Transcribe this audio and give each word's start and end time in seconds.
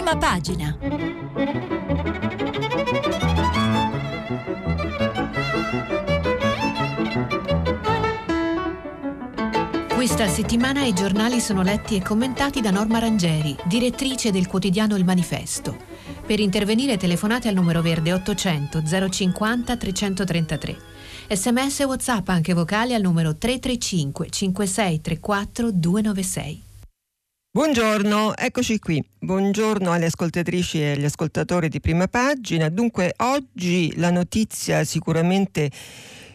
Prima 0.00 0.16
pagina. 0.16 0.78
Questa 9.94 10.26
settimana 10.26 10.86
i 10.86 10.94
giornali 10.94 11.38
sono 11.38 11.60
letti 11.60 11.96
e 11.96 12.02
commentati 12.02 12.62
da 12.62 12.70
Norma 12.70 12.98
Rangeri, 12.98 13.54
direttrice 13.66 14.30
del 14.30 14.46
quotidiano 14.46 14.96
Il 14.96 15.04
Manifesto. 15.04 15.76
Per 16.24 16.40
intervenire 16.40 16.96
telefonate 16.96 17.48
al 17.48 17.54
numero 17.54 17.82
verde 17.82 18.14
800 18.14 18.82
050 19.10 19.76
333. 19.76 20.78
Sms 21.28 21.80
e 21.80 21.84
WhatsApp 21.84 22.26
anche 22.30 22.54
vocali 22.54 22.94
al 22.94 23.02
numero 23.02 23.36
335 23.36 24.30
5634 24.30 25.70
296. 25.70 26.68
Buongiorno, 27.52 28.36
eccoci 28.36 28.78
qui. 28.78 29.04
Buongiorno 29.18 29.90
alle 29.90 30.04
ascoltatrici 30.04 30.80
e 30.80 30.92
agli 30.92 31.04
ascoltatori 31.04 31.68
di 31.68 31.80
prima 31.80 32.06
pagina. 32.06 32.68
Dunque, 32.68 33.12
oggi 33.16 33.92
la 33.96 34.12
notizia 34.12 34.84
sicuramente 34.84 35.68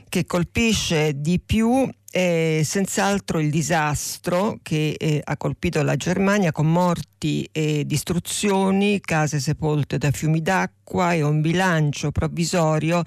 che 0.10 0.26
colpisce 0.26 1.14
di 1.16 1.40
più 1.40 1.90
è 2.12 2.60
senz'altro 2.66 3.40
il 3.40 3.50
disastro 3.50 4.60
che 4.62 4.96
eh, 4.98 5.22
ha 5.24 5.38
colpito 5.38 5.82
la 5.84 5.96
Germania 5.96 6.52
con 6.52 6.70
morti 6.70 7.48
e 7.50 7.86
distruzioni, 7.86 9.00
case 9.00 9.40
sepolte 9.40 9.98
da 9.98 10.12
fiumi 10.12 10.42
d'acqua 10.42 11.14
e 11.14 11.22
un 11.22 11.40
bilancio 11.40 12.12
provvisorio 12.12 13.04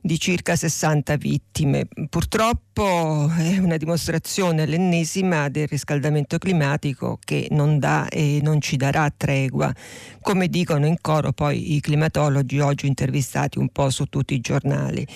di 0.00 0.18
circa 0.18 0.56
60 0.56 1.16
vittime. 1.16 1.86
Purtroppo 2.08 3.30
è 3.36 3.58
una 3.58 3.76
dimostrazione 3.76 4.66
l'ennesima 4.66 5.48
del 5.48 5.66
riscaldamento 5.66 6.38
climatico 6.38 7.18
che 7.24 7.48
non 7.50 7.78
dà 7.78 8.08
e 8.08 8.40
non 8.42 8.60
ci 8.60 8.76
darà 8.76 9.12
tregua, 9.14 9.72
come 10.20 10.48
dicono 10.48 10.86
in 10.86 10.96
coro 11.00 11.32
poi 11.32 11.74
i 11.74 11.80
climatologi 11.80 12.58
oggi 12.60 12.86
intervistati 12.86 13.58
un 13.58 13.68
po' 13.68 13.90
su 13.90 14.06
tutti 14.06 14.34
i 14.34 14.40
giornali 14.40 15.06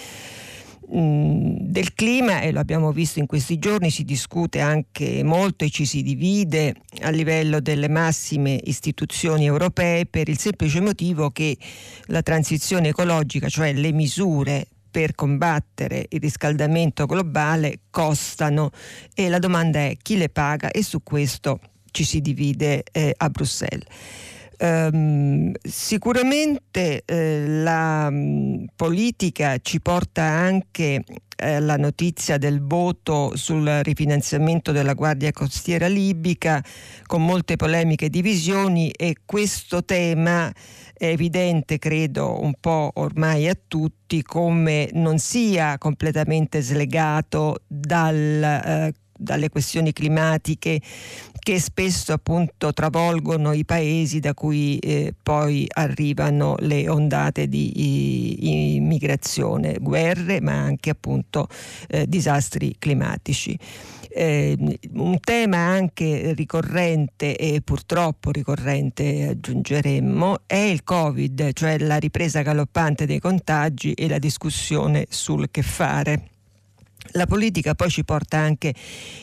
del 0.95 1.95
clima 1.95 2.43
e 2.43 2.53
lo 2.53 2.61
abbiamo 2.61 2.93
visto 2.93 3.19
in 3.19 3.27
questi 3.27 3.59
giorni, 3.59 3.91
si 3.91 4.05
discute 4.05 4.61
anche 4.61 5.23
molto 5.25 5.65
e 5.65 5.71
ci 5.71 5.87
si 5.87 6.03
divide 6.03 6.75
a 7.01 7.09
livello 7.09 7.61
delle 7.61 7.89
massime 7.89 8.61
istituzioni 8.65 9.47
europee 9.47 10.05
per 10.05 10.29
il 10.29 10.39
semplice 10.39 10.81
motivo 10.81 11.31
che 11.31 11.57
la 12.07 12.21
transizione 12.21 12.89
ecologica, 12.89 13.49
cioè 13.49 13.73
le 13.73 13.91
misure 13.93 14.67
per 14.91 15.15
combattere 15.15 16.05
il 16.11 16.21
riscaldamento 16.21 17.07
globale 17.07 17.81
costano 17.89 18.71
e 19.15 19.31
la 19.31 19.39
domanda 19.39 19.79
è 19.79 19.97
chi 20.01 20.19
le 20.19 20.29
paga 20.29 20.71
e 20.71 20.83
su 20.83 21.03
questo 21.03 21.59
ci 21.91 22.05
si 22.05 22.21
divide 22.21 22.85
eh, 22.93 23.15
a 23.17 23.31
Bruxelles. 23.31 23.87
Um, 24.59 25.53
sicuramente 25.61 27.03
eh, 27.05 27.47
la 27.47 28.07
um, 28.09 28.65
politica 28.77 29.59
ci 29.59 29.81
porta 29.81 30.23
anche 30.23 31.03
eh, 31.37 31.59
la 31.59 31.77
notizia 31.77 32.39
del 32.39 32.63
voto 32.63 33.35
sul 33.35 33.67
rifinanziamento 33.83 34.71
della 34.71 34.95
Guardia 34.95 35.33
Costiera 35.33 35.89
libica 35.89 36.63
con 37.07 37.25
molte 37.25 37.57
polemiche 37.57 38.05
e 38.05 38.11
divisioni 38.11 38.91
e 38.91 39.17
questo 39.25 39.85
tema 39.85 40.53
è 40.93 41.07
evidente, 41.07 41.79
credo, 41.79 42.41
un 42.41 42.55
po' 42.61 42.93
ormai 42.95 43.49
a 43.49 43.59
tutti 43.67 44.23
come 44.23 44.89
non 44.93 45.19
sia 45.19 45.79
completamente 45.79 46.61
slegato 46.61 47.63
dal 47.67 48.43
eh, 48.43 48.93
dalle 49.23 49.49
questioni 49.49 49.93
climatiche 49.93 50.81
che 51.43 51.59
spesso 51.59 52.13
appunto 52.13 52.73
travolgono 52.73 53.53
i 53.53 53.65
paesi 53.65 54.21
da 54.21 54.33
cui 54.33 54.79
eh, 54.79 55.13
poi 55.21 55.67
arrivano 55.69 56.55
le 56.61 56.89
ondate 56.89 57.49
di 57.49 58.77
immigrazione, 58.77 59.79
guerre 59.81 60.41
ma 60.41 60.53
anche 60.53 60.91
appunto 60.91 61.49
eh, 61.89 62.07
disastri 62.09 62.77
climatici. 62.79 63.59
Eh, 64.15 64.57
un 64.93 65.19
tema 65.21 65.57
anche 65.57 66.33
ricorrente 66.35 67.37
e 67.37 67.61
purtroppo 67.63 68.31
ricorrente 68.31 69.27
aggiungeremmo 69.31 70.43
è 70.47 70.55
il 70.55 70.85
Covid, 70.85 71.53
cioè 71.55 71.79
la 71.79 71.97
ripresa 71.97 72.43
galoppante 72.43 73.05
dei 73.05 73.19
contagi 73.19 73.95
e 73.95 74.09
la 74.09 74.19
discussione 74.19 75.07
sul 75.09 75.51
che 75.51 75.63
fare. 75.63 76.32
La 77.11 77.27
politica 77.27 77.75
poi 77.75 77.91
ci 77.91 78.05
porta 78.05 78.39
anche 78.39 78.75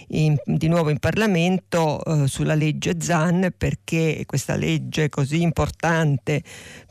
in, 0.09 0.35
di 0.45 0.67
nuovo 0.67 0.89
in 0.89 0.99
Parlamento 0.99 2.03
eh, 2.03 2.27
sulla 2.27 2.53
legge 2.53 2.97
ZAN 2.99 3.53
perché 3.57 4.23
questa 4.25 4.55
legge 4.55 5.09
così 5.09 5.41
importante 5.41 6.43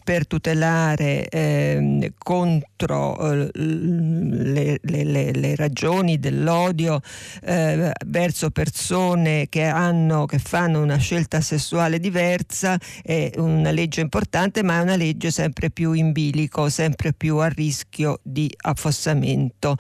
per 0.09 0.27
tutelare 0.27 1.29
eh, 1.29 2.13
contro 2.17 3.31
eh, 3.31 3.51
le, 3.53 4.79
le, 4.81 5.33
le, 5.33 5.55
ragioni 5.55 6.19
dell'odio 6.19 7.03
eh, 7.43 7.93
verso 8.07 8.49
persone 8.49 9.49
che, 9.51 9.65
hanno, 9.65 10.25
che 10.25 10.39
fanno 10.39 10.81
una 10.81 10.97
scelta 10.97 11.43
sessuale 11.43 12.01
diversa 12.01 12.81
è 13.03 13.33
una 13.37 13.71
legge 13.71 14.01
importante 14.01 14.63
ma 14.63 14.79
è 14.79 14.81
una 14.81 14.97
legge 14.97 15.31
sempre 15.31 15.69
più 15.69 15.93
in 15.93 16.13
bilico, 16.13 16.71
sempre 16.71 17.13
più 17.13 17.37
a 17.37 17.49
rischio 17.49 18.21
di 18.23 18.51
affossamento. 18.63 19.77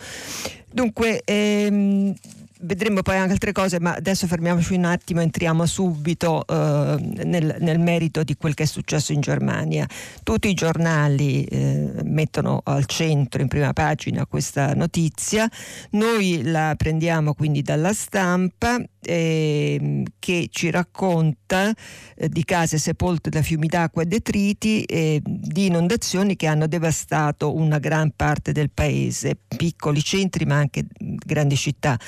Dunque, 0.71 1.22
ehm, 1.25 2.15
vedremo 2.60 3.02
poi 3.02 3.16
anche 3.16 3.32
altre 3.32 3.52
cose, 3.52 3.80
ma 3.80 3.94
adesso 3.94 4.26
fermiamoci 4.26 4.74
un 4.74 4.84
attimo, 4.84 5.20
entriamo 5.20 5.66
subito 5.66 6.44
eh, 6.46 6.96
nel, 7.24 7.56
nel, 7.60 7.78
merito 7.78 8.24
di 8.24 8.36
quel 8.36 8.54
che 8.54 8.64
è 8.64 8.66
successo 8.66 9.12
in 9.12 9.20
Germania. 9.20 9.86
Tutti 10.22 10.48
i 10.48 10.54
giornali 10.54 11.44
eh, 11.44 11.91
mettono 12.04 12.60
al 12.64 12.86
centro, 12.86 13.42
in 13.42 13.48
prima 13.48 13.72
pagina, 13.72 14.26
questa 14.26 14.74
notizia. 14.74 15.48
Noi 15.91 16.42
la 16.42 16.74
prendiamo 16.76 17.34
quindi 17.34 17.62
dalla 17.62 17.92
stampa 17.92 18.80
eh, 19.00 20.02
che 20.19 20.48
ci 20.50 20.70
racconta 20.70 21.72
eh, 22.16 22.28
di 22.28 22.44
case 22.44 22.78
sepolte 22.78 23.30
da 23.30 23.42
fiumi 23.42 23.69
d'acqua 23.69 24.02
e 24.02 24.06
detriti, 24.06 24.84
di 24.88 25.66
inondazioni 25.66 26.36
che 26.36 26.46
hanno 26.46 26.66
devastato 26.66 27.54
una 27.54 27.78
gran 27.78 28.12
parte 28.14 28.52
del 28.52 28.70
paese, 28.70 29.36
piccoli 29.56 30.02
centri 30.02 30.44
ma 30.44 30.56
anche 30.56 30.84
grandi 30.98 31.56
città 31.56 31.98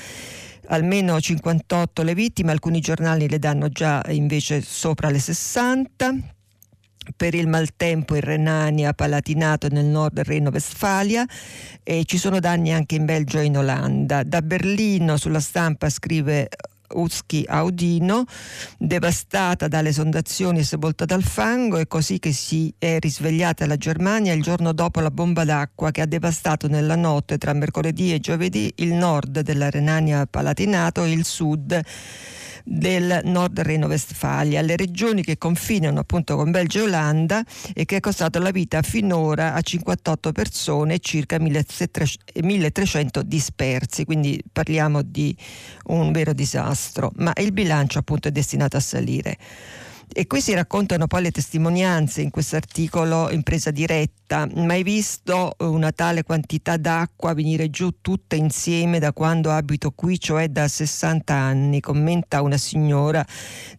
almeno 0.71 1.19
58 1.19 2.01
le 2.01 2.13
vittime, 2.15 2.51
alcuni 2.51 2.79
giornali 2.79 3.29
le 3.29 3.39
danno 3.39 3.69
già 3.69 4.03
invece 4.09 4.61
sopra 4.61 5.09
le 5.09 5.19
60 5.19 6.15
per 7.15 7.33
il 7.33 7.47
maltempo 7.47 8.15
in 8.15 8.21
Renania, 8.21 8.93
Palatinato 8.93 9.67
nel 9.69 9.85
nord 9.85 10.19
Reno-Vestfalia 10.19 11.25
e 11.83 12.03
ci 12.05 12.17
sono 12.17 12.39
danni 12.39 12.71
anche 12.71 12.95
in 12.95 13.05
Belgio 13.05 13.39
e 13.39 13.45
in 13.45 13.57
Olanda. 13.57 14.23
Da 14.23 14.41
Berlino 14.41 15.17
sulla 15.17 15.39
stampa 15.39 15.89
scrive 15.89 16.47
Uski 16.93 17.45
Audino, 17.47 18.25
devastata 18.77 19.67
dalle 19.67 19.89
esondazioni 19.89 20.59
e 20.59 20.63
sepolta 20.63 21.05
dal 21.05 21.23
fango, 21.23 21.77
è 21.77 21.87
così 21.87 22.19
che 22.19 22.31
si 22.31 22.73
è 22.77 22.99
risvegliata 22.99 23.65
la 23.65 23.77
Germania 23.77 24.33
il 24.33 24.41
giorno 24.41 24.73
dopo 24.73 24.99
la 24.99 25.11
bomba 25.11 25.43
d'acqua 25.43 25.91
che 25.91 26.01
ha 26.01 26.05
devastato 26.05 26.67
nella 26.67 26.95
notte 26.95 27.37
tra 27.37 27.53
mercoledì 27.53 28.13
e 28.13 28.19
giovedì 28.19 28.71
il 28.77 28.93
nord 28.93 29.41
della 29.41 29.69
Renania 29.69 30.25
Palatinato 30.25 31.03
e 31.03 31.11
il 31.11 31.25
sud 31.25 31.81
del 32.63 33.21
Nord 33.23 33.59
Reno-Vestfalia, 33.59 34.61
le 34.61 34.75
regioni 34.75 35.23
che 35.23 35.37
confinano 35.37 35.99
appunto 35.99 36.35
con 36.35 36.51
Belgio 36.51 36.79
e 36.79 36.83
Olanda 36.83 37.43
e 37.73 37.85
che 37.85 37.97
è 37.97 37.99
costato 37.99 38.39
la 38.39 38.51
vita 38.51 38.81
finora 38.81 39.53
a 39.53 39.61
58 39.61 40.31
persone 40.31 40.95
e 40.95 40.99
circa 40.99 41.39
1300 41.39 43.23
dispersi, 43.23 44.05
quindi 44.05 44.41
parliamo 44.51 45.01
di 45.01 45.35
un 45.85 46.11
vero 46.11 46.33
disastro, 46.33 47.11
ma 47.17 47.33
il 47.37 47.51
bilancio 47.51 47.99
appunto 47.99 48.27
è 48.27 48.31
destinato 48.31 48.77
a 48.77 48.81
salire. 48.81 49.37
E 50.13 50.27
qui 50.27 50.41
si 50.41 50.53
raccontano 50.53 51.07
poi 51.07 51.21
le 51.21 51.31
testimonianze 51.31 52.21
in 52.21 52.31
questo 52.31 52.57
articolo 52.57 53.29
Impresa 53.29 53.71
diretta. 53.71 54.45
Mai 54.55 54.83
visto 54.83 55.55
una 55.59 55.93
tale 55.93 56.23
quantità 56.23 56.75
d'acqua 56.75 57.33
venire 57.33 57.69
giù 57.69 58.01
tutta 58.01 58.35
insieme 58.35 58.99
da 58.99 59.13
quando 59.13 59.51
abito 59.51 59.91
qui, 59.91 60.19
cioè 60.19 60.49
da 60.49 60.67
60 60.67 61.33
anni, 61.33 61.79
commenta 61.79 62.41
una 62.41 62.57
signora 62.57 63.25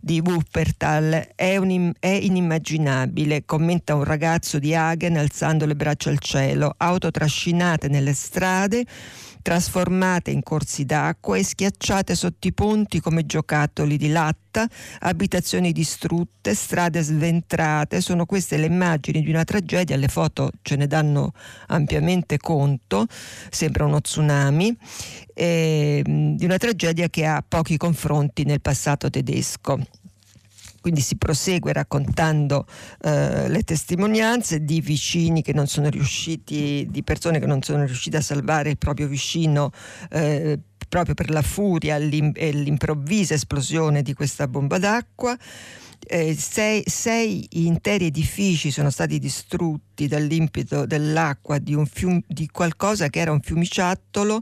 di 0.00 0.20
Wuppertal. 0.24 1.32
È, 1.34 1.56
un, 1.58 1.92
è 1.98 2.08
inimmaginabile, 2.08 3.44
commenta 3.44 3.94
un 3.94 4.04
ragazzo 4.04 4.58
di 4.58 4.74
Hagen 4.74 5.18
alzando 5.18 5.66
le 5.66 5.76
braccia 5.76 6.08
al 6.08 6.18
cielo. 6.18 6.72
Auto 6.78 7.10
trascinate 7.10 7.88
nelle 7.88 8.14
strade 8.14 8.86
trasformate 9.42 10.30
in 10.30 10.42
corsi 10.42 10.84
d'acqua 10.84 11.36
e 11.36 11.44
schiacciate 11.44 12.14
sotto 12.14 12.46
i 12.46 12.52
ponti 12.52 13.00
come 13.00 13.26
giocattoli 13.26 13.96
di 13.96 14.08
latta, 14.08 14.68
abitazioni 15.00 15.72
distrutte, 15.72 16.54
strade 16.54 17.02
sventrate. 17.02 18.00
Sono 18.00 18.24
queste 18.24 18.56
le 18.56 18.66
immagini 18.66 19.22
di 19.22 19.30
una 19.30 19.44
tragedia, 19.44 19.96
le 19.96 20.08
foto 20.08 20.50
ce 20.62 20.76
ne 20.76 20.86
danno 20.86 21.32
ampiamente 21.66 22.38
conto, 22.38 23.06
sembra 23.50 23.84
uno 23.84 24.00
tsunami, 24.00 24.76
eh, 25.34 26.02
di 26.04 26.44
una 26.44 26.56
tragedia 26.56 27.08
che 27.08 27.26
ha 27.26 27.44
pochi 27.46 27.76
confronti 27.76 28.44
nel 28.44 28.60
passato 28.60 29.10
tedesco. 29.10 29.80
Quindi 30.82 31.00
si 31.00 31.16
prosegue 31.16 31.72
raccontando 31.72 32.66
eh, 33.00 33.48
le 33.48 33.62
testimonianze 33.62 34.62
di 34.64 34.82
vicini 34.82 35.40
che 35.40 35.54
non 35.54 35.66
sono 35.66 35.88
riusciti, 35.88 36.86
di 36.90 37.02
persone 37.02 37.38
che 37.38 37.46
non 37.46 37.62
sono 37.62 37.86
riuscite 37.86 38.18
a 38.18 38.20
salvare 38.20 38.68
il 38.68 38.76
proprio 38.76 39.06
vicino 39.06 39.70
eh, 40.10 40.58
proprio 40.88 41.14
per 41.14 41.30
la 41.30 41.40
furia 41.40 41.96
e 41.96 42.50
l'improvvisa 42.52 43.32
esplosione 43.32 44.02
di 44.02 44.12
questa 44.12 44.46
bomba 44.46 44.76
d'acqua 44.78 45.34
eh, 46.06 46.34
sei, 46.36 46.82
sei, 46.86 47.46
interi 47.52 48.06
edifici 48.06 48.70
sono 48.70 48.90
stati 48.90 49.18
distrutti 49.18 50.06
dall'impeto 50.06 50.86
dell'acqua 50.86 51.58
di, 51.58 51.80
fium, 51.90 52.20
di, 52.26 52.48
qualcosa 52.48 53.08
che 53.08 53.20
era 53.20 53.32
un 53.32 53.40
fiumiciattolo 53.40 54.40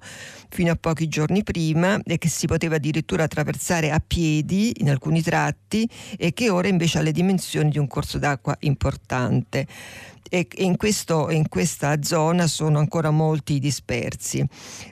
fino 0.49 0.73
a 0.73 0.77
pochi 0.77 1.09
giorni 1.09 1.43
prima 1.43 2.01
e 2.03 2.19
che 2.19 2.29
si 2.29 2.47
poteva 2.47 2.77
addirittura 2.77 3.25
attraversare 3.25 3.91
a 3.91 4.03
piedi 4.05 4.73
in 4.79 4.91
alcuni 4.91 5.23
tratti 5.23 5.89
e 6.17 6.33
che 6.33 6.51
ora 6.51 6.69
invece 6.69 6.99
ha 6.99 7.03
le 7.03 7.13
dimensioni 7.13 7.71
di 7.71 7.79
un 7.79 7.87
corso 7.87 8.19
d'acqua 8.19 8.57
importante 8.61 9.67
e 10.33 10.47
in, 10.59 10.77
questo, 10.77 11.29
in, 11.29 11.49
questa 11.49 12.01
zona 12.03 12.47
sono 12.47 12.79
ancora 12.79 13.11
molti 13.11 13.59
dispersi. 13.59 14.43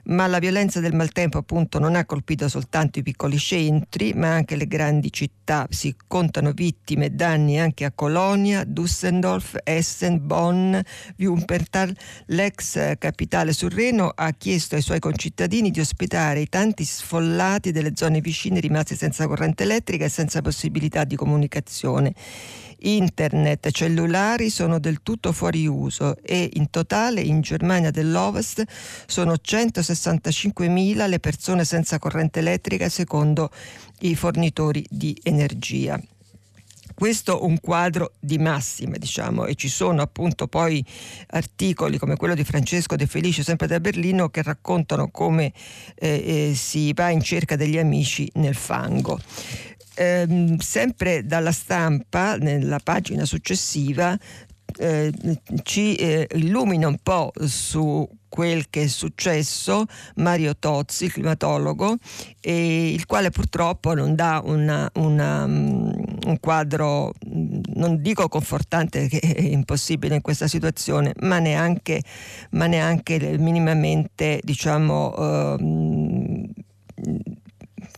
Ma 0.07 0.27
la 0.27 0.41
violenza 0.41 0.81
del 0.81 0.95
maltempo 0.95 1.39
appunto 1.39 1.79
non 1.79 1.95
ha 1.95 2.05
colpito 2.05 2.49
soltanto 2.49 2.99
i 2.99 3.03
piccoli 3.03 3.39
centri, 3.39 4.13
ma 4.15 4.35
anche 4.35 4.57
le 4.57 4.67
grandi 4.67 5.13
città. 5.13 5.67
Si 5.71 5.95
contano 6.09 6.51
vittime 6.51 7.07
e 7.07 7.11
danni 7.11 7.61
anche 7.61 7.85
a 7.85 7.93
Colonia, 7.93 8.65
Düsseldorf, 8.65 9.59
Essen, 9.63 10.27
Bonn, 10.27 10.77
Wuppertal. 11.19 11.97
L'ex 12.27 12.99
capitale 12.99 13.53
sul 13.53 13.71
Reno 13.71 14.13
ha 14.13 14.33
chiesto 14.33 14.75
ai 14.75 14.83
suoi 14.83 14.99
concittadini 14.99 15.71
di 15.71 15.79
ospitare 15.79 16.41
i 16.41 16.49
tanti 16.49 16.85
sfollati 16.85 17.71
delle 17.71 17.93
zone 17.95 18.21
vicine 18.21 18.59
rimasti 18.59 18.97
senza 18.97 19.29
corrente 19.29 19.63
elettrica 19.63 20.05
e 20.05 20.09
senza 20.09 20.43
possibilità 20.43 21.05
di 21.05 21.15
comunicazione 21.15 22.13
internet, 22.81 23.71
cellulari 23.71 24.51
sono 24.51 24.79
del 24.79 25.03
tutto 25.03 25.33
fuori 25.33 25.67
uso 25.67 26.17
e 26.23 26.51
in 26.55 26.71
totale 26.71 27.21
in 27.21 27.41
Germania 27.41 27.91
dell'Ovest 27.91 28.65
sono 29.07 29.35
165.000 29.35 31.09
le 31.09 31.19
persone 31.19 31.65
senza 31.65 31.99
corrente 31.99 32.41
elettrica 32.41 32.89
secondo 32.89 33.51
i 34.01 34.15
fornitori 34.15 34.85
di 34.89 35.19
energia. 35.23 36.01
Questo 36.99 37.45
un 37.45 37.61
quadro 37.61 38.15
di 38.19 38.39
massime, 38.39 38.99
diciamo, 38.99 39.47
e 39.47 39.55
ci 39.55 39.69
sono 39.69 40.03
appunto 40.03 40.49
poi 40.49 40.85
articoli 41.29 41.97
come 41.97 42.17
quello 42.17 42.35
di 42.35 42.43
Francesco 42.43 42.97
De 42.97 43.07
Felice, 43.07 43.45
sempre 43.45 43.69
da 43.69 43.79
Berlino, 43.79 44.31
che 44.31 44.43
raccontano 44.43 45.09
come 45.09 45.53
eh, 45.95 46.51
eh, 46.51 46.55
si 46.57 46.93
va 46.95 47.11
in 47.11 47.23
cerca 47.23 47.55
degli 47.55 47.79
amici 47.79 48.29
nel 48.35 48.57
fango 48.57 49.21
ehm, 49.99 50.59
sempre 50.59 51.27
dalla 51.27 51.53
stampa, 51.53 52.37
nella 52.37 52.79
pagina 52.79 53.25
successiva, 53.25 54.17
eh, 54.79 55.13
ci 55.63 55.97
eh, 55.97 56.29
illumina 56.35 56.87
un 56.87 56.99
po' 57.03 57.33
su 57.47 58.09
quel 58.29 58.69
che 58.69 58.83
è 58.83 58.87
successo 58.87 59.87
Mario 60.17 60.55
Tozzi, 60.57 61.09
climatologo, 61.09 61.97
il 62.43 63.07
quale 63.07 63.31
purtroppo 63.31 63.95
non 63.95 64.15
dà 64.15 64.41
una, 64.45 64.89
una, 64.97 65.45
um, 65.45 65.91
un 66.27 66.39
quadro, 66.39 67.13
non 67.75 68.01
dico 68.01 68.29
confortante 68.29 69.09
che 69.09 69.19
è 69.19 69.41
impossibile 69.41 70.15
in 70.15 70.21
questa 70.21 70.47
situazione, 70.47 71.15
ma 71.21 71.39
neanche, 71.39 72.03
ma 72.51 72.67
neanche 72.67 73.39
minimamente 73.39 74.41
diciamo, 74.45 75.15
uh, 75.17 76.53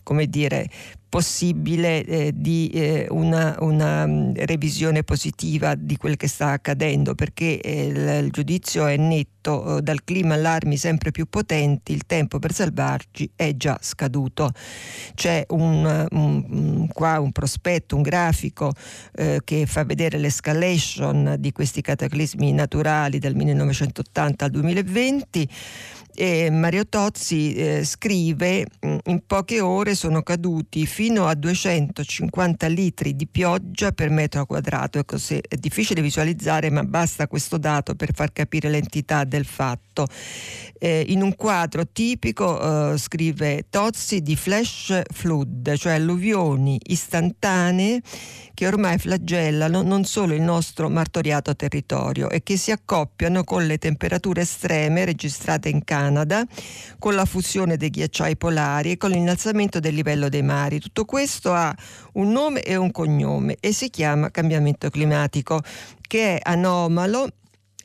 come 0.03 0.25
dire, 0.27 0.69
possibile 1.11 2.05
eh, 2.05 2.31
di 2.33 2.69
eh, 2.69 3.05
una, 3.09 3.57
una, 3.59 4.07
mm, 4.07 4.31
revisione 4.45 5.03
positiva 5.03 5.75
di 5.75 5.97
quel 5.97 6.15
che 6.15 6.29
sta 6.29 6.51
accadendo 6.51 7.15
perché 7.15 7.59
eh, 7.59 7.87
il, 7.87 8.31
giudizio 8.31 8.85
è 8.85 8.95
netto 8.95 9.79
eh, 9.79 9.81
dal 9.81 10.05
clima 10.05 10.35
allarmi 10.35 10.77
sempre 10.77 11.11
più 11.11 11.25
potenti 11.27 11.91
il 11.91 12.05
tempo 12.05 12.39
per 12.39 12.53
salvarci 12.53 13.29
è 13.35 13.57
già 13.57 13.77
scaduto. 13.81 14.53
C'è 15.13 15.43
un, 15.49 16.07
un, 16.11 16.87
qua 16.87 17.19
un 17.19 17.33
prospetto 17.33 17.97
un 17.97 18.03
grafico 18.03 18.71
eh, 19.15 19.41
che 19.43 19.65
fa 19.65 19.83
vedere 19.83 20.17
l'escalation 20.17 21.35
di 21.39 21.51
questi 21.51 21.81
cataclismi 21.81 22.53
naturali 22.53 23.19
dal 23.19 23.35
1980 23.35 24.45
al 24.45 24.51
2020 24.51 25.49
e 26.13 26.49
Mario 26.49 26.87
Tozzi 26.87 27.53
eh, 27.53 27.83
scrive 27.83 28.65
mm, 28.85 28.97
in 29.05 29.25
poche 29.25 29.59
ore 29.59 29.95
sono 29.95 30.21
caduti 30.21 30.85
fino 30.85 31.27
a 31.27 31.35
250 31.35 32.67
litri 32.67 33.15
di 33.15 33.27
pioggia 33.27 33.91
per 33.91 34.09
metro 34.09 34.45
quadrato. 34.45 34.99
Ecco, 34.99 35.17
se 35.17 35.41
è 35.47 35.55
difficile 35.55 36.01
visualizzare, 36.01 36.69
ma 36.69 36.83
basta 36.83 37.27
questo 37.27 37.57
dato 37.57 37.95
per 37.95 38.13
far 38.13 38.31
capire 38.31 38.69
l'entità 38.69 39.23
del 39.23 39.45
fatto. 39.45 40.07
Eh, 40.79 41.05
in 41.07 41.21
un 41.21 41.35
quadro 41.35 41.87
tipico, 41.87 42.93
eh, 42.93 42.97
scrive 42.97 43.65
Tozzi, 43.69 44.21
di 44.21 44.35
flash 44.35 45.01
flood, 45.11 45.75
cioè 45.75 45.93
alluvioni 45.93 46.79
istantanee 46.83 48.01
che 48.61 48.67
ormai 48.67 48.97
flagellano 48.97 49.81
non 49.81 50.03
solo 50.03 50.33
il 50.33 50.41
nostro 50.41 50.89
martoriato 50.89 51.55
territorio 51.55 52.29
e 52.29 52.43
che 52.43 52.57
si 52.57 52.69
accoppiano 52.69 53.43
con 53.43 53.65
le 53.65 53.77
temperature 53.77 54.41
estreme 54.41 55.05
registrate 55.05 55.69
in 55.69 55.83
Canada, 55.83 56.00
con 56.97 57.15
la 57.15 57.25
fusione 57.25 57.77
dei 57.77 57.89
ghiacciai 57.89 58.37
polari 58.37 58.91
e 58.91 58.97
con 58.97 59.11
l'innalzamento 59.11 59.79
del 59.79 59.93
livello 59.93 60.29
dei 60.29 60.41
mari. 60.41 60.79
Tutto 60.79 61.05
questo 61.05 61.53
ha 61.53 61.75
un 62.13 62.31
nome 62.31 62.61
e 62.61 62.75
un 62.75 62.91
cognome 62.91 63.57
e 63.59 63.73
si 63.73 63.89
chiama 63.89 64.31
cambiamento 64.31 64.89
climatico, 64.89 65.61
che 66.01 66.37
è 66.37 66.39
anomalo 66.43 67.27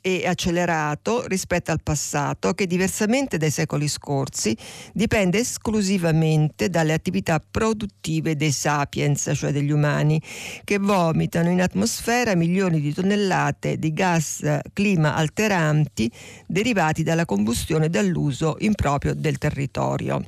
e 0.07 0.25
accelerato 0.25 1.27
rispetto 1.27 1.71
al 1.71 1.83
passato 1.83 2.53
che 2.53 2.65
diversamente 2.65 3.35
dai 3.35 3.51
secoli 3.51 3.89
scorsi 3.89 4.55
dipende 4.93 5.39
esclusivamente 5.39 6.69
dalle 6.69 6.93
attività 6.93 7.43
produttive 7.43 8.37
dei 8.37 8.53
sapiens, 8.53 9.31
cioè 9.35 9.51
degli 9.51 9.71
umani, 9.71 10.21
che 10.63 10.77
vomitano 10.77 11.49
in 11.49 11.61
atmosfera 11.61 12.35
milioni 12.35 12.79
di 12.79 12.93
tonnellate 12.93 13.77
di 13.77 13.91
gas 13.91 14.59
clima 14.71 15.13
alteranti 15.13 16.09
derivati 16.45 17.03
dalla 17.03 17.25
combustione 17.25 17.87
e 17.87 17.89
dall'uso 17.89 18.55
improprio 18.59 19.13
del 19.13 19.37
territorio 19.37 20.23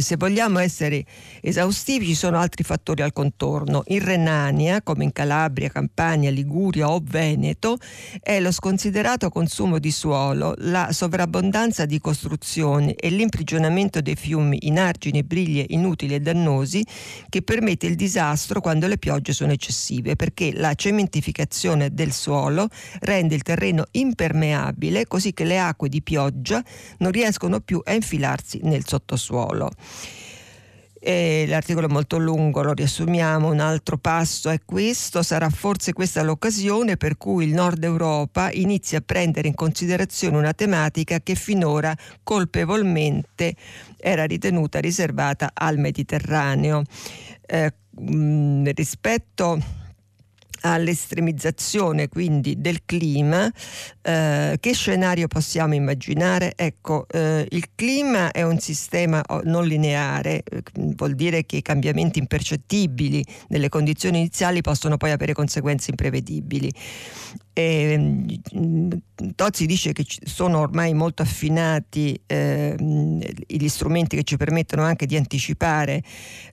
se 0.00 0.16
vogliamo 0.16 0.58
essere 0.58 1.04
esaustivi 1.40 2.06
ci 2.06 2.14
sono 2.14 2.38
altri 2.38 2.64
fattori 2.64 3.02
al 3.02 3.12
contorno. 3.12 3.82
In 3.88 4.04
Renania, 4.04 4.82
come 4.82 5.04
in 5.04 5.12
Calabria, 5.12 5.68
Campania, 5.68 6.30
Liguria 6.30 6.90
o 6.90 7.00
Veneto, 7.02 7.78
è 8.20 8.40
lo 8.40 8.52
sconsiderato 8.52 9.28
consumo 9.28 9.78
di 9.78 9.90
suolo, 9.90 10.54
la 10.58 10.92
sovrabbondanza 10.92 11.86
di 11.86 11.98
costruzioni 11.98 12.92
e 12.92 13.10
l'imprigionamento 13.10 14.00
dei 14.00 14.16
fiumi 14.16 14.58
in 14.62 14.78
argini 14.78 15.18
e 15.18 15.24
briglie 15.24 15.64
inutili 15.68 16.14
e 16.14 16.20
dannosi 16.20 16.84
che 17.28 17.42
permette 17.42 17.86
il 17.86 17.94
disastro 17.94 18.60
quando 18.60 18.86
le 18.86 18.98
piogge 18.98 19.32
sono 19.32 19.52
eccessive, 19.52 20.16
perché 20.16 20.52
la 20.52 20.74
cementificazione 20.74 21.92
del 21.92 22.12
suolo 22.12 22.68
rende 23.00 23.34
il 23.34 23.42
terreno 23.42 23.84
impermeabile 23.92 25.06
così 25.06 25.32
che 25.32 25.44
le 25.44 25.58
acque 25.58 25.88
di 25.88 26.02
pioggia 26.02 26.62
non 26.98 27.10
riescono 27.10 27.60
più 27.60 27.80
a 27.84 27.92
infilarsi 27.92 28.60
nel 28.62 28.86
sottosuolo. 28.86 29.70
E 31.00 31.44
l'articolo 31.46 31.86
è 31.86 31.90
molto 31.90 32.18
lungo, 32.18 32.62
lo 32.62 32.72
riassumiamo, 32.72 33.50
un 33.50 33.60
altro 33.60 33.98
passo 33.98 34.50
è 34.50 34.58
questo, 34.64 35.22
sarà 35.22 35.48
forse 35.48 35.92
questa 35.92 36.22
l'occasione 36.22 36.96
per 36.96 37.16
cui 37.16 37.46
il 37.46 37.54
Nord 37.54 37.84
Europa 37.84 38.50
inizia 38.50 38.98
a 38.98 39.02
prendere 39.06 39.46
in 39.46 39.54
considerazione 39.54 40.36
una 40.36 40.52
tematica 40.52 41.20
che 41.20 41.36
finora 41.36 41.96
colpevolmente 42.24 43.54
era 43.96 44.24
ritenuta 44.24 44.80
riservata 44.80 45.52
al 45.54 45.78
Mediterraneo. 45.78 46.82
Eh, 47.46 47.72
mh, 47.90 48.70
rispetto 48.74 49.86
all'estremizzazione 50.60 52.08
quindi 52.08 52.60
del 52.60 52.80
clima, 52.84 53.50
eh, 54.02 54.56
che 54.60 54.72
scenario 54.72 55.28
possiamo 55.28 55.74
immaginare? 55.74 56.52
Ecco, 56.56 57.06
eh, 57.08 57.46
il 57.50 57.66
clima 57.74 58.30
è 58.30 58.42
un 58.42 58.58
sistema 58.58 59.22
oh, 59.26 59.40
non 59.44 59.66
lineare, 59.66 60.42
eh, 60.42 60.62
vuol 60.96 61.14
dire 61.14 61.44
che 61.44 61.56
i 61.56 61.62
cambiamenti 61.62 62.18
impercettibili 62.18 63.24
nelle 63.48 63.68
condizioni 63.68 64.18
iniziali 64.18 64.60
possono 64.60 64.96
poi 64.96 65.10
avere 65.10 65.32
conseguenze 65.32 65.90
imprevedibili. 65.90 66.72
E, 67.52 67.98
mm, 68.56 68.90
Tozzi 69.34 69.66
dice 69.66 69.92
che 69.92 70.04
sono 70.24 70.60
ormai 70.60 70.94
molto 70.94 71.22
affinati 71.22 72.18
eh, 72.26 72.76
gli 72.78 73.68
strumenti 73.68 74.14
che 74.14 74.22
ci 74.22 74.36
permettono 74.36 74.82
anche 74.82 75.06
di 75.06 75.16
anticipare 75.16 76.02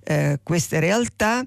eh, 0.03 0.39
queste 0.41 0.79
realtà 0.79 1.45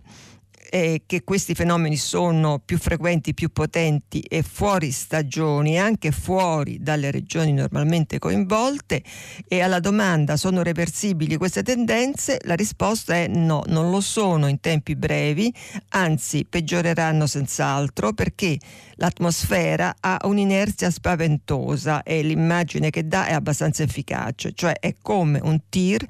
eh, 0.70 1.02
che 1.06 1.24
questi 1.24 1.54
fenomeni 1.54 1.96
sono 1.96 2.60
più 2.64 2.78
frequenti, 2.78 3.34
più 3.34 3.50
potenti 3.50 4.20
e 4.20 4.42
fuori 4.42 4.90
stagioni, 4.90 5.78
anche 5.78 6.10
fuori 6.10 6.78
dalle 6.80 7.10
regioni 7.10 7.52
normalmente 7.52 8.18
coinvolte. 8.18 9.02
E 9.46 9.60
alla 9.60 9.80
domanda 9.80 10.36
sono 10.36 10.62
reversibili 10.62 11.36
queste 11.36 11.62
tendenze, 11.62 12.38
la 12.44 12.54
risposta 12.54 13.14
è 13.14 13.26
no, 13.26 13.62
non 13.66 13.90
lo 13.90 14.00
sono 14.00 14.48
in 14.48 14.60
tempi 14.60 14.96
brevi, 14.96 15.52
anzi 15.90 16.46
peggioreranno 16.48 17.26
senz'altro 17.26 18.12
perché 18.12 18.58
l'atmosfera 18.98 19.96
ha 20.00 20.18
un'inerzia 20.24 20.90
spaventosa 20.90 22.02
e 22.02 22.22
l'immagine 22.22 22.90
che 22.90 23.06
dà 23.06 23.26
è 23.26 23.32
abbastanza 23.32 23.82
efficace, 23.82 24.52
cioè 24.54 24.74
è 24.78 24.94
come 25.00 25.40
un 25.42 25.60
tir 25.68 26.04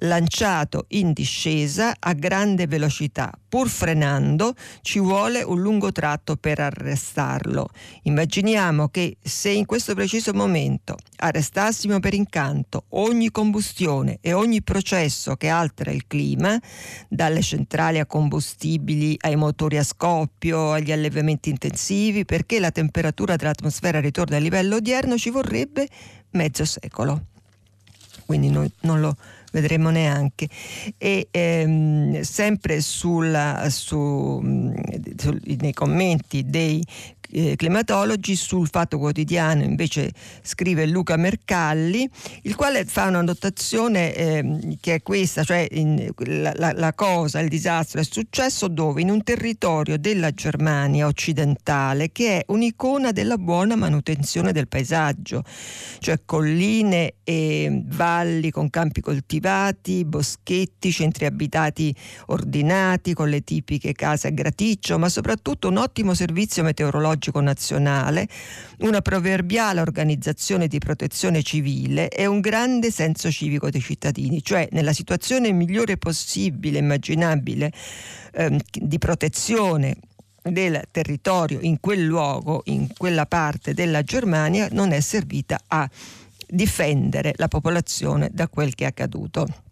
lanciato 0.00 0.84
in 0.88 1.12
discesa 1.12 1.94
a 1.98 2.12
grande 2.12 2.66
velocità. 2.66 3.32
Pur 3.48 3.68
frenando 3.68 4.54
ci 4.82 4.98
vuole 4.98 5.42
un 5.42 5.60
lungo 5.60 5.92
tratto 5.92 6.36
per 6.36 6.60
arrestarlo. 6.60 7.68
Immaginiamo 8.02 8.88
che 8.88 9.16
se 9.22 9.48
in 9.50 9.64
questo 9.64 9.94
preciso 9.94 10.34
momento 10.34 10.96
arrestassimo 11.18 12.00
per 12.00 12.12
incanto 12.12 12.84
ogni 12.90 13.30
combustione 13.30 14.18
e 14.20 14.34
ogni 14.34 14.62
processo 14.62 15.36
che 15.36 15.48
altera 15.48 15.90
il 15.90 16.06
clima, 16.06 16.60
dalle 17.08 17.40
centrali 17.40 17.98
a 17.98 18.04
combustibili 18.04 19.16
ai 19.20 19.36
motori 19.36 19.78
a 19.78 19.82
scoppio, 19.82 20.72
agli 20.72 20.92
allevamenti 20.92 21.48
intensivi, 21.48 22.25
perché 22.26 22.60
la 22.60 22.70
temperatura 22.70 23.36
dell'atmosfera 23.36 24.00
ritorna 24.00 24.36
a 24.36 24.40
livello 24.40 24.76
odierno 24.76 25.16
ci 25.16 25.30
vorrebbe 25.30 25.88
mezzo 26.32 26.66
secolo. 26.66 27.22
Quindi 28.26 28.50
noi 28.50 28.70
non 28.80 29.00
lo 29.00 29.16
vedremo 29.52 29.88
neanche. 29.90 30.48
E 30.98 31.28
ehm, 31.30 32.20
sempre 32.20 32.80
sulla, 32.82 33.68
su, 33.70 34.42
su, 35.16 35.38
nei 35.60 35.72
commenti 35.72 36.44
dei 36.44 36.84
eh, 37.30 37.56
climatologi 37.56 38.36
sul 38.36 38.68
Fatto 38.68 38.98
Quotidiano 38.98 39.62
invece 39.62 40.12
scrive 40.42 40.86
Luca 40.86 41.16
Mercalli, 41.16 42.08
il 42.42 42.54
quale 42.54 42.84
fa 42.84 43.06
una 43.06 43.22
notazione 43.22 44.14
eh, 44.14 44.76
che 44.80 44.94
è 44.94 45.02
questa, 45.02 45.42
cioè 45.42 45.66
in, 45.72 46.10
la, 46.16 46.52
la, 46.56 46.72
la, 46.72 46.92
cosa, 46.94 47.40
il 47.40 47.48
disastro 47.48 48.00
è 48.00 48.04
successo 48.04 48.68
dove? 48.68 49.00
In 49.00 49.10
un 49.10 49.22
territorio 49.22 49.98
della 49.98 50.30
Germania 50.30 51.06
occidentale 51.06 52.12
che 52.12 52.38
è 52.38 52.44
un'icona 52.48 53.12
della 53.12 53.36
buona 53.36 53.76
manutenzione 53.76 54.52
del 54.52 54.68
paesaggio, 54.68 55.42
cioè 55.98 56.20
colline 56.24 57.14
e 57.24 57.82
valli 57.86 58.50
con 58.50 58.70
campi 58.70 59.00
coltivati, 59.00 60.04
boschetti, 60.04 60.92
centri 60.92 61.26
abitati 61.26 61.94
ordinati 62.26 63.14
con 63.14 63.28
le 63.28 63.42
tipiche 63.42 63.92
case 63.92 64.28
a 64.28 64.30
graticcio, 64.30 64.98
ma 64.98 65.08
soprattutto 65.08 65.68
un 65.68 65.78
ottimo 65.78 66.14
servizio 66.14 66.62
meteorologico 66.62 67.15
Meteorologico 67.16 67.40
Nazionale, 67.40 68.28
una 68.80 69.00
proverbiale 69.00 69.80
organizzazione 69.80 70.68
di 70.68 70.78
protezione 70.78 71.42
civile 71.42 72.08
e 72.08 72.26
un 72.26 72.40
grande 72.40 72.90
senso 72.90 73.30
civico 73.30 73.70
dei 73.70 73.80
cittadini, 73.80 74.42
cioè 74.42 74.68
nella 74.72 74.92
situazione 74.92 75.50
migliore 75.52 75.96
possibile, 75.96 76.78
immaginabile, 76.78 77.72
ehm, 78.32 78.58
di 78.72 78.98
protezione 78.98 79.96
del 80.42 80.80
territorio 80.90 81.58
in 81.60 81.80
quel 81.80 82.04
luogo, 82.04 82.62
in 82.66 82.88
quella 82.96 83.26
parte 83.26 83.74
della 83.74 84.02
Germania, 84.02 84.68
non 84.70 84.92
è 84.92 85.00
servita 85.00 85.58
a 85.66 85.88
difendere 86.48 87.32
la 87.36 87.48
popolazione 87.48 88.30
da 88.32 88.46
quel 88.46 88.74
che 88.74 88.84
è 88.84 88.88
accaduto. 88.88 89.65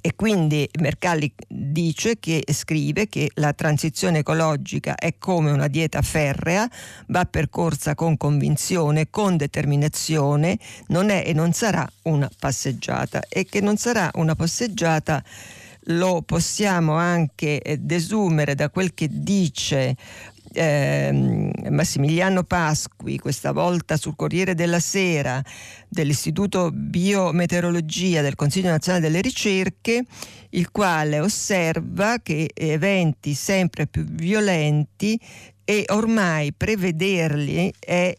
E 0.00 0.14
quindi 0.14 0.68
Mercalli 0.80 1.32
dice 1.48 2.18
che 2.18 2.44
scrive 2.52 3.08
che 3.08 3.30
la 3.34 3.52
transizione 3.52 4.18
ecologica 4.18 4.94
è 4.94 5.16
come 5.18 5.50
una 5.50 5.68
dieta 5.68 6.02
ferrea, 6.02 6.68
va 7.08 7.24
percorsa 7.24 7.94
con 7.94 8.16
convinzione, 8.16 9.08
con 9.10 9.36
determinazione, 9.36 10.58
non 10.88 11.10
è 11.10 11.24
e 11.26 11.32
non 11.32 11.52
sarà 11.52 11.90
una 12.02 12.30
passeggiata. 12.38 13.22
E 13.28 13.44
che 13.44 13.60
non 13.60 13.76
sarà 13.76 14.10
una 14.14 14.34
passeggiata 14.34 15.22
lo 15.86 16.22
possiamo 16.22 16.94
anche 16.94 17.60
desumere 17.80 18.54
da 18.54 18.70
quel 18.70 18.94
che 18.94 19.08
dice 19.10 19.96
eh, 20.52 21.50
Massimiliano 21.70 22.44
Pasqui, 22.44 23.18
questa 23.18 23.52
volta 23.52 23.96
sul 23.96 24.16
Corriere 24.16 24.54
della 24.54 24.80
Sera, 24.80 25.42
dell'Istituto 25.88 26.70
Biometeorologia 26.72 28.22
del 28.22 28.34
Consiglio 28.34 28.70
Nazionale 28.70 29.06
delle 29.06 29.20
Ricerche, 29.20 30.04
il 30.50 30.70
quale 30.70 31.20
osserva 31.20 32.18
che 32.22 32.50
eventi 32.52 33.34
sempre 33.34 33.86
più 33.86 34.04
violenti 34.04 35.18
e 35.64 35.84
ormai 35.88 36.52
prevederli 36.52 37.72
è 37.78 38.16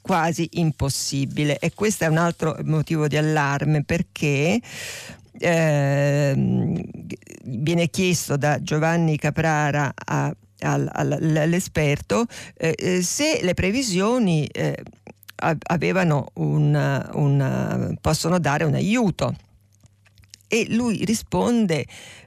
quasi 0.00 0.48
impossibile. 0.52 1.58
E 1.58 1.72
questo 1.74 2.04
è 2.04 2.08
un 2.08 2.18
altro 2.18 2.56
motivo 2.64 3.08
di 3.08 3.16
allarme 3.16 3.84
perché 3.84 4.60
eh, 5.38 6.34
viene 7.44 7.88
chiesto 7.88 8.36
da 8.36 8.62
Giovanni 8.62 9.16
Caprara 9.16 9.92
a 9.94 10.34
all'esperto 10.64 12.26
eh, 12.56 12.74
eh, 12.76 13.02
se 13.02 13.40
le 13.42 13.54
previsioni 13.54 14.46
eh, 14.46 14.82
avevano 15.36 16.26
un, 16.34 17.08
un, 17.12 17.96
possono 18.00 18.38
dare 18.38 18.64
un 18.64 18.74
aiuto. 18.74 19.34
E 20.46 20.66
lui 20.68 21.04
risponde 21.04 21.86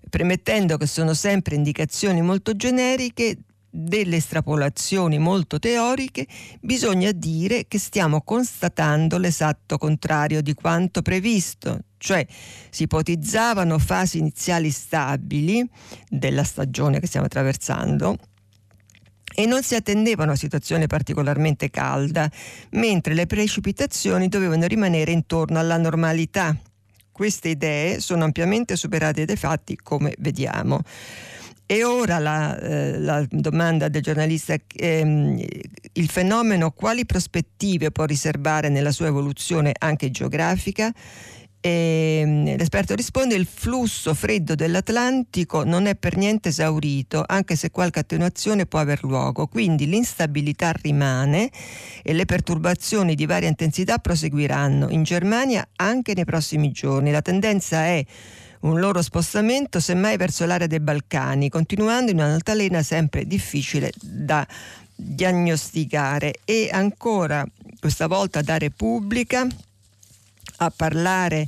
premettendo 0.10 0.77
che 0.77 0.88
sono 0.88 1.13
sempre 1.13 1.56
indicazioni 1.56 2.22
molto 2.22 2.56
generiche 2.56 3.38
delle 3.70 4.17
estrapolazioni 4.17 5.20
molto 5.20 5.60
teoriche, 5.60 6.25
bisogna 6.62 7.12
dire 7.12 7.67
che 7.67 7.77
stiamo 7.77 8.22
constatando 8.22 9.17
l'esatto 9.17 9.77
contrario 9.77 10.41
di 10.41 10.53
quanto 10.53 11.01
previsto, 11.01 11.82
cioè 11.98 12.25
si 12.70 12.84
ipotizzavano 12.84 13.80
fasi 13.80 14.20
iniziali 14.20 14.70
stabili 14.72 15.68
della 16.10 16.44
stagione 16.44 17.00
che 17.00 17.08
stiamo 17.08 17.25
attraversando 17.25 18.18
e 19.39 19.46
non 19.46 19.62
si 19.62 19.75
attendeva 19.75 20.24
a 20.24 20.36
situazione 20.36 20.88
particolarmente 20.88 21.70
calda, 21.70 22.27
mentre 22.72 23.13
le 23.13 23.27
precipitazioni 23.27 24.30
dovevano 24.30 24.66
rimanere 24.66 25.12
intorno 25.12 25.60
alla 25.60 25.77
normalità. 25.77 26.58
Queste 27.12 27.50
idee 27.50 28.00
sono 28.00 28.24
ampiamente 28.24 28.75
superate 28.75 29.25
dai 29.25 29.36
fatti, 29.36 29.75
come 29.75 30.16
vediamo. 30.18 30.82
E 31.68 31.84
ora 31.84 32.18
la, 32.18 32.58
eh, 32.58 32.98
la 32.98 33.24
domanda 33.30 33.89
del 33.89 34.01
giornalista, 34.01 34.56
ehm, 34.74 35.44
il 35.94 36.10
fenomeno 36.10 36.72
quali 36.72 37.06
prospettive 37.06 37.92
può 37.92 38.06
riservare 38.06 38.70
nella 38.70 38.92
sua 38.92 39.08
evoluzione 39.08 39.74
anche 39.77 40.10
geografica? 40.10 40.92
E 41.60 42.20
ehm, 42.22 42.56
l'esperto 42.56 42.94
risponde 42.96 43.36
il 43.36 43.48
flusso 43.48 44.14
freddo 44.14 44.56
dell'Atlantico 44.56 45.64
non 45.64 45.88
è 45.88 45.96
per 45.96 46.16
niente 46.16 46.50
esaurito, 46.50 47.24
anche 47.26 47.56
se 47.56 47.72
qualche 47.72 48.00
attenuazione 48.00 48.66
può 48.66 48.80
aver 48.80 49.04
luogo, 49.04 49.48
quindi 49.48 49.88
l'instabilità 49.88 50.72
rimane 50.72 51.50
e 52.04 52.14
le 52.14 52.26
perturbazioni 52.26 53.16
di 53.16 53.26
varia 53.26 53.50
intensità 53.50 53.98
proseguiranno 53.98 54.90
in 54.90 55.04
Germania 55.04 55.68
anche 55.78 56.14
nei 56.14 56.26
prossimi 56.26 56.72
giorni. 56.72 57.12
La 57.12 57.22
tendenza 57.22 57.86
è 57.86 58.06
un 58.62 58.80
loro 58.80 59.02
spostamento 59.02 59.80
semmai 59.80 60.18
verso 60.18 60.46
l'area 60.46 60.68
dei 60.68 60.80
Balcani, 60.80 61.50
continuando 61.50 62.12
in 62.12 62.18
un'altalena 62.18 62.82
sempre 62.82 63.26
difficile 63.26 63.92
da 64.00 64.46
diagnosticare. 64.96 66.36
E 66.44 66.70
ancora, 66.72 67.46
questa 67.80 68.08
volta 68.08 68.42
da 68.42 68.58
Repubblica, 68.58 69.48
a 70.58 70.72
parlare 70.76 71.48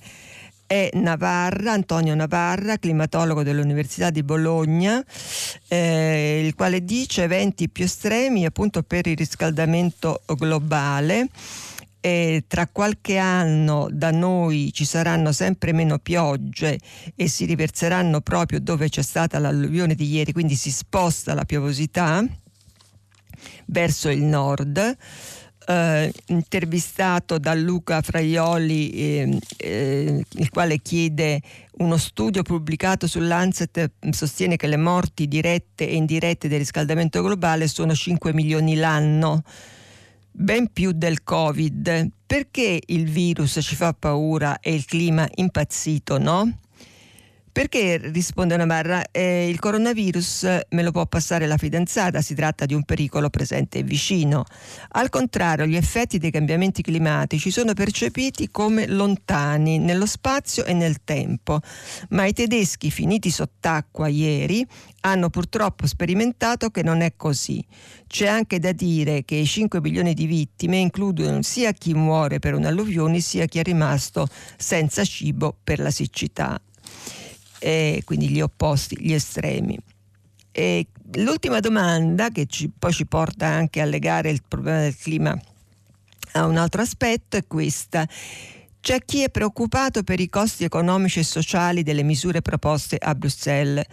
è 0.70 0.92
Navarra, 0.94 1.72
Antonio 1.72 2.14
Navarra, 2.14 2.78
climatologo 2.78 3.42
dell'Università 3.42 4.12
di 4.12 4.22
Bologna, 4.22 5.04
eh, 5.68 6.44
il 6.46 6.54
quale 6.54 6.86
dice 6.86 7.24
eventi 7.24 7.70
più 7.70 7.86
estremi 7.86 8.46
appunto 8.46 8.84
per 8.84 9.08
il 9.08 9.18
riscaldamento 9.18 10.22
globale 10.38 11.28
e 12.02 12.44
tra 12.48 12.68
qualche 12.68 13.18
anno 13.18 13.88
da 13.92 14.12
noi 14.12 14.72
ci 14.72 14.86
saranno 14.86 15.32
sempre 15.32 15.74
meno 15.74 15.98
piogge 15.98 16.80
e 17.16 17.28
si 17.28 17.46
riverseranno 17.46 18.22
proprio 18.22 18.60
dove 18.60 18.90
c'è 18.90 19.02
stata 19.02 19.40
l'alluvione 19.40 19.96
di 19.96 20.08
ieri, 20.08 20.32
quindi 20.32 20.54
si 20.54 20.72
sposta 20.72 21.34
la 21.34 21.46
piovosità 21.46 22.24
verso 23.66 24.10
il 24.10 24.24
nord. 24.24 24.98
Eh, 25.70 26.12
intervistato 26.30 27.38
da 27.38 27.54
Luca 27.54 28.02
Fraioli, 28.02 28.90
eh, 28.90 29.40
eh, 29.58 30.26
il 30.28 30.50
quale 30.50 30.80
chiede 30.80 31.40
uno 31.78 31.96
studio 31.98 32.42
pubblicato 32.42 33.06
sull'Ancet 33.06 33.92
sostiene 34.10 34.56
che 34.56 34.66
le 34.66 34.78
morti 34.78 35.28
dirette 35.28 35.88
e 35.88 35.96
indirette 35.96 36.48
del 36.48 36.58
riscaldamento 36.58 37.22
globale 37.22 37.68
sono 37.68 37.94
5 37.94 38.34
milioni 38.34 38.78
l'anno 38.78 39.44
ben 40.32 40.72
più 40.74 40.92
del 40.92 41.24
Covid. 41.24 42.14
Perché 42.26 42.82
il 42.88 43.08
virus 43.08 43.60
ci 43.62 43.76
fa 43.76 43.94
paura 43.94 44.60
e 44.62 44.74
il 44.74 44.86
clima 44.86 45.30
impazzito, 45.36 46.18
no? 46.18 46.52
Perché 47.52 47.98
risponde 47.98 48.56
Navarra, 48.58 49.04
eh, 49.12 49.50
il 49.50 49.60
coronavirus 49.60 50.44
me 50.70 50.84
lo 50.84 50.92
può 50.92 51.06
passare 51.08 51.48
la 51.48 51.58
fidanzata, 51.58 52.22
si 52.22 52.36
tratta 52.36 52.66
di 52.66 52.76
un 52.76 52.84
pericolo 52.84 53.30
presente 53.30 53.80
e 53.80 53.84
vicino. 53.84 54.46
Al 54.90 55.10
contrario, 55.10 55.66
gli 55.66 55.76
effetti 55.76 56.20
dei 56.20 56.30
cambiamenti 56.30 56.84
climatici 56.84 57.50
sono 57.50 57.74
percepiti 57.74 58.50
come 58.52 58.88
lontani 58.88 59.80
nello 59.80 60.06
spazio 60.06 60.64
e 60.64 60.74
nel 60.74 61.04
tempo, 61.04 61.60
ma 62.10 62.26
i 62.26 62.34
tedeschi 62.34 62.92
finiti 62.92 63.32
sott'acqua 63.32 64.08
ieri 64.08 64.66
hanno 65.02 65.30
purtroppo 65.30 65.88
sperimentato 65.88 66.70
che 66.70 66.84
non 66.84 67.02
è 67.02 67.14
così. 67.16 67.66
C'è 68.06 68.28
anche 68.28 68.60
da 68.60 68.74
dire 68.74 69.26
che 69.26 69.36
i 69.36 69.46
5 69.46 69.82
milioni 69.82 70.14
di 70.14 70.28
vittime 70.28 70.78
includono 70.78 71.42
sia 71.42 71.72
chi 71.72 71.94
muore 71.94 72.38
per 72.38 72.54
un'alluvione 72.54 73.20
sia 73.20 73.46
chi 73.46 73.60
è 73.60 73.64
rimasto 73.64 74.28
senza 74.56 75.04
cibo 75.04 75.58
per 75.64 75.80
la 75.80 75.92
siccità 75.92 76.60
e 77.60 78.02
quindi 78.06 78.30
gli 78.30 78.42
opposti, 78.42 78.98
gli 79.00 79.14
estremi. 79.14 79.78
E 80.52 80.88
l'ultima 81.18 81.60
domanda, 81.60 82.30
che 82.30 82.46
ci, 82.48 82.72
poi 82.78 82.92
ci 82.92 83.06
porta 83.06 83.46
anche 83.46 83.82
a 83.82 83.86
legare 83.86 84.32
il 84.32 84.42
problema 84.48 84.82
del 84.82 84.96
clima 84.96 85.40
a 86.34 86.46
un 86.46 86.58
altro 86.58 86.82
aspetto, 86.82 87.38
è 87.38 87.46
questa. 87.46 88.08
C'è 88.82 89.04
chi 89.04 89.24
è 89.24 89.30
preoccupato 89.30 90.04
per 90.04 90.20
i 90.20 90.30
costi 90.30 90.64
economici 90.64 91.20
e 91.20 91.24
sociali 91.24 91.84
delle 91.84 92.04
misure 92.04 92.42
proposte 92.42 92.98
a 92.98 93.14
Bruxelles. 93.14 93.86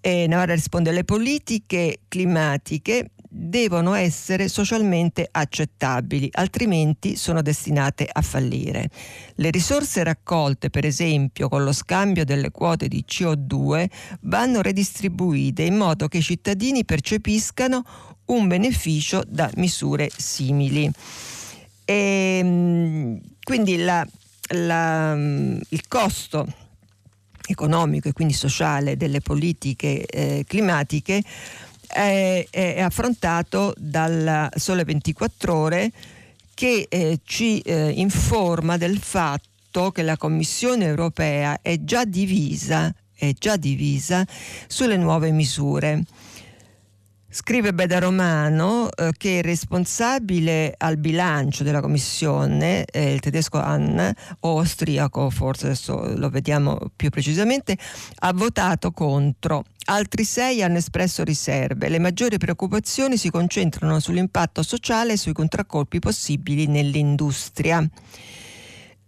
E 0.00 0.26
Navarra 0.26 0.54
risponde: 0.54 0.92
le 0.92 1.04
politiche 1.04 2.00
climatiche 2.08 3.10
devono 3.32 3.94
essere 3.94 4.48
socialmente 4.48 5.28
accettabili, 5.30 6.28
altrimenti 6.32 7.14
sono 7.14 7.42
destinate 7.42 8.08
a 8.10 8.22
fallire. 8.22 8.90
Le 9.36 9.50
risorse 9.50 10.02
raccolte, 10.02 10.68
per 10.68 10.84
esempio, 10.84 11.48
con 11.48 11.62
lo 11.62 11.72
scambio 11.72 12.24
delle 12.24 12.50
quote 12.50 12.88
di 12.88 13.04
CO2, 13.08 13.86
vanno 14.22 14.62
redistribuite 14.62 15.62
in 15.62 15.76
modo 15.76 16.08
che 16.08 16.18
i 16.18 16.22
cittadini 16.22 16.84
percepiscano 16.84 17.84
un 18.26 18.48
beneficio 18.48 19.22
da 19.26 19.48
misure 19.54 20.10
simili. 20.14 20.90
E, 21.84 22.38
ehm, 22.42 23.20
quindi 23.44 23.76
la, 23.76 24.04
la, 24.54 25.14
il 25.14 25.86
costo 25.86 26.46
economico 27.46 28.08
e 28.08 28.12
quindi 28.12 28.34
sociale 28.34 28.96
delle 28.96 29.20
politiche 29.20 30.04
eh, 30.04 30.44
climatiche 30.46 31.22
è, 31.92 32.46
è 32.50 32.80
affrontato 32.80 33.74
dal 33.76 34.48
Sole 34.54 34.84
24 34.84 35.54
Ore 35.54 35.92
che 36.54 36.86
eh, 36.88 37.20
ci 37.24 37.60
eh, 37.60 37.90
informa 37.90 38.76
del 38.76 38.98
fatto 38.98 39.90
che 39.92 40.02
la 40.02 40.16
Commissione 40.16 40.84
europea 40.84 41.60
è 41.62 41.82
già 41.82 42.04
divisa, 42.04 42.94
è 43.14 43.32
già 43.32 43.56
divisa 43.56 44.26
sulle 44.66 44.96
nuove 44.96 45.30
misure. 45.30 46.04
Scrive 47.32 47.72
Beda 47.72 48.00
Romano 48.00 48.90
eh, 48.90 49.12
che 49.16 49.30
il 49.30 49.44
responsabile 49.44 50.74
al 50.76 50.96
bilancio 50.96 51.62
della 51.62 51.80
commissione, 51.80 52.84
eh, 52.84 53.12
il 53.12 53.20
tedesco 53.20 53.58
Ann, 53.58 54.00
o 54.40 54.58
austriaco 54.58 55.30
forse 55.30 55.66
adesso 55.66 56.12
lo 56.16 56.28
vediamo 56.28 56.76
più 56.96 57.08
precisamente, 57.08 57.78
ha 58.16 58.32
votato 58.32 58.90
contro. 58.90 59.64
Altri 59.90 60.22
sei 60.22 60.62
hanno 60.62 60.76
espresso 60.76 61.24
riserve. 61.24 61.88
Le 61.88 61.98
maggiori 61.98 62.38
preoccupazioni 62.38 63.16
si 63.16 63.28
concentrano 63.28 63.98
sull'impatto 63.98 64.62
sociale 64.62 65.14
e 65.14 65.16
sui 65.16 65.32
contraccolpi 65.32 65.98
possibili 65.98 66.68
nell'industria 66.68 67.84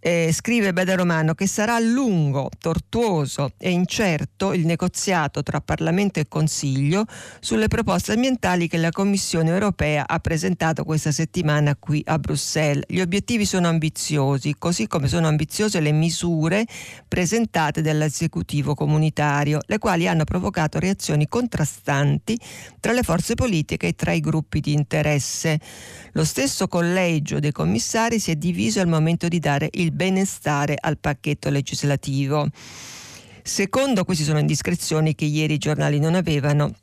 eh, 0.05 0.31
scrive 0.33 0.73
Beda 0.73 0.95
Romano 0.95 1.33
che 1.33 1.47
sarà 1.47 1.79
lungo, 1.79 2.49
tortuoso 2.59 3.53
e 3.57 3.71
incerto 3.71 4.51
il 4.51 4.65
negoziato 4.65 5.41
tra 5.43 5.61
Parlamento 5.61 6.19
e 6.19 6.27
Consiglio 6.27 7.05
sulle 7.39 7.69
proposte 7.69 8.11
ambientali 8.11 8.67
che 8.67 8.75
la 8.75 8.91
Commissione 8.91 9.49
europea 9.51 10.03
ha 10.05 10.19
presentato 10.19 10.83
questa 10.83 11.13
settimana 11.13 11.77
qui 11.77 12.01
a 12.05 12.19
Bruxelles. 12.19 12.83
Gli 12.85 12.99
obiettivi 12.99 13.45
sono 13.45 13.69
ambiziosi, 13.69 14.55
così 14.59 14.87
come 14.87 15.07
sono 15.07 15.27
ambiziose 15.27 15.79
le 15.79 15.93
misure 15.93 16.65
presentate 17.07 17.81
dall'esecutivo 17.81 18.75
comunitario, 18.75 19.59
le 19.65 19.77
quali 19.77 20.09
hanno 20.09 20.25
provocato 20.25 20.79
reazioni 20.79 21.29
contrastanti 21.29 22.37
tra 22.81 22.91
le 22.91 23.03
forze 23.03 23.35
politiche 23.35 23.87
e 23.87 23.95
tra 23.95 24.11
i 24.11 24.19
gruppi 24.19 24.59
di 24.59 24.73
interesse. 24.73 25.57
Lo 26.11 26.25
stesso 26.25 26.67
collegio 26.67 27.39
dei 27.39 27.53
commissari 27.53 28.19
si 28.19 28.31
è 28.31 28.35
diviso 28.35 28.81
al 28.81 28.87
momento 28.87 29.29
di 29.29 29.39
dare 29.39 29.69
il 29.71 29.91
benestare 29.93 30.75
al 30.79 30.97
pacchetto 30.97 31.49
legislativo. 31.49 32.47
Secondo, 33.41 34.03
queste 34.03 34.23
sono 34.23 34.39
indiscrezioni 34.39 35.15
che 35.15 35.25
ieri 35.25 35.53
i 35.53 35.57
giornali 35.57 35.99
non 35.99 36.15
avevano, 36.15 36.73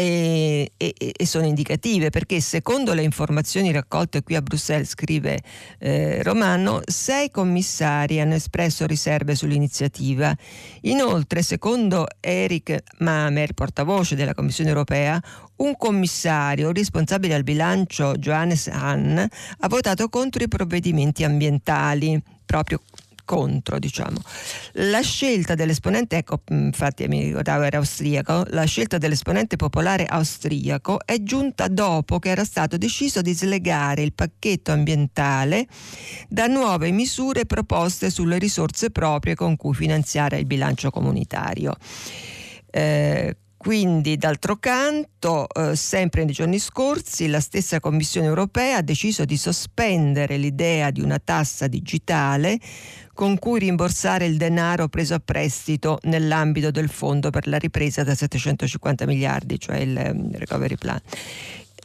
e, 0.00 0.70
e, 0.76 0.94
e, 0.96 1.26
sono 1.26 1.46
indicative 1.46 2.10
perché 2.10 2.40
secondo 2.40 2.94
le 2.94 3.02
informazioni 3.02 3.72
raccolte 3.72 4.22
qui 4.22 4.34
a 4.34 4.42
Bruxelles, 4.42 4.88
scrive 4.88 5.40
eh, 5.78 6.22
Romano, 6.22 6.80
sei 6.86 7.30
commissari 7.30 8.20
hanno 8.20 8.34
espresso 8.34 8.86
riserve 8.86 9.34
sull'iniziativa. 9.34 10.34
Inoltre, 10.82 11.42
secondo 11.42 12.06
Eric 12.20 12.82
Mamer, 12.98 13.52
portavoce 13.52 14.14
della 14.14 14.34
Commissione 14.34 14.70
europea, 14.70 15.20
un 15.60 15.76
commissario 15.76 16.72
responsabile 16.72 17.34
al 17.34 17.42
bilancio, 17.42 18.14
Johannes 18.16 18.68
Hahn, 18.68 19.18
ha 19.18 19.68
votato 19.68 20.08
contro 20.08 20.42
i 20.42 20.48
provvedimenti 20.48 21.24
ambientali 21.24 22.20
proprio 22.44 22.80
contro, 23.30 23.78
diciamo. 23.78 24.20
La 24.72 25.02
scelta 25.02 25.54
dell'esponente, 25.54 26.16
ecco, 26.16 26.40
infatti 26.48 27.06
mi 27.06 27.22
ricordavo 27.22 27.62
era 27.62 27.76
austriaco, 27.76 28.42
la 28.48 28.64
scelta 28.64 28.98
dell'esponente 28.98 29.54
popolare 29.54 30.04
austriaco 30.04 30.98
è 31.04 31.22
giunta 31.22 31.68
dopo 31.68 32.18
che 32.18 32.30
era 32.30 32.42
stato 32.42 32.76
deciso 32.76 33.22
di 33.22 33.32
slegare 33.32 34.02
il 34.02 34.14
pacchetto 34.14 34.72
ambientale 34.72 35.68
da 36.28 36.48
nuove 36.48 36.90
misure 36.90 37.46
proposte 37.46 38.10
sulle 38.10 38.38
risorse 38.38 38.90
proprie 38.90 39.36
con 39.36 39.54
cui 39.54 39.74
finanziare 39.74 40.38
il 40.38 40.46
bilancio 40.46 40.90
comunitario. 40.90 41.76
Eh, 42.68 43.36
quindi, 43.62 44.16
d'altro 44.16 44.56
canto, 44.56 45.46
eh, 45.46 45.76
sempre 45.76 46.24
nei 46.24 46.32
giorni 46.32 46.58
scorsi, 46.58 47.26
la 47.28 47.40
stessa 47.40 47.78
Commissione 47.78 48.26
europea 48.26 48.78
ha 48.78 48.82
deciso 48.82 49.26
di 49.26 49.36
sospendere 49.36 50.38
l'idea 50.38 50.90
di 50.90 51.02
una 51.02 51.18
tassa 51.22 51.66
digitale 51.66 52.58
con 53.12 53.38
cui 53.38 53.58
rimborsare 53.58 54.24
il 54.24 54.38
denaro 54.38 54.88
preso 54.88 55.12
a 55.12 55.20
prestito 55.22 55.98
nell'ambito 56.04 56.70
del 56.70 56.88
fondo 56.88 57.28
per 57.28 57.48
la 57.48 57.58
ripresa 57.58 58.02
da 58.02 58.14
750 58.14 59.04
miliardi, 59.04 59.60
cioè 59.60 59.76
il 59.76 60.10
um, 60.10 60.30
recovery 60.38 60.76
plan. 60.76 60.98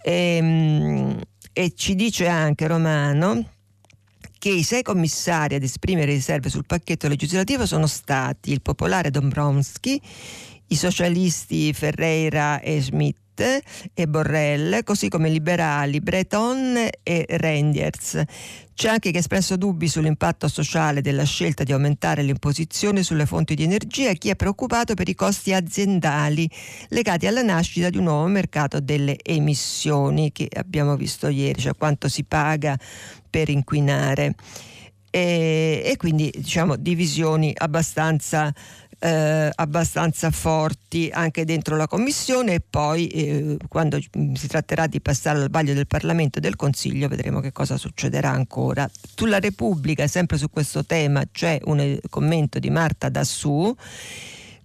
E, 0.01 0.38
um, 0.39 1.21
e 1.51 1.73
ci 1.75 1.95
dice 1.95 2.29
anche 2.29 2.67
Romano 2.67 3.49
che 4.39 4.49
i 4.49 4.63
sei 4.63 4.81
commissari 4.81 5.55
ad 5.55 5.63
esprimere 5.63 6.13
riserve 6.13 6.49
sul 6.49 6.65
pacchetto 6.65 7.09
legislativo 7.09 7.65
sono 7.65 7.88
stati 7.88 8.51
il 8.51 8.61
popolare 8.61 9.09
Dombrowski, 9.09 9.99
i 10.75 10.77
socialisti 10.77 11.71
Ferreira 11.71 12.59
e 12.59 12.81
Schmidt 12.81 13.61
e 13.93 14.07
Borrell, 14.07 14.83
così 14.83 15.07
come 15.07 15.29
liberali 15.29 16.01
Breton 16.01 16.89
e 17.01 17.25
Reinders. 17.29 18.21
C'è 18.73 18.89
anche 18.89 19.11
chi 19.11 19.15
ha 19.15 19.19
espresso 19.19 19.55
dubbi 19.55 19.88
sull'impatto 19.88 20.49
sociale 20.49 20.99
della 20.99 21.23
scelta 21.23 21.63
di 21.63 21.71
aumentare 21.71 22.23
l'imposizione 22.23 23.03
sulle 23.03 23.25
fonti 23.25 23.55
di 23.55 23.63
energia 23.63 24.09
e 24.09 24.17
chi 24.17 24.27
è 24.27 24.35
preoccupato 24.35 24.95
per 24.95 25.07
i 25.07 25.15
costi 25.15 25.53
aziendali 25.53 26.49
legati 26.89 27.25
alla 27.25 27.41
nascita 27.41 27.89
di 27.89 27.97
un 27.97 28.03
nuovo 28.03 28.27
mercato 28.27 28.81
delle 28.81 29.15
emissioni 29.23 30.33
che 30.33 30.49
abbiamo 30.53 30.97
visto 30.97 31.29
ieri, 31.29 31.61
cioè 31.61 31.75
quanto 31.77 32.09
si 32.09 32.25
paga 32.25 32.77
per 33.29 33.47
inquinare. 33.47 34.35
E, 35.15 35.81
e 35.85 35.95
quindi 35.95 36.29
diciamo 36.35 36.75
divisioni 36.75 37.53
abbastanza 37.55 38.53
eh, 38.99 39.51
abbastanza 39.53 40.31
forti 40.31 41.10
anche 41.12 41.45
dentro 41.45 41.75
la 41.75 41.88
Commissione 41.88 42.55
e 42.55 42.62
poi 42.67 43.08
eh, 43.08 43.58
quando 43.67 43.99
si 43.99 44.47
tratterà 44.47 44.88
di 44.88 45.01
passare 45.01 45.39
al 45.39 45.49
vaglio 45.49 45.73
del 45.73 45.88
Parlamento 45.88 46.38
e 46.38 46.41
del 46.41 46.55
Consiglio 46.55 47.08
vedremo 47.08 47.39
che 47.39 47.51
cosa 47.51 47.77
succederà 47.77 48.29
ancora. 48.29 48.89
Sulla 49.15 49.39
Repubblica, 49.39 50.08
sempre 50.08 50.38
su 50.38 50.49
questo 50.49 50.86
tema, 50.86 51.23
c'è 51.31 51.60
un 51.65 51.79
eh, 51.79 51.99
commento 52.10 52.60
di 52.60 52.69
Marta 52.69 53.10
Dassù 53.10 53.73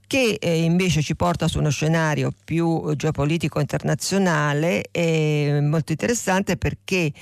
che 0.06 0.38
eh, 0.40 0.62
invece 0.62 1.02
ci 1.02 1.14
porta 1.14 1.46
su 1.46 1.58
uno 1.58 1.70
scenario 1.70 2.32
più 2.44 2.94
geopolitico 2.96 3.60
internazionale 3.60 4.82
molto 5.62 5.92
interessante 5.92 6.56
perché 6.56 7.12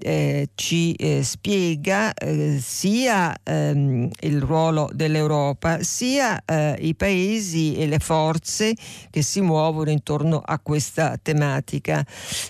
eh, 0.00 0.50
ci 0.54 0.92
eh, 0.94 1.22
spiega 1.22 2.14
eh, 2.14 2.58
sia 2.62 3.34
ehm, 3.42 4.08
il 4.20 4.40
ruolo 4.40 4.90
dell'Europa 4.92 5.82
sia 5.82 6.42
eh, 6.44 6.76
i 6.80 6.94
paesi 6.94 7.76
e 7.76 7.86
le 7.86 7.98
forze 7.98 8.74
che 9.10 9.22
si 9.22 9.40
muovono 9.40 9.90
intorno 9.90 10.40
a 10.44 10.58
questa 10.60 11.18
tematica. 11.20 12.04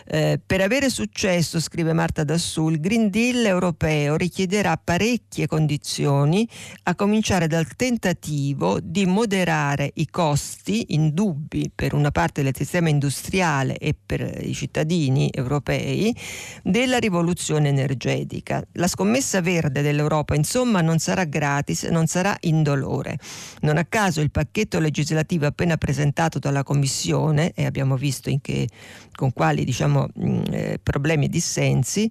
Eh, 0.07 0.41
per 0.45 0.61
avere 0.61 0.91
successo, 0.91 1.61
scrive 1.61 1.93
Marta 1.93 2.25
Dassù, 2.25 2.69
il 2.69 2.81
Green 2.81 3.11
Deal 3.11 3.45
europeo 3.45 4.17
richiederà 4.17 4.77
parecchie 4.77 5.47
condizioni, 5.47 6.47
a 6.85 6.95
cominciare 6.95 7.47
dal 7.47 7.67
tentativo 7.77 8.79
di 8.83 9.07
moderare 9.07 9.91
i 9.95 10.09
costi 10.09 10.87
indubbi 10.89 11.71
per 11.75 11.95
una 11.95 12.11
parte 12.11 12.43
del 12.43 12.55
sistema 12.55 12.89
industriale 12.89 13.79
e 13.79 13.95
per 13.95 14.41
i 14.43 14.53
cittadini 14.55 15.31
europei 15.33 16.15
della 16.63 16.99
rivoluzione 16.99 17.37
energetica. 17.69 18.63
La 18.73 18.89
scommessa 18.89 19.41
verde 19.41 19.83
dell'Europa, 19.83 20.35
insomma, 20.35 20.81
non 20.81 20.99
sarà 20.99 21.25
gratis, 21.25 21.85
non 21.85 22.07
sarà 22.07 22.37
indolore. 22.41 23.19
Non 23.61 23.77
a 23.77 23.85
caso 23.85 24.21
il 24.21 24.31
pacchetto 24.31 24.79
legislativo 24.81 25.47
appena 25.47 25.77
presentato 25.77 26.39
dalla 26.39 26.63
Commissione, 26.63 27.53
e 27.55 27.65
abbiamo 27.65 27.97
visto 27.97 28.31
che, 28.43 28.69
con 29.15 29.33
quali 29.33 29.65
diciamo, 29.65 30.09
eh, 30.51 30.79
problemi 30.83 31.27
e 31.27 31.29
dissensi, 31.29 32.11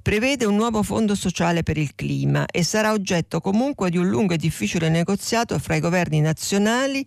prevede 0.00 0.44
un 0.44 0.56
nuovo 0.56 0.82
fondo 0.82 1.14
sociale 1.14 1.62
per 1.62 1.76
il 1.76 1.94
clima 1.94 2.46
e 2.46 2.62
sarà 2.62 2.92
oggetto 2.92 3.40
comunque 3.40 3.90
di 3.90 3.96
un 3.96 4.08
lungo 4.08 4.34
e 4.34 4.36
difficile 4.36 4.88
negoziato 4.88 5.58
fra 5.58 5.74
i 5.74 5.80
governi 5.80 6.20
nazionali 6.20 7.04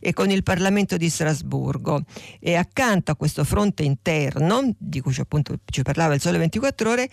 e 0.00 0.12
con 0.12 0.30
il 0.30 0.42
Parlamento 0.42 0.96
di 0.96 1.08
Strasburgo. 1.08 2.02
E 2.40 2.54
accanto 2.54 3.12
a 3.12 3.16
questo 3.16 3.44
fronte 3.44 3.82
interno, 3.82 4.74
di 4.78 5.00
cui 5.00 5.14
appunto 5.18 5.56
ci 5.64 5.82
parlava 5.82 6.14
il 6.14 6.20
Sole 6.20 6.38
24 6.38 6.90
Ore, 6.90 7.08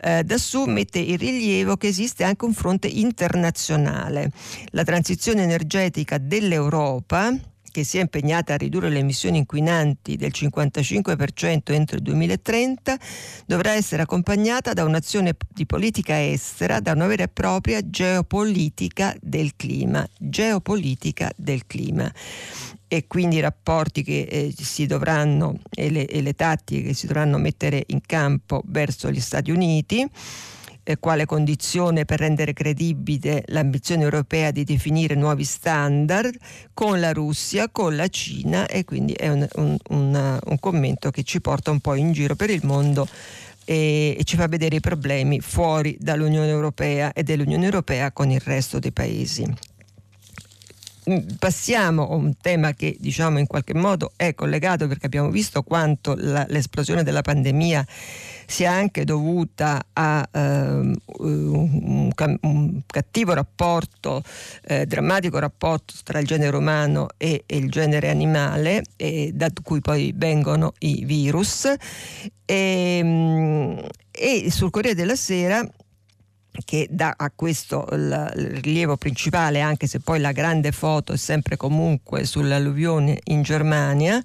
eh, 0.00 0.24
Dassù 0.24 0.64
mette 0.64 0.98
in 0.98 1.16
rilievo 1.16 1.76
che 1.76 1.88
esiste 1.88 2.24
anche 2.24 2.44
un 2.44 2.52
fronte 2.52 2.88
internazionale. 2.88 4.30
La 4.70 4.84
transizione 4.84 5.42
energetica 5.42 6.18
dell'Europa, 6.18 7.32
che 7.72 7.82
si 7.82 7.98
è 7.98 8.02
impegnata 8.02 8.54
a 8.54 8.56
ridurre 8.56 8.90
le 8.90 9.00
emissioni 9.00 9.38
inquinanti 9.38 10.16
del 10.16 10.30
55% 10.32 11.72
entro 11.72 11.96
il 11.96 12.02
2030, 12.02 12.96
dovrà 13.46 13.72
essere 13.72 14.02
accompagnata 14.02 14.72
da 14.72 14.84
un'azione 14.84 15.34
di 15.52 15.66
politica 15.66 16.22
estera, 16.24 16.78
da 16.78 16.92
una 16.92 17.08
vera 17.08 17.24
e 17.24 17.28
propria 17.28 17.80
geopolitica 17.84 19.16
del 19.20 19.56
clima. 19.56 20.08
Geopolitica 20.16 21.32
del 21.34 21.66
clima 21.66 22.12
e 22.92 23.06
quindi 23.06 23.36
i 23.36 23.40
rapporti 23.40 24.02
che 24.02 24.20
eh, 24.30 24.54
si 24.54 24.84
dovranno 24.84 25.60
e 25.70 25.90
le, 25.90 26.04
e 26.04 26.20
le 26.20 26.34
tattiche 26.34 26.88
che 26.88 26.94
si 26.94 27.06
dovranno 27.06 27.38
mettere 27.38 27.84
in 27.86 28.02
campo 28.04 28.62
verso 28.66 29.10
gli 29.10 29.18
Stati 29.18 29.50
Uniti 29.50 30.06
eh, 30.84 30.98
quale 30.98 31.26
condizione 31.26 32.04
per 32.04 32.18
rendere 32.18 32.52
credibile 32.52 33.44
l'ambizione 33.46 34.02
europea 34.02 34.50
di 34.50 34.64
definire 34.64 35.14
nuovi 35.14 35.44
standard 35.44 36.36
con 36.74 37.00
la 37.00 37.12
Russia, 37.12 37.68
con 37.68 37.96
la 37.96 38.08
Cina 38.08 38.66
e 38.66 38.84
quindi 38.84 39.12
è 39.12 39.28
un, 39.28 39.46
un, 39.54 39.76
un, 39.88 40.40
un 40.44 40.58
commento 40.58 41.10
che 41.10 41.22
ci 41.22 41.40
porta 41.40 41.70
un 41.70 41.80
po' 41.80 41.94
in 41.94 42.12
giro 42.12 42.34
per 42.34 42.50
il 42.50 42.64
mondo 42.64 43.06
e, 43.64 44.20
ci 44.24 44.36
fa 44.36 44.46
vedere 44.48 44.76
i 44.76 44.80
problemi 44.80 45.40
fuori 45.40 45.96
dall'Unione 45.98 46.48
Europea 46.48 47.12
e 47.12 47.22
dell'Unione 47.22 47.64
Europea 47.64 48.12
con 48.12 48.30
il 48.30 48.40
resto 48.40 48.78
dei 48.78 48.92
paesi. 48.92 49.70
Mm, 51.10 51.18
passiamo 51.38 52.08
a 52.08 52.14
un 52.14 52.36
tema 52.40 52.74
che 52.74 52.96
diciamo 52.98 53.38
in 53.38 53.46
qualche 53.46 53.74
modo 53.74 54.12
è 54.14 54.34
collegato 54.34 54.86
perché 54.86 55.06
abbiamo 55.06 55.30
visto 55.30 55.62
quanto 55.62 56.14
la, 56.16 56.46
l'esplosione 56.48 57.02
della 57.02 57.22
pandemia 57.22 57.84
sia 58.46 58.72
anche 58.72 59.04
dovuta 59.04 59.82
a 59.92 60.28
eh, 60.30 60.40
un, 60.40 62.10
un, 62.40 62.80
cattivo 62.86 63.34
rapporto, 63.34 64.22
eh, 64.64 64.86
drammatico 64.86 65.38
rapporto 65.38 65.94
tra 66.04 66.18
il 66.18 66.26
genere 66.26 66.56
umano 66.56 67.08
e, 67.16 67.44
e 67.46 67.56
il 67.56 67.70
genere 67.70 68.10
animale, 68.10 68.82
e 68.96 69.30
da 69.34 69.48
cui 69.62 69.80
poi 69.80 70.12
vengono 70.14 70.72
i 70.80 71.04
virus. 71.04 71.72
E, 72.44 73.00
mm, 73.02 73.78
e 74.10 74.50
sul 74.50 74.70
Corriere 74.70 74.96
della 74.96 75.16
Sera 75.16 75.66
che 76.64 76.86
dà 76.90 77.14
a 77.16 77.32
questo 77.34 77.86
il 77.92 78.60
rilievo 78.60 78.96
principale, 78.96 79.60
anche 79.60 79.86
se 79.86 80.00
poi 80.00 80.20
la 80.20 80.32
grande 80.32 80.70
foto 80.70 81.14
è 81.14 81.16
sempre 81.16 81.56
comunque 81.56 82.24
sull'alluvione 82.24 83.18
in 83.24 83.42
Germania, 83.42 84.22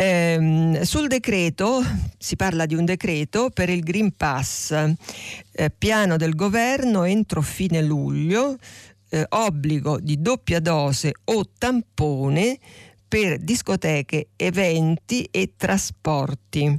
eh, 0.00 0.80
sul 0.84 1.08
decreto, 1.08 1.82
si 2.18 2.36
parla 2.36 2.66
di 2.66 2.76
un 2.76 2.84
decreto 2.84 3.50
per 3.50 3.68
il 3.68 3.80
Green 3.80 4.14
Pass, 4.16 4.70
eh, 4.70 5.70
piano 5.76 6.16
del 6.16 6.36
governo 6.36 7.02
entro 7.02 7.42
fine 7.42 7.82
luglio, 7.82 8.56
eh, 9.08 9.26
obbligo 9.28 9.98
di 9.98 10.22
doppia 10.22 10.60
dose 10.60 11.14
o 11.24 11.44
tampone 11.58 12.60
per 13.08 13.38
discoteche, 13.38 14.28
eventi 14.36 15.26
e 15.32 15.54
trasporti. 15.56 16.78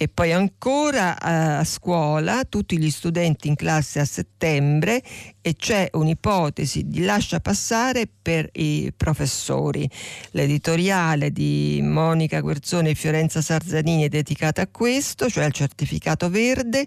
E 0.00 0.06
poi 0.06 0.32
ancora 0.32 1.20
a 1.20 1.64
scuola 1.64 2.44
tutti 2.44 2.78
gli 2.78 2.88
studenti 2.88 3.48
in 3.48 3.56
classe 3.56 3.98
a 3.98 4.04
settembre 4.04 5.02
e 5.40 5.56
c'è 5.56 5.88
un'ipotesi 5.90 6.86
di 6.86 7.02
lascia 7.02 7.40
passare 7.40 8.06
per 8.06 8.48
i 8.52 8.92
professori. 8.96 9.90
L'editoriale 10.30 11.32
di 11.32 11.80
Monica 11.82 12.38
Guerzone 12.38 12.90
e 12.90 12.94
Fiorenza 12.94 13.42
Sarzanini 13.42 14.04
è 14.04 14.08
dedicata 14.08 14.62
a 14.62 14.68
questo, 14.68 15.28
cioè 15.28 15.42
al 15.42 15.52
certificato 15.52 16.30
verde 16.30 16.86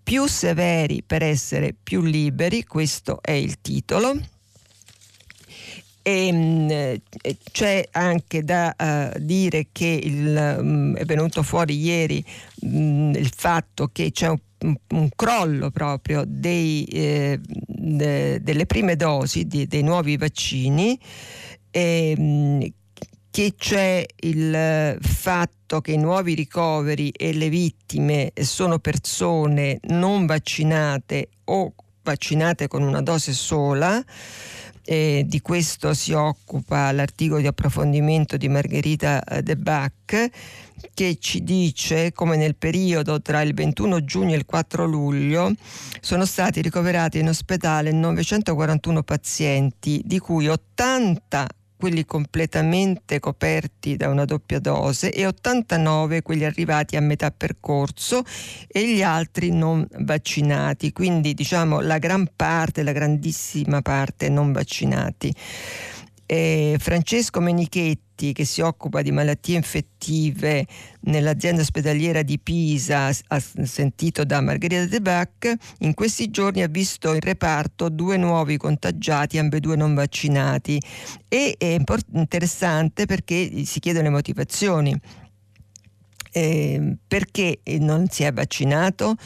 più 0.00 0.28
severi 0.28 1.02
per 1.04 1.24
essere 1.24 1.74
più 1.74 2.02
liberi, 2.02 2.62
questo 2.62 3.20
è 3.20 3.32
il 3.32 3.60
titolo. 3.60 4.16
E, 6.08 6.32
mh, 6.32 7.02
c'è 7.52 7.86
anche 7.90 8.42
da 8.42 8.74
uh, 8.78 9.18
dire 9.18 9.66
che 9.70 10.00
il, 10.02 10.58
mh, 10.58 10.96
è 10.96 11.04
venuto 11.04 11.42
fuori 11.42 11.78
ieri 11.78 12.24
mh, 12.62 13.12
il 13.14 13.30
fatto 13.36 13.90
che 13.92 14.10
c'è 14.10 14.28
un, 14.28 14.74
un, 14.88 15.10
crollo 15.14 15.70
proprio 15.70 16.24
dei, 16.26 16.84
eh, 16.84 17.38
de, 17.42 18.42
delle 18.42 18.64
prime 18.64 18.96
dosi 18.96 19.46
di, 19.46 19.66
dei 19.66 19.82
nuovi 19.82 20.16
vaccini. 20.16 20.98
E, 21.70 22.72
che 23.30 23.54
c'è 23.56 24.06
il 24.20 24.96
fatto 25.00 25.82
che 25.82 25.92
i 25.92 25.98
nuovi 25.98 26.32
ricoveri 26.32 27.10
e 27.10 27.34
le 27.34 27.50
vittime 27.50 28.32
sono 28.40 28.78
persone 28.78 29.78
non 29.88 30.24
vaccinate 30.24 31.28
o 31.44 31.74
vaccinate 32.02 32.66
con 32.66 32.82
una 32.82 33.02
dose 33.02 33.34
sola 33.34 34.02
eh, 34.90 35.24
di 35.26 35.42
questo 35.42 35.92
si 35.92 36.12
occupa 36.12 36.90
l'articolo 36.92 37.42
di 37.42 37.46
approfondimento 37.46 38.38
di 38.38 38.48
Margherita 38.48 39.22
eh, 39.22 39.42
De 39.42 39.54
Bac 39.54 40.30
che 40.94 41.18
ci 41.20 41.42
dice 41.42 42.12
come 42.12 42.36
nel 42.36 42.56
periodo 42.56 43.20
tra 43.20 43.42
il 43.42 43.52
21 43.52 44.02
giugno 44.04 44.32
e 44.32 44.38
il 44.38 44.46
4 44.46 44.86
luglio 44.86 45.52
sono 46.00 46.24
stati 46.24 46.62
ricoverati 46.62 47.18
in 47.18 47.28
ospedale 47.28 47.92
941 47.92 49.02
pazienti, 49.02 50.00
di 50.06 50.18
cui 50.18 50.48
80 50.48 51.46
quelli 51.78 52.04
completamente 52.04 53.20
coperti 53.20 53.96
da 53.96 54.08
una 54.08 54.24
doppia 54.24 54.58
dose 54.58 55.12
e 55.12 55.26
89 55.26 56.22
quelli 56.22 56.44
arrivati 56.44 56.96
a 56.96 57.00
metà 57.00 57.30
percorso 57.30 58.24
e 58.66 58.92
gli 58.92 59.02
altri 59.02 59.50
non 59.50 59.86
vaccinati, 60.00 60.92
quindi 60.92 61.34
diciamo 61.34 61.80
la 61.80 61.98
gran 61.98 62.28
parte, 62.34 62.82
la 62.82 62.92
grandissima 62.92 63.80
parte 63.80 64.28
non 64.28 64.52
vaccinati. 64.52 65.32
Eh, 66.30 66.76
Francesco 66.78 67.40
Menichetti, 67.40 68.34
che 68.34 68.44
si 68.44 68.60
occupa 68.60 69.00
di 69.00 69.10
malattie 69.10 69.56
infettive 69.56 70.66
nell'azienda 71.04 71.62
ospedaliera 71.62 72.20
di 72.20 72.38
Pisa, 72.38 73.10
ha 73.28 73.42
sentito 73.62 74.24
da 74.24 74.42
Margherita 74.42 74.84
De 74.84 75.00
Bac, 75.00 75.54
in 75.78 75.94
questi 75.94 76.28
giorni 76.28 76.60
ha 76.60 76.68
visto 76.68 77.14
in 77.14 77.20
reparto 77.20 77.88
due 77.88 78.18
nuovi 78.18 78.58
contagiati, 78.58 79.38
ambedue 79.38 79.76
non 79.76 79.94
vaccinati. 79.94 80.78
E 81.26 81.54
è 81.56 81.78
interessante 82.12 83.06
perché 83.06 83.64
si 83.64 83.80
chiedono 83.80 84.04
le 84.04 84.10
motivazioni. 84.10 85.00
Eh, 86.30 86.96
perché 87.08 87.60
non 87.78 88.06
si 88.10 88.22
è 88.22 88.30
vaccinato 88.34 89.16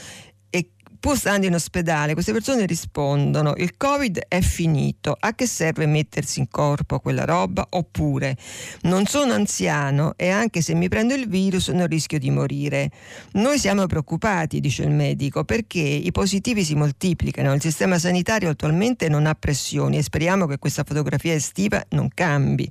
pur 1.03 1.19
stando 1.19 1.47
in 1.47 1.55
ospedale, 1.55 2.13
queste 2.13 2.31
persone 2.31 2.65
rispondono: 2.65 3.55
il 3.57 3.77
Covid 3.77 4.21
è 4.29 4.41
finito, 4.41 5.17
a 5.19 5.35
che 5.35 5.49
serve 5.49 5.85
mettersi 5.87 6.39
in 6.39 6.49
corpo 6.49 7.01
quella 7.01 7.25
roba? 7.25 7.67
Oppure 7.71 8.37
non 8.83 9.07
sono 9.07 9.33
anziano 9.33 10.15
e 10.17 10.29
anche 10.29 10.63
se 10.63 10.75
mi 10.75 10.89
prendo 10.89 11.13
il 11.15 11.29
virus 11.29 11.69
non 11.71 11.89
rischio 11.89 12.21
di 12.21 12.31
morire. 12.31 12.93
Noi 13.33 13.59
siamo 13.59 13.85
preoccupati, 13.87 14.61
dice 14.61 14.85
il 14.85 14.93
medico, 14.93 15.43
perché 15.43 15.81
i 15.81 16.13
positivi 16.13 16.63
si 16.63 16.77
moltiplicano, 16.77 17.53
il 17.53 17.61
sistema 17.61 17.99
sanitario 17.99 18.51
attualmente 18.51 19.09
non 19.09 19.27
ha 19.27 19.35
pressioni 19.35 19.97
e 19.97 20.03
speriamo 20.05 20.47
che 20.47 20.59
questa 20.59 20.85
fotografia 20.85 21.35
estiva 21.35 21.85
non 21.89 22.11
cambi. 22.15 22.71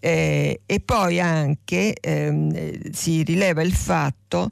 Eh, 0.00 0.60
e 0.64 0.80
poi 0.80 1.20
anche 1.20 1.94
ehm, 1.98 2.90
si 2.90 3.22
rileva 3.22 3.62
il 3.62 3.72
fatto 3.72 4.50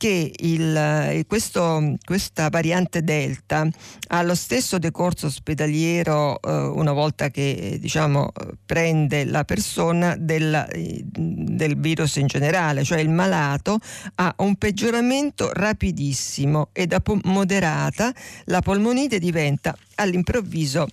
che 0.00 0.32
il, 0.34 1.24
questo, 1.26 1.94
questa 2.02 2.48
variante 2.48 3.04
Delta 3.04 3.68
ha 4.08 4.22
lo 4.22 4.34
stesso 4.34 4.78
decorso 4.78 5.26
ospedaliero 5.26 6.40
eh, 6.40 6.50
una 6.50 6.92
volta 6.92 7.28
che 7.28 7.76
diciamo, 7.78 8.32
prende 8.64 9.26
la 9.26 9.44
persona 9.44 10.16
del, 10.18 10.66
del 11.12 11.78
virus 11.78 12.16
in 12.16 12.28
generale, 12.28 12.82
cioè 12.82 13.00
il 13.00 13.10
malato 13.10 13.78
ha 14.14 14.34
un 14.38 14.56
peggioramento 14.56 15.50
rapidissimo 15.52 16.70
e 16.72 16.86
da 16.86 17.02
moderata 17.24 18.10
la 18.44 18.62
polmonite 18.62 19.18
diventa 19.18 19.76
all'improvviso 19.96 20.88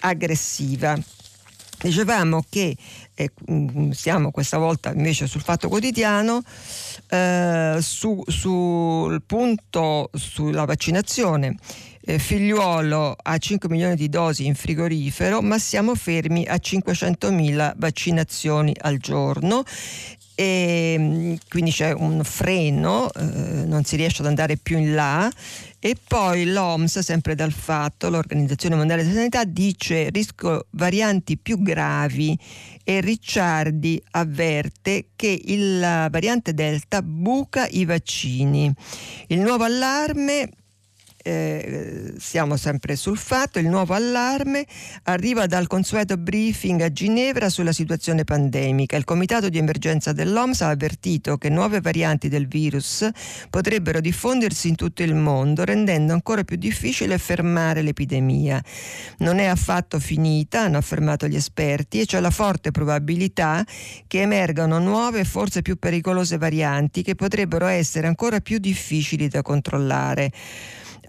aggressiva. 0.00 0.98
Dicevamo 1.82 2.44
che 2.50 2.76
eh, 3.14 3.30
siamo 3.92 4.30
questa 4.30 4.58
volta 4.58 4.92
invece 4.92 5.26
sul 5.26 5.40
Fatto 5.40 5.68
Quotidiano 5.68 6.42
eh, 7.10 7.78
su, 7.80 8.22
sul 8.26 9.22
punto 9.26 10.10
sulla 10.14 10.64
vaccinazione. 10.64 11.56
Eh, 12.02 12.18
figliuolo 12.18 13.14
ha 13.20 13.36
5 13.36 13.68
milioni 13.68 13.94
di 13.94 14.08
dosi 14.08 14.46
in 14.46 14.54
frigorifero, 14.54 15.42
ma 15.42 15.58
siamo 15.58 15.94
fermi 15.94 16.46
a 16.46 16.56
500 16.56 17.30
mila 17.30 17.74
vaccinazioni 17.76 18.74
al 18.80 18.96
giorno 18.98 19.64
e 20.34 20.96
mm, 20.98 21.34
quindi 21.50 21.70
c'è 21.70 21.92
un 21.92 22.24
freno, 22.24 23.12
eh, 23.12 23.64
non 23.66 23.84
si 23.84 23.96
riesce 23.96 24.22
ad 24.22 24.28
andare 24.28 24.56
più 24.56 24.78
in 24.78 24.94
là 24.94 25.30
e 25.80 25.96
poi 26.06 26.44
l'OMS, 26.44 26.98
sempre 26.98 27.34
dal 27.34 27.52
fatto, 27.52 28.10
l'Organizzazione 28.10 28.76
Mondiale 28.76 29.02
della 29.02 29.14
Sanità, 29.14 29.44
dice 29.44 30.10
rischio 30.10 30.66
varianti 30.72 31.38
più 31.38 31.62
gravi 31.62 32.38
e 32.84 33.00
Ricciardi 33.00 34.00
avverte 34.10 35.08
che 35.16 35.42
la 35.56 36.08
variante 36.10 36.52
Delta 36.52 37.00
buca 37.00 37.66
i 37.66 37.86
vaccini. 37.86 38.70
Il 39.28 39.40
nuovo 39.40 39.64
allarme 39.64 40.50
eh, 41.22 42.14
siamo 42.18 42.56
sempre 42.56 42.96
sul 42.96 43.18
fatto, 43.18 43.58
il 43.58 43.68
nuovo 43.68 43.94
allarme 43.94 44.66
arriva 45.04 45.46
dal 45.46 45.66
consueto 45.66 46.16
briefing 46.16 46.80
a 46.80 46.92
Ginevra 46.92 47.48
sulla 47.48 47.72
situazione 47.72 48.24
pandemica. 48.24 48.96
Il 48.96 49.04
comitato 49.04 49.48
di 49.48 49.58
emergenza 49.58 50.12
dell'OMS 50.12 50.62
ha 50.62 50.68
avvertito 50.68 51.36
che 51.36 51.48
nuove 51.48 51.80
varianti 51.80 52.28
del 52.28 52.46
virus 52.48 53.08
potrebbero 53.50 54.00
diffondersi 54.00 54.68
in 54.68 54.76
tutto 54.76 55.02
il 55.02 55.14
mondo, 55.14 55.64
rendendo 55.64 56.12
ancora 56.12 56.44
più 56.44 56.56
difficile 56.56 57.18
fermare 57.18 57.82
l'epidemia. 57.82 58.62
Non 59.18 59.38
è 59.38 59.46
affatto 59.46 59.98
finita, 59.98 60.62
hanno 60.62 60.78
affermato 60.78 61.26
gli 61.26 61.36
esperti, 61.36 62.00
e 62.00 62.06
c'è 62.06 62.20
la 62.20 62.30
forte 62.30 62.70
probabilità 62.70 63.64
che 64.06 64.20
emergano 64.20 64.78
nuove 64.78 65.20
e 65.20 65.24
forse 65.24 65.62
più 65.62 65.78
pericolose 65.78 66.38
varianti 66.38 67.02
che 67.02 67.14
potrebbero 67.14 67.66
essere 67.66 68.06
ancora 68.06 68.40
più 68.40 68.58
difficili 68.58 69.28
da 69.28 69.42
controllare. 69.42 70.32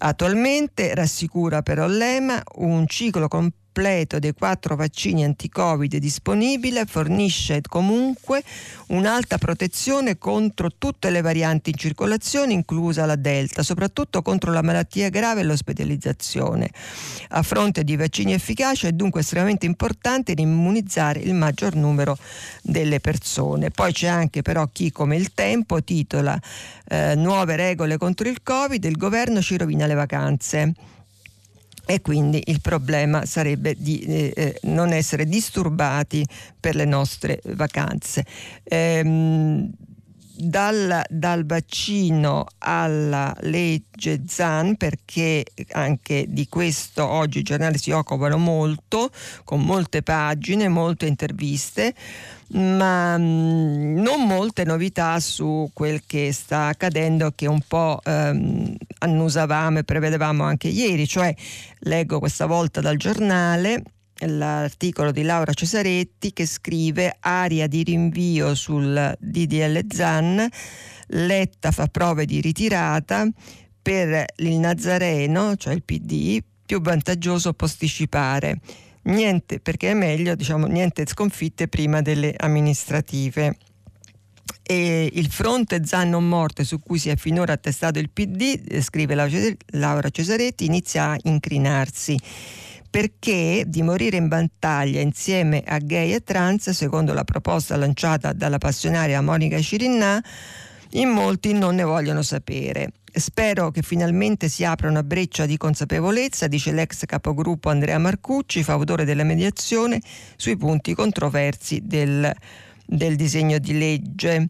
Attualmente, 0.04 0.96
rassicura 0.96 1.62
però 1.62 1.86
l'EMA, 1.86 2.42
un 2.56 2.88
ciclo 2.88 3.28
completo 3.28 3.61
completo 3.72 4.20
dei 4.20 4.34
quattro 4.34 4.76
vaccini 4.76 5.24
anti-Covid 5.24 5.96
disponibile 5.96 6.86
fornisce 6.86 7.62
comunque 7.62 8.44
un'alta 8.88 9.38
protezione 9.38 10.18
contro 10.18 10.72
tutte 10.78 11.10
le 11.10 11.22
varianti 11.22 11.70
in 11.70 11.78
circolazione, 11.78 12.52
inclusa 12.52 13.06
la 13.06 13.16
Delta, 13.16 13.64
soprattutto 13.64 14.22
contro 14.22 14.52
la 14.52 14.62
malattia 14.62 15.08
grave 15.08 15.40
e 15.40 15.44
l'ospedalizzazione. 15.46 16.70
A 17.30 17.42
fronte 17.44 17.86
di 17.86 17.96
vaccini 17.96 18.34
efficaci 18.34 18.88
è 18.88 18.92
dunque 18.92 19.22
estremamente 19.22 19.66
importante 19.66 20.34
immunizzare 20.36 21.20
il 21.20 21.34
maggior 21.34 21.76
numero 21.76 22.18
delle 22.62 23.00
persone. 23.00 23.70
Poi 23.70 23.94
c'è 23.94 24.08
anche 24.08 24.42
però 24.42 24.68
chi 24.70 24.92
come 24.92 25.16
il 25.16 25.34
tempo 25.34 25.82
titola 25.82 26.38
eh, 26.90 27.16
Nuove 27.16 27.56
regole 27.56 27.98
contro 27.98 28.28
il 28.28 28.44
Covid, 28.44 28.84
il 28.84 28.98
governo 28.98 29.42
ci 29.42 29.56
rovina 29.56 29.86
le 29.86 29.94
vacanze 29.94 30.74
e 31.92 32.00
quindi 32.00 32.42
il 32.46 32.62
problema 32.62 33.26
sarebbe 33.26 33.76
di 33.78 34.00
eh, 34.00 34.34
eh, 34.34 34.60
non 34.64 34.94
essere 34.94 35.26
disturbati 35.26 36.26
per 36.58 36.74
le 36.74 36.86
nostre 36.86 37.42
vacanze. 37.48 38.26
Ehm, 38.64 39.70
dal, 40.34 41.04
dal, 41.10 41.46
vaccino 41.46 42.46
alla 42.60 43.36
legge 43.42 44.22
ZAN, 44.26 44.78
perché 44.78 45.46
anche 45.74 46.26
di 46.30 46.48
questo 46.48 47.06
oggi 47.06 47.40
i 47.40 47.44
giornali 47.44 47.78
si 47.78 47.92
occupano 47.92 48.38
molto, 48.38 49.12
con 49.44 49.62
molte 49.62 50.02
pagine, 50.02 50.70
molte 50.70 51.08
interviste 51.08 51.94
ma 52.54 53.18
mh, 53.18 53.24
mm, 53.24 53.98
non 53.98 54.26
molte 54.26 54.64
novità 54.64 55.20
su 55.20 55.70
quel 55.74 56.04
che 56.06 56.32
sta 56.34 56.68
accadendo 56.68 57.32
che 57.36 57.48
un 57.48 57.62
po' 57.66 58.00
ehm, 58.04 58.76
annusavamo 59.00 59.80
e 59.80 59.84
prevedevamo 59.84 60.44
anche 60.44 60.68
ieri, 60.68 61.08
cioè 61.08 61.34
leggo 61.80 62.20
questa 62.20 62.46
volta 62.46 62.82
dal 62.82 62.98
giornale 62.98 63.84
l'articolo 64.24 65.12
di 65.12 65.24
Laura 65.24 65.54
Cesaretti 65.54 66.32
che 66.34 66.46
scrive 66.46 67.18
aria 67.22 67.68
di 67.68 67.84
rinvio 67.84 68.54
sul 68.54 69.16
DDL 69.20 69.86
ZAN, 69.90 70.48
Letta 71.14 71.72
fa 71.72 71.88
prove 71.88 72.26
di 72.26 72.40
ritirata 72.40 73.28
per 73.82 74.26
il 74.38 74.58
Nazareno, 74.58 75.56
cioè 75.56 75.74
il 75.74 75.84
PD, 75.84 76.40
più 76.66 76.82
vantaggioso 76.82 77.54
posticipare 77.54 78.60
niente, 79.04 79.60
perché 79.60 79.92
è 79.92 79.94
meglio, 79.94 80.36
diciamo, 80.36 80.68
niente 80.68 81.06
sconfitte 81.06 81.68
prima 81.68 82.02
delle 82.02 82.34
amministrative. 82.38 83.58
E 84.64 85.10
il 85.14 85.30
fronte 85.30 85.86
Zan 85.86 86.10
non 86.10 86.28
morte 86.28 86.64
su 86.64 86.80
cui 86.80 87.00
si 87.00 87.10
è 87.10 87.16
finora 87.16 87.54
attestato 87.54 88.00
il 88.00 88.10
PD, 88.10 88.62
eh, 88.68 88.82
scrive 88.82 89.16
Laura 89.72 90.10
Cesaretti, 90.10 90.66
inizia 90.66 91.12
a 91.12 91.18
incrinarsi 91.24 92.18
perché 92.92 93.64
di 93.66 93.82
morire 93.84 94.18
in 94.18 94.28
battaglia 94.28 95.00
insieme 95.00 95.64
a 95.66 95.78
gay 95.78 96.12
e 96.12 96.24
trans, 96.24 96.72
secondo 96.72 97.14
la 97.14 97.24
proposta 97.24 97.78
lanciata 97.78 98.34
dalla 98.34 98.58
passionaria 98.58 99.22
Monica 99.22 99.62
Cirinnà, 99.62 100.22
in 100.92 101.08
molti 101.08 101.54
non 101.54 101.76
ne 101.76 101.84
vogliono 101.84 102.22
sapere. 102.22 102.92
Spero 103.14 103.72
che 103.72 103.82
finalmente 103.82 104.48
si 104.48 104.64
apra 104.64 104.90
una 104.90 105.04
breccia 105.04 105.46
di 105.46 105.58
consapevolezza, 105.58 106.48
dice 106.48 106.72
l'ex 106.72 107.06
capogruppo 107.06 107.70
Andrea 107.70 107.98
Marcucci, 107.98 108.64
fautore 108.64 109.04
della 109.04 109.24
mediazione, 109.24 110.02
sui 110.36 110.56
punti 110.56 110.94
controversi 110.94 111.82
del, 111.84 112.32
del 112.86 113.16
disegno 113.16 113.58
di 113.58 113.78
legge. 113.78 114.48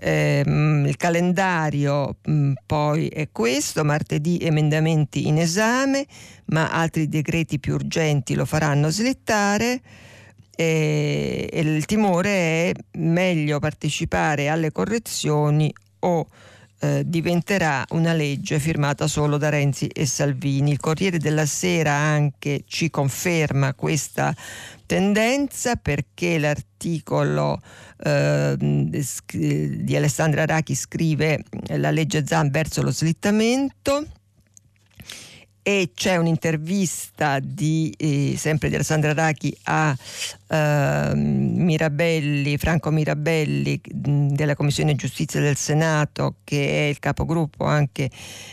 Eh, 0.00 0.44
il 0.46 0.96
calendario 0.96 2.18
mh, 2.22 2.32
mm, 2.32 2.52
poi 2.66 3.08
è 3.08 3.30
questo, 3.32 3.84
martedì 3.84 4.38
emendamenti 4.40 5.26
in 5.26 5.38
esame, 5.38 6.06
ma 6.46 6.70
altri 6.70 7.08
decreti 7.08 7.58
più 7.58 7.74
urgenti 7.74 8.34
lo 8.34 8.44
faranno 8.44 8.90
slittare 8.90 9.80
e, 10.60 11.48
il 11.52 11.84
timore 11.84 12.30
è 12.30 12.72
meglio 12.98 13.60
partecipare 13.60 14.48
alle 14.48 14.72
correzioni 14.72 15.72
o 16.00 16.26
eh, 16.80 17.02
diventerà 17.04 17.84
una 17.90 18.12
legge 18.12 18.58
firmata 18.58 19.06
solo 19.06 19.36
da 19.36 19.48
Renzi 19.48 19.86
e 19.86 20.06
Salvini. 20.06 20.70
Il 20.70 20.80
Corriere 20.80 21.18
della 21.18 21.46
Sera 21.46 21.92
anche 21.92 22.62
ci 22.66 22.90
conferma 22.90 23.74
questa 23.74 24.34
tendenza 24.86 25.76
perché 25.76 26.38
l'articolo 26.38 27.60
eh, 28.02 28.54
di 28.58 29.96
Alessandra 29.96 30.46
Rachi 30.46 30.74
scrive 30.74 31.42
la 31.68 31.90
legge 31.90 32.24
Zan 32.26 32.50
verso 32.50 32.82
lo 32.82 32.90
slittamento 32.90 34.06
e 35.68 35.90
c'è 35.94 36.16
un'intervista 36.16 37.40
di, 37.40 37.92
eh, 37.98 38.36
sempre 38.38 38.70
di 38.70 38.76
Alessandra 38.76 39.12
Rachi 39.12 39.54
a 39.64 39.94
eh, 40.48 41.12
Mirabelli, 41.14 42.56
Franco 42.56 42.90
Mirabelli 42.90 43.78
della 43.84 44.54
Commissione 44.54 44.94
Giustizia 44.94 45.40
del 45.40 45.56
Senato 45.56 46.36
che 46.42 46.86
è 46.86 46.88
il 46.88 46.98
capogruppo 46.98 47.66
anche 47.66 48.10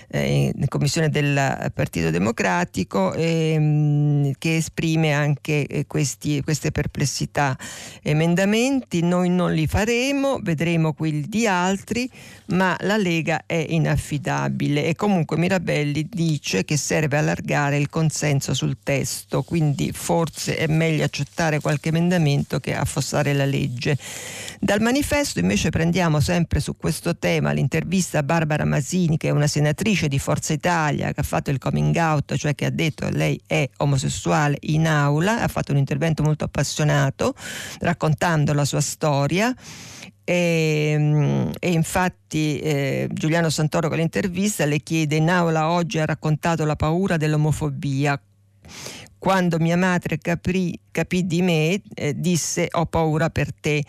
eh, 0.09 0.51
in 0.53 0.67
Commissione 0.67 1.09
del 1.09 1.71
Partito 1.73 2.09
Democratico 2.09 3.13
e, 3.13 3.57
mh, 3.57 4.31
che 4.37 4.57
esprime 4.57 5.13
anche 5.13 5.65
eh, 5.67 5.87
questi, 5.87 6.41
queste 6.41 6.71
perplessità. 6.71 7.57
Emendamenti 8.03 9.01
noi 9.01 9.29
non 9.29 9.53
li 9.53 9.67
faremo, 9.67 10.39
vedremo 10.41 10.91
quelli 10.91 11.25
di 11.29 11.47
altri, 11.47 12.09
ma 12.47 12.75
la 12.81 12.97
Lega 12.97 13.43
è 13.45 13.65
inaffidabile 13.69 14.85
e 14.85 14.95
comunque 14.95 15.37
Mirabelli 15.37 16.05
dice 16.11 16.65
che 16.65 16.75
serve 17.05 17.17
allargare 17.17 17.77
il 17.77 17.89
consenso 17.89 18.53
sul 18.53 18.77
testo, 18.81 19.43
quindi 19.43 19.91
forse 19.93 20.55
è 20.57 20.67
meglio 20.67 21.03
accettare 21.03 21.59
qualche 21.59 21.89
emendamento 21.89 22.59
che 22.59 22.75
affossare 22.75 23.33
la 23.33 23.45
legge. 23.45 23.97
Dal 24.59 24.81
manifesto 24.81 25.39
invece 25.39 25.69
prendiamo 25.69 26.19
sempre 26.19 26.59
su 26.59 26.75
questo 26.75 27.15
tema 27.17 27.51
l'intervista 27.51 28.19
a 28.19 28.23
Barbara 28.23 28.65
Masini, 28.65 29.17
che 29.17 29.27
è 29.27 29.31
una 29.31 29.47
senatrice 29.47 30.07
di 30.07 30.17
Forza 30.17 30.53
Italia, 30.53 31.13
che 31.13 31.19
ha 31.19 31.23
fatto 31.23 31.51
il 31.51 31.59
coming 31.59 31.95
out, 31.95 32.35
cioè 32.35 32.55
che 32.55 32.65
ha 32.65 32.71
detto 32.71 33.07
lei 33.09 33.39
è 33.45 33.69
omosessuale 33.77 34.57
in 34.61 34.87
aula, 34.87 35.41
ha 35.41 35.47
fatto 35.47 35.71
un 35.71 35.77
intervento 35.77 36.23
molto 36.23 36.45
appassionato 36.45 37.35
raccontando 37.79 38.53
la 38.53 38.65
sua 38.65 38.81
storia 38.81 39.53
E, 40.27 40.95
mm, 40.97 41.51
e, 41.59 41.71
infatti 41.71 42.59
eh, 42.59 43.07
Giuliano 43.11 43.49
Santoro 43.51 43.89
con 43.89 43.97
l'intervista 43.97 44.65
le 44.65 44.79
chiede 44.79 45.17
in 45.17 45.29
aula 45.29 45.69
oggi 45.69 45.99
ha 45.99 46.05
raccontato 46.05 46.65
la 46.65 46.75
paura 46.75 47.15
dell'omofobia. 47.15 48.19
Quando 49.19 49.59
mia 49.59 49.77
madre 49.77 50.17
capì, 50.17 50.77
capì 50.91 51.25
di 51.25 51.41
me 51.43 51.79
eh, 51.93 52.19
disse 52.19 52.67
ho 52.71 52.85
paura 52.87 53.29
per 53.29 53.53
te 53.53 53.83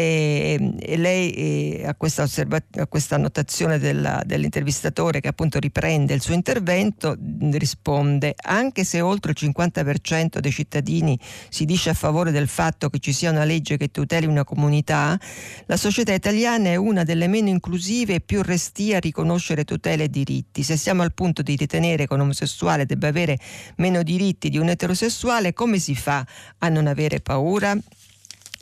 e, 0.00 0.74
e 0.78 0.96
lei 0.96 1.30
e 1.32 1.86
a, 1.86 1.94
questa 1.94 2.22
osserva- 2.22 2.62
a, 2.76 2.86
questa 2.86 3.16
annotazione 3.16 3.78
della, 3.78 4.22
dell'intervistatore 4.24 5.20
che 5.20 5.28
appunto 5.28 5.58
riprende 5.58 6.14
il 6.14 6.22
suo 6.22 6.32
intervento 6.32 7.16
risponde 7.52 8.34
anche 8.42 8.84
se 8.84 9.00
oltre 9.02 9.32
il 9.32 9.36
50% 9.40 10.38
dei 10.38 10.50
cittadini 10.50 11.18
si 11.50 11.66
dice 11.66 11.90
a 11.90 11.94
favore 11.94 12.30
del 12.30 12.48
fatto 12.48 12.88
che 12.88 12.98
ci 12.98 13.12
sia 13.12 13.30
una 13.30 13.44
legge 13.44 13.76
che 13.76 13.90
tuteli 13.90 14.26
una 14.26 14.44
comunità 14.44 15.18
la 15.66 15.76
società 15.76 16.14
italiana 16.14 16.68
è 16.68 16.76
una 16.76 17.02
delle 17.02 17.28
meno 17.28 17.48
inclusive 17.48 18.14
e 18.14 18.20
più 18.20 18.42
restie 18.42 18.96
a 18.96 19.00
riconoscere 19.00 19.64
tutele 19.64 20.04
e 20.04 20.08
diritti 20.08 20.62
se 20.62 20.76
siamo 20.76 21.02
al 21.02 21.12
punto 21.12 21.42
di 21.42 21.56
ritenere 21.56 22.06
che 22.06 22.14
un 22.14 22.20
omosessuale 22.20 22.86
debba 22.86 23.08
avere 23.08 23.38
meno 23.76 24.02
diritti 24.02 24.48
di 24.48 24.56
un 24.56 24.70
eterosessuale 24.70 25.52
come 25.52 25.78
si 25.78 25.94
fa 25.94 26.24
a 26.58 26.68
non 26.68 26.86
avere 26.86 27.20
paura? 27.20 27.76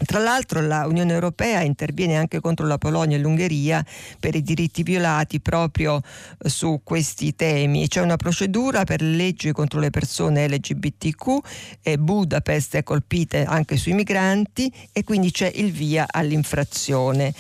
Tra 0.05 0.21
l'altro 0.21 0.61
la 0.61 0.87
Unione 0.87 1.13
Europea 1.13 1.63
interviene 1.63 2.17
anche 2.17 2.39
contro 2.39 2.67
la 2.69 2.79
Polonia 2.79 3.17
e 3.17 3.21
l'Ungheria 3.21 3.85
per 4.21 4.37
i 4.37 4.43
diritti 4.43 4.85
violati 4.85 5.41
proprio 5.41 6.01
eh, 6.39 6.49
su 6.49 6.83
questi 6.85 7.35
temi. 7.35 7.89
C'è 7.89 8.01
una 8.01 8.17
procedura 8.17 8.85
per 8.85 9.03
leggi 9.03 9.51
contro 9.51 9.81
le 9.81 9.91
persone 9.91 10.47
LGBTQ 10.47 11.39
e 11.83 11.99
Budapest 11.99 12.77
è 12.77 12.85
colpita 12.85 13.45
anche 13.47 13.77
sui 13.77 13.93
migranti 13.93 14.73
e 14.93 15.03
quindi 15.03 15.33
c'è 15.33 15.51
il 15.53 15.73
via 15.73 16.07
all'infrazione. 16.09 17.35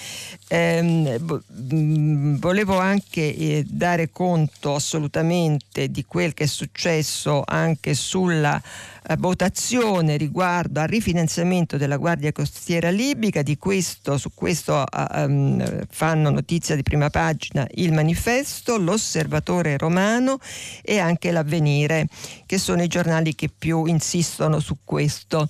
Ehm, 0.48 1.40
mm, 1.72 2.36
volevo 2.38 2.76
anche 2.78 3.36
eh, 3.36 3.64
dare 3.68 4.10
conto 4.10 4.74
assolutamente 4.74 5.90
di 5.92 6.04
quel 6.04 6.34
che 6.34 6.44
è 6.44 6.48
successo 6.48 7.44
anche 7.46 7.94
sulla 7.94 8.60
eh, 8.60 8.97
votazione 9.16 10.16
riguardo 10.16 10.80
al 10.80 10.88
rifinanziamento 10.88 11.76
della 11.76 11.96
Guardia 11.96 12.32
Costiera 12.32 12.90
Libica, 12.90 13.42
di 13.42 13.56
questo, 13.56 14.18
su 14.18 14.30
questo 14.34 14.84
um, 15.14 15.86
fanno 15.90 16.30
notizia 16.30 16.76
di 16.76 16.82
prima 16.82 17.08
pagina 17.08 17.66
il 17.76 17.92
manifesto, 17.92 18.76
l'Osservatore 18.76 19.78
Romano 19.78 20.38
e 20.82 20.98
anche 20.98 21.30
l'Avvenire, 21.30 22.06
che 22.46 22.58
sono 22.58 22.82
i 22.82 22.88
giornali 22.88 23.34
che 23.34 23.48
più 23.56 23.86
insistono 23.86 24.60
su 24.60 24.78
questo. 24.84 25.48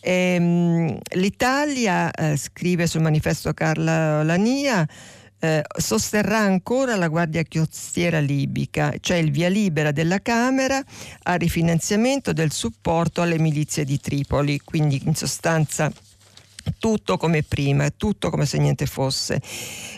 Ehm, 0.00 0.98
L'Italia, 1.14 2.10
eh, 2.10 2.36
scrive 2.36 2.86
sul 2.86 3.02
manifesto 3.02 3.52
Carla 3.52 4.22
Lania, 4.22 4.86
eh, 5.40 5.62
sosterrà 5.76 6.38
ancora 6.38 6.96
la 6.96 7.08
Guardia 7.08 7.44
Costiera 7.48 8.18
libica, 8.18 8.94
cioè 9.00 9.18
il 9.18 9.30
via 9.30 9.48
libera 9.48 9.92
della 9.92 10.20
Camera 10.20 10.82
al 11.24 11.38
rifinanziamento 11.38 12.32
del 12.32 12.52
supporto 12.52 13.22
alle 13.22 13.38
milizie 13.38 13.84
di 13.84 14.00
Tripoli, 14.00 14.60
quindi 14.64 15.00
in 15.04 15.14
sostanza 15.14 15.92
tutto 16.78 17.16
come 17.16 17.42
prima, 17.42 17.90
tutto 17.90 18.30
come 18.30 18.46
se 18.46 18.58
niente 18.58 18.86
fosse. 18.86 19.40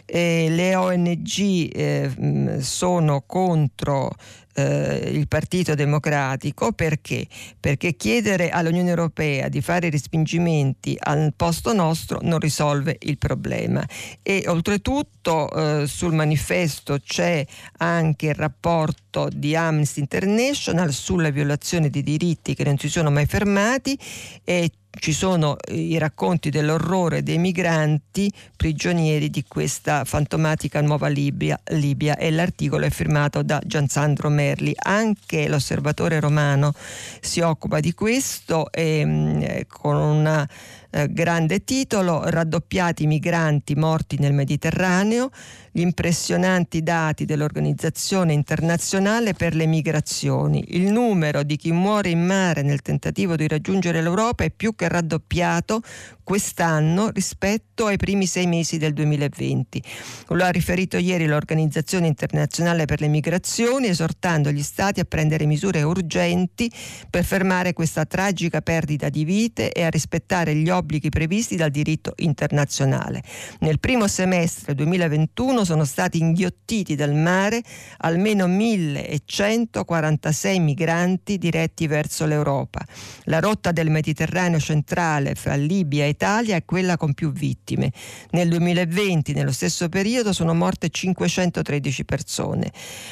Eh, 0.05 0.49
le 0.51 0.75
ONG 0.75 1.71
eh, 1.73 2.59
sono 2.61 3.23
contro 3.27 4.11
eh, 4.55 5.11
il 5.13 5.29
Partito 5.29 5.75
Democratico 5.75 6.73
perché? 6.73 7.27
Perché 7.59 7.95
chiedere 7.95 8.51
all'Unione 8.51 8.89
Europea 8.89 9.49
di 9.49 9.61
fare 9.61 9.91
respingimenti 9.91 10.97
al 10.99 11.33
posto 11.37 11.73
nostro 11.73 12.19
non 12.23 12.39
risolve 12.39 12.97
il 13.01 13.19
problema 13.19 13.87
e 14.23 14.45
oltretutto 14.47 15.51
eh, 15.51 15.87
sul 15.87 16.15
manifesto 16.15 16.99
c'è 16.99 17.45
anche 17.79 18.27
il 18.27 18.35
rapporto 18.35 19.29
di 19.33 19.55
Amnesty 19.57 20.01
International 20.01 20.93
sulla 20.93 21.31
violazione 21.31 21.91
di 21.91 22.03
diritti 22.03 22.55
che 22.55 22.65
non 22.65 22.79
si 22.79 22.89
sono 22.89 23.11
mai 23.11 23.27
fermati 23.27 23.99
e 24.45 24.71
ci 24.99 25.13
sono 25.13 25.57
i 25.69 25.97
racconti 25.99 26.51
dell'orrore 26.51 27.23
dei 27.23 27.39
migranti 27.39 28.31
prigionieri 28.57 29.31
di 29.31 29.45
questa 29.47 30.05
fantomatica 30.05 30.81
nuova 30.81 31.09
Libia, 31.09 31.59
Libia 31.69 32.17
e 32.17 32.31
l'articolo 32.31 32.85
è 32.85 32.91
firmato 32.91 33.43
da 33.43 33.61
Giansandro 33.65 34.29
Merli. 34.29 34.75
Anche 34.77 35.49
l'osservatore 35.49 36.19
romano 36.19 36.73
si 37.21 37.41
occupa 37.41 37.81
di 37.81 37.95
questo 37.95 38.71
e, 38.73 39.05
mm, 39.05 39.43
con 39.69 39.97
una 39.97 40.49
eh, 40.91 41.13
grande 41.13 41.65
titolo, 41.65 42.23
raddoppiati 42.25 43.05
i 43.05 43.07
migranti 43.07 43.75
morti 43.75 44.19
nel 44.19 44.33
Mediterraneo, 44.33 45.31
gli 45.71 45.81
impressionanti 45.81 46.83
dati 46.83 47.25
dell'Organizzazione 47.25 48.33
internazionale 48.33 49.35
per 49.35 49.55
le 49.55 49.67
migrazioni. 49.67 50.65
Il 50.69 50.91
numero 50.91 51.43
di 51.43 51.57
chi 51.57 51.71
muore 51.71 52.11
in 52.11 52.25
mare 52.25 52.63
nel 52.63 52.83
tentativo 52.83 53.37
di 53.37 53.47
raggiungere 53.47 54.03
l'Europa 54.03 54.45
è 54.45 54.51
più 54.51 54.75
che 54.75 54.89
raddoppiato 54.89 55.81
quest'anno 56.25 57.11
rispetto 57.11 57.87
ai 57.87 57.97
primi 57.97 58.27
sei 58.27 58.47
mesi 58.47 58.79
del 58.79 58.93
2020. 58.93 59.83
Lo 60.29 60.45
ha 60.45 60.51
riferito 60.51 60.97
ieri 60.97 61.27
l'Organizzazione 61.27 62.07
internazionale 62.07 62.85
per 62.85 63.01
le 63.01 63.09
migrazioni, 63.09 63.89
esortando 63.89 64.51
gli 64.53 64.63
Stati 64.63 65.01
a 65.01 65.05
prendere 65.05 65.47
misure 65.47 65.83
urgenti 65.83 66.71
per 67.09 67.25
fermare 67.25 67.73
questa 67.73 68.05
tragica 68.05 68.61
perdita 68.61 69.09
di 69.09 69.25
vite 69.25 69.73
e 69.73 69.83
a 69.83 69.89
rispettare 69.89 70.55
gli 70.55 70.69
obblighi 70.69 70.80
previsti 71.09 71.57
dal 71.57 71.71
diritto 71.71 72.13
internazionale. 72.17 73.23
Nel 73.61 73.81
primo 73.81 74.09
semestre 74.09 74.75
2021 74.75 75.41
2021 75.41 75.65
sono 75.65 75.85
stati 75.85 76.19
inghiottiti 76.19 76.95
dal 76.95 77.15
mare 77.15 77.63
almeno 77.99 78.47
1146 78.47 80.59
migranti 80.59 81.39
diretti 81.39 81.87
verso 81.87 82.27
l'Europa. 82.27 82.85
La 83.25 83.41
rotta 83.41 83.73
del 83.73 83.91
Mediterraneo 83.91 84.61
centrale 84.61 85.35
fra 85.35 85.55
Libia 85.55 86.05
e 86.05 86.11
Italia 86.11 86.57
è 86.57 86.65
quella 86.65 86.97
con 86.97 87.15
più 87.15 87.33
vittime. 87.33 87.93
Nel 88.31 88.49
2020, 88.49 89.33
nello 89.33 89.53
stesso 89.53 89.89
periodo, 89.89 90.33
sono 90.33 90.55
morte 90.55 90.91
513 90.91 92.05
persone. 92.05 92.71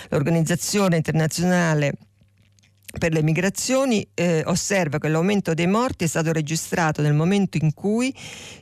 L'Organizzazione 0.08 0.96
internazionale 0.96 1.92
per 2.96 3.12
le 3.12 3.22
migrazioni 3.22 4.06
eh, 4.14 4.42
osserva 4.46 4.98
che 4.98 5.08
l'aumento 5.08 5.52
dei 5.52 5.66
morti 5.66 6.04
è 6.04 6.06
stato 6.06 6.32
registrato 6.32 7.02
nel 7.02 7.12
momento 7.12 7.58
in 7.60 7.74
cui 7.74 8.14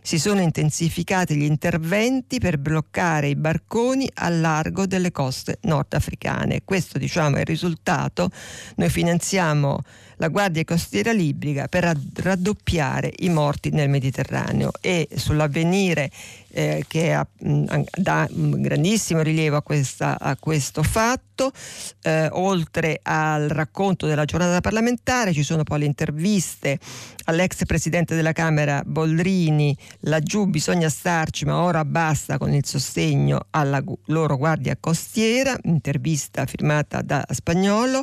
si 0.03 0.19
sono 0.19 0.41
intensificati 0.41 1.37
gli 1.37 1.45
interventi 1.45 2.41
per 2.41 2.59
bloccare 2.59 3.29
i 3.29 3.37
barconi 3.37 4.11
a 4.15 4.29
largo 4.29 4.87
delle 4.87 5.13
coste 5.13 5.59
nordafricane. 5.63 6.63
Questo 6.65 6.99
diciamo, 6.99 7.37
è 7.37 7.41
il 7.41 7.47
risultato. 7.47 8.31
Noi 8.77 8.91
finanziamo 8.91 9.81
la 10.17 10.29
Guardia 10.29 10.65
Costiera 10.65 11.13
Libica 11.13 11.69
per 11.69 11.97
raddoppiare 12.15 13.13
i 13.19 13.29
morti 13.29 13.71
nel 13.71 13.89
Mediterraneo 13.89 14.71
e 14.81 15.09
sull'avvenire 15.15 16.11
eh, 16.57 16.85
che 16.89 17.13
ha, 17.13 17.27
mh, 17.41 17.83
dà 17.97 18.27
mh, 18.31 18.61
grandissimo 18.63 19.21
rilievo 19.21 19.57
a, 19.57 19.63
questa, 19.63 20.19
a 20.19 20.37
questo 20.39 20.83
fatto. 20.83 21.53
Eh, 22.01 22.29
oltre 22.33 23.01
al 23.03 23.49
racconto 23.49 24.07
della 24.07 24.25
giornata 24.25 24.63
parlamentare 24.63 25.35
ci 25.35 25.43
sono 25.43 25.65
poi 25.65 25.81
le 25.81 25.85
interviste 25.85 26.79
all'ex 27.27 27.65
presidente 27.65 28.15
della 28.15 28.33
Camera 28.33 28.83
Boldrini, 28.85 29.77
laggiù 30.01 30.47
bisogna 30.47 30.89
starci 30.89 31.45
ma 31.45 31.63
ora 31.63 31.85
basta 31.85 32.39
con 32.39 32.53
il 32.53 32.65
sostegno 32.67 33.47
alla 33.51 33.83
loro 34.07 34.37
guardia 34.37 34.77
costiera, 34.79 35.57
intervista 35.63 36.47
firmata 36.47 37.03
da 37.03 37.25
Spagnolo 37.31 38.03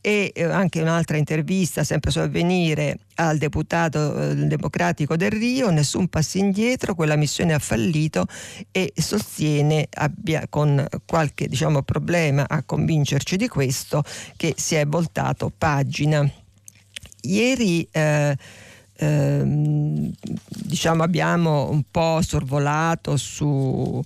e 0.00 0.32
eh, 0.34 0.44
anche 0.44 0.80
un'altra 0.80 1.16
intervista 1.16 1.84
sempre 1.84 2.10
su 2.10 2.18
avvenire 2.18 2.98
al 3.16 3.38
deputato 3.38 4.30
eh, 4.30 4.34
democratico 4.34 5.16
del 5.16 5.30
Rio, 5.30 5.70
nessun 5.70 6.08
passo 6.08 6.38
indietro, 6.38 6.94
quella 6.94 7.16
missione 7.16 7.54
ha 7.54 7.58
fallito 7.58 8.26
e 8.70 8.92
sostiene 8.96 9.86
abbia 9.92 10.46
con 10.48 10.86
qualche 11.04 11.46
diciamo, 11.46 11.82
problema 11.82 12.44
a 12.48 12.62
convincerci 12.62 13.36
di 13.36 13.48
questo 13.48 14.02
che 14.36 14.54
si 14.56 14.74
è 14.74 14.86
voltato 14.86 15.52
pagina. 15.56 16.28
Ieri 17.22 17.86
eh, 17.90 18.36
ehm, 18.96 20.10
diciamo 20.46 21.02
abbiamo 21.02 21.70
un 21.70 21.82
po' 21.90 22.20
sorvolato 22.22 23.16
su 23.16 24.02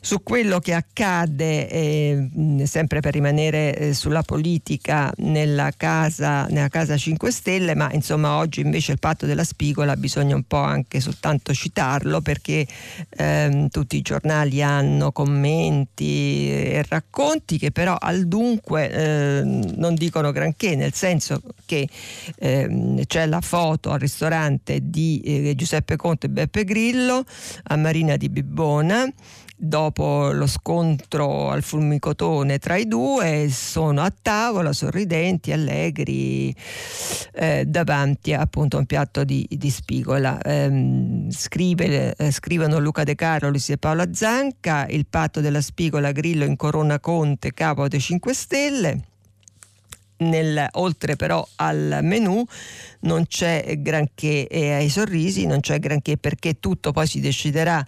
su 0.00 0.22
quello 0.22 0.58
che 0.60 0.74
accade, 0.74 1.68
eh, 1.68 2.28
sempre 2.64 3.00
per 3.00 3.12
rimanere 3.12 3.76
eh, 3.76 3.94
sulla 3.94 4.22
politica 4.22 5.12
nella 5.18 5.72
casa, 5.76 6.46
nella 6.46 6.68
casa 6.68 6.96
5 6.96 7.30
Stelle, 7.30 7.74
ma 7.74 7.90
insomma 7.92 8.36
oggi 8.36 8.60
invece 8.60 8.92
il 8.92 8.98
patto 8.98 9.26
della 9.26 9.44
spigola 9.44 9.96
bisogna 9.96 10.34
un 10.34 10.44
po' 10.44 10.58
anche 10.58 11.00
soltanto 11.00 11.52
citarlo 11.52 12.20
perché 12.20 12.66
ehm, 13.10 13.68
tutti 13.68 13.96
i 13.96 14.02
giornali 14.02 14.62
hanno 14.62 15.12
commenti 15.12 16.50
e 16.50 16.84
racconti 16.88 17.58
che 17.58 17.70
però 17.70 17.96
al 17.98 18.26
dunque 18.26 18.90
eh, 18.90 19.42
non 19.42 19.94
dicono 19.94 20.30
granché, 20.32 20.76
nel 20.76 20.94
senso 20.94 21.40
che 21.66 21.88
ehm, 22.38 23.04
c'è 23.04 23.26
la 23.26 23.40
foto 23.40 23.90
al 23.90 23.98
ristorante 23.98 24.78
di 24.82 25.20
eh, 25.24 25.54
Giuseppe 25.54 25.96
Conte 25.96 26.26
e 26.26 26.30
Beppe 26.30 26.64
Grillo 26.64 27.24
a 27.64 27.76
Marina 27.76 28.16
di 28.16 28.28
Bibbona 28.28 29.12
dopo 29.60 30.30
lo 30.30 30.46
scontro 30.46 31.50
al 31.50 31.62
fulmicotone 31.62 32.58
tra 32.58 32.76
i 32.76 32.86
due, 32.86 33.48
sono 33.50 34.02
a 34.02 34.12
tavola 34.22 34.72
sorridenti, 34.72 35.50
allegri, 35.50 36.54
eh, 37.34 37.64
davanti 37.66 38.32
appunto 38.32 38.76
a 38.76 38.80
un 38.80 38.86
piatto 38.86 39.24
di, 39.24 39.46
di 39.50 39.70
spigola. 39.70 40.40
Eh, 40.40 41.26
scrive, 41.30 42.14
eh, 42.14 42.30
scrivono 42.30 42.78
Luca 42.78 43.02
De 43.02 43.16
Carolis 43.16 43.70
e 43.70 43.78
Paola 43.78 44.06
Zanca, 44.12 44.86
il 44.86 45.06
patto 45.06 45.40
della 45.40 45.60
spigola 45.60 46.12
Grillo 46.12 46.44
in 46.44 46.56
Corona 46.56 47.00
Conte, 47.00 47.52
capo 47.52 47.88
dei 47.88 48.00
5 48.00 48.32
Stelle 48.32 49.02
nel, 50.18 50.66
oltre 50.72 51.16
però 51.16 51.46
al 51.56 52.00
menù 52.02 52.44
non 53.00 53.26
c'è 53.26 53.80
granché 53.80 54.46
e 54.48 54.72
ai 54.72 54.88
sorrisi 54.88 55.46
non 55.46 55.60
c'è 55.60 55.78
granché 55.78 56.16
perché 56.16 56.58
tutto 56.58 56.92
poi 56.92 57.06
si 57.06 57.20
deciderà 57.20 57.84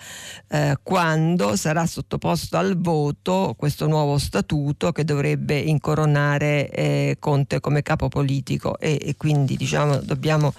eh, 0.48 0.76
quando 0.82 1.56
sarà 1.56 1.86
sottoposto 1.86 2.56
al 2.56 2.78
voto 2.78 3.54
questo 3.56 3.86
nuovo 3.86 4.18
statuto 4.18 4.92
che 4.92 5.04
dovrebbe 5.04 5.58
incoronare 5.58 6.70
eh, 6.70 7.16
Conte 7.18 7.60
come 7.60 7.82
capo 7.82 8.08
politico. 8.08 8.78
E, 8.78 8.98
e 9.00 9.14
quindi 9.16 9.56
diciamo 9.56 9.96
dobbiamo 9.96 10.54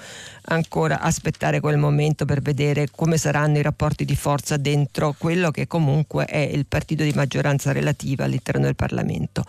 ancora 0.45 0.99
aspettare 0.99 1.60
quel 1.60 1.78
momento 1.78 2.26
per 2.26 2.41
vedere 2.41 2.88
come 2.89 3.18
saranno 3.18 3.58
i 3.58 3.62
rapporti 3.62 4.06
di 4.06 4.16
forza 4.16 4.58
dentro 4.58 5.16
quello 5.18 5.52
che 5.52 5.68
comunque 5.68 6.26
è 6.26 6.38
il 6.38 6.66
partito 6.66 7.04
di 7.04 7.12
maggioranza 7.14 7.72
relativa 7.72 8.26
all'interno 8.26 8.66
del 8.66 8.76
Parlamento. 8.76 9.43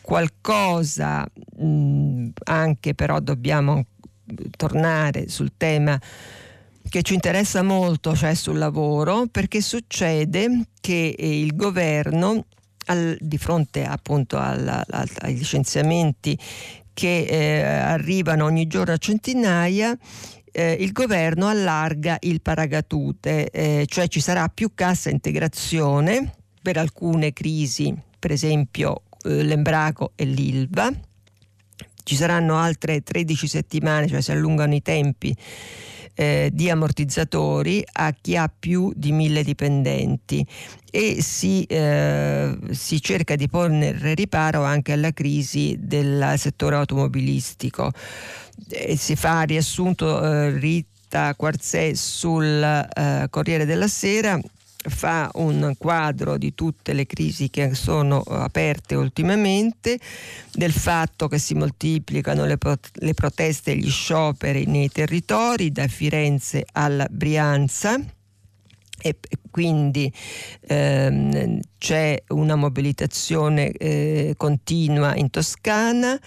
Qualcosa 0.00 1.26
mh, 1.58 2.28
anche 2.44 2.94
però 2.94 3.18
dobbiamo 3.18 3.84
tornare 4.56 5.28
sul 5.28 5.52
tema 5.56 6.00
che 6.88 7.02
ci 7.02 7.14
interessa 7.14 7.62
molto, 7.62 8.14
cioè 8.14 8.34
sul 8.34 8.58
lavoro, 8.58 9.26
perché 9.30 9.60
succede 9.60 10.68
che 10.80 11.14
il 11.18 11.54
governo 11.54 12.46
al, 12.86 13.16
di 13.20 13.38
fronte 13.38 13.84
appunto 13.84 14.38
al, 14.38 14.66
al, 14.66 15.08
ai 15.20 15.36
licenziamenti 15.36 16.38
che 16.92 17.24
eh, 17.28 17.62
arrivano 17.62 18.44
ogni 18.44 18.66
giorno 18.66 18.94
a 18.94 18.96
centinaia, 18.96 19.96
eh, 20.50 20.72
il 20.72 20.92
governo 20.92 21.48
allarga 21.48 22.16
il 22.20 22.40
paragatute, 22.40 23.50
eh, 23.50 23.84
cioè 23.86 24.08
ci 24.08 24.20
sarà 24.20 24.48
più 24.48 24.70
cassa 24.74 25.10
integrazione 25.10 26.32
per 26.62 26.78
alcune 26.78 27.34
crisi, 27.34 27.94
per 28.18 28.30
esempio 28.30 29.02
eh, 29.24 29.42
l'Embraco 29.42 30.12
e 30.14 30.24
l'Ilva. 30.24 30.90
Ci 32.06 32.14
saranno 32.14 32.56
altre 32.56 33.02
13 33.02 33.48
settimane, 33.48 34.06
cioè 34.06 34.20
si 34.20 34.30
allungano 34.30 34.76
i 34.76 34.80
tempi 34.80 35.36
eh, 36.14 36.50
di 36.52 36.70
ammortizzatori 36.70 37.84
a 37.94 38.14
chi 38.18 38.36
ha 38.36 38.48
più 38.56 38.92
di 38.94 39.10
mille 39.10 39.42
dipendenti 39.42 40.46
e 40.88 41.20
si, 41.20 41.64
eh, 41.64 42.56
si 42.70 43.02
cerca 43.02 43.34
di 43.34 43.48
porre 43.48 44.14
riparo 44.14 44.62
anche 44.62 44.92
alla 44.92 45.12
crisi 45.12 45.76
del 45.80 46.34
settore 46.36 46.76
automobilistico. 46.76 47.90
Eh, 48.68 48.96
si 48.96 49.16
fa 49.16 49.42
riassunto 49.42 50.22
eh, 50.22 50.50
Rita 50.56 51.34
Quarzè 51.34 51.92
sul 51.94 52.62
eh, 52.62 53.26
Corriere 53.30 53.64
della 53.64 53.88
Sera 53.88 54.40
fa 54.88 55.30
un 55.34 55.74
quadro 55.78 56.36
di 56.36 56.54
tutte 56.54 56.92
le 56.92 57.06
crisi 57.06 57.50
che 57.50 57.74
sono 57.74 58.20
aperte 58.20 58.94
ultimamente, 58.94 59.98
del 60.52 60.72
fatto 60.72 61.28
che 61.28 61.38
si 61.38 61.54
moltiplicano 61.54 62.44
le, 62.44 62.58
le 62.94 63.14
proteste 63.14 63.72
e 63.72 63.76
gli 63.76 63.90
scioperi 63.90 64.66
nei 64.66 64.88
territori, 64.88 65.72
da 65.72 65.86
Firenze 65.86 66.64
alla 66.72 67.06
Brianza. 67.10 68.00
E 68.98 69.14
quindi 69.50 70.10
ehm, 70.62 71.60
c'è 71.78 72.22
una 72.28 72.56
mobilitazione 72.56 73.70
eh, 73.72 74.34
continua 74.36 75.14
in 75.14 75.28
Toscana 75.30 76.18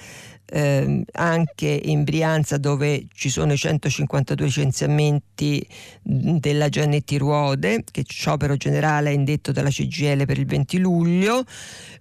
eh, 0.51 1.03
anche 1.13 1.79
in 1.83 2.03
Brianza 2.03 2.57
dove 2.57 3.05
ci 3.13 3.29
sono 3.29 3.53
i 3.53 3.57
152 3.57 4.45
licenziamenti 4.45 5.65
della 6.01 6.69
Giannetti 6.69 7.17
Ruode, 7.17 7.83
che 7.89 8.03
sciopero 8.07 8.55
generale 8.55 9.11
è 9.11 9.13
indetto 9.13 9.51
dalla 9.51 9.69
CGL 9.69 10.25
per 10.25 10.37
il 10.37 10.45
20 10.45 10.77
luglio, 10.79 11.43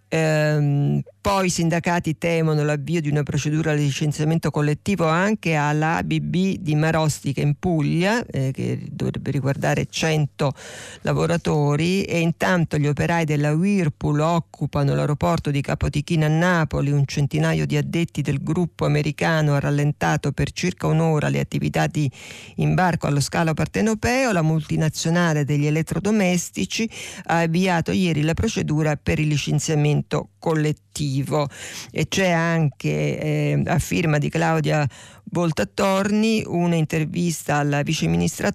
Ehm, 0.09 1.03
poi 1.21 1.47
i 1.47 1.51
sindacati 1.51 2.17
temono 2.17 2.65
l'avvio 2.65 3.03
di 3.03 3.11
una 3.11 3.23
procedura 3.23 3.75
di 3.75 3.83
licenziamento 3.83 4.51
collettivo 4.51 5.07
anche 5.07 5.55
all'ABB 5.57 6.35
di 6.61 6.75
Marostica 6.75 7.43
in 7.43 7.57
Puglia, 7.59 8.25
eh, 8.25 8.51
che 8.51 8.87
dovrebbe 8.91 9.31
riguardare 9.31 9.87
100 9.91 10.55
lavoratori, 11.03 12.05
e 12.05 12.21
intanto 12.21 12.79
gli 12.79 12.87
operai 12.87 13.27
della 13.27 13.53
Whirlpool 13.53 14.21
occupano 14.21 14.95
l'aeroporto 14.95 15.51
di 15.51 15.61
Capotichina 15.61 16.25
a 16.25 16.31
Napoli, 16.31 16.91
un 16.91 17.05
centinaio 17.05 17.67
di 17.67 17.77
addetti 17.77 18.23
del 18.23 18.43
gruppo 18.43 18.87
americano 18.87 19.55
ha 19.55 19.61
rallentato 19.61 20.33
per 20.33 20.53
circa 20.53 20.87
un'ora 20.87 21.29
le 21.29 21.41
attività 21.41 21.87
di 21.87 22.11
imbarco 22.57 23.07
allo 23.07 23.21
scalo 23.21 23.53
partenopeo, 23.53 24.33
la 24.33 24.43
multinazionale 24.43 25.45
degli 25.45 25.67
elettrodomestici 25.67 26.89
ha 27.27 27.41
avviato 27.41 27.91
ieri 27.91 28.23
la 28.23 28.35
procedura 28.35 28.97
per 28.97 29.19
il 29.19 29.29
licenziamento 29.29 29.98
movimento 29.99 30.31
collettivo 30.39 31.49
e 31.91 32.09
c'è 32.09 32.31
anche 32.31 33.19
eh, 33.21 33.63
a 33.67 33.79
firma 33.79 34.19
di 34.19 34.29
Claudia 34.29 34.87
Voltattorni 35.31 36.43
un'intervista 36.47 37.57
alla 37.57 37.83
viceministra 37.83 38.51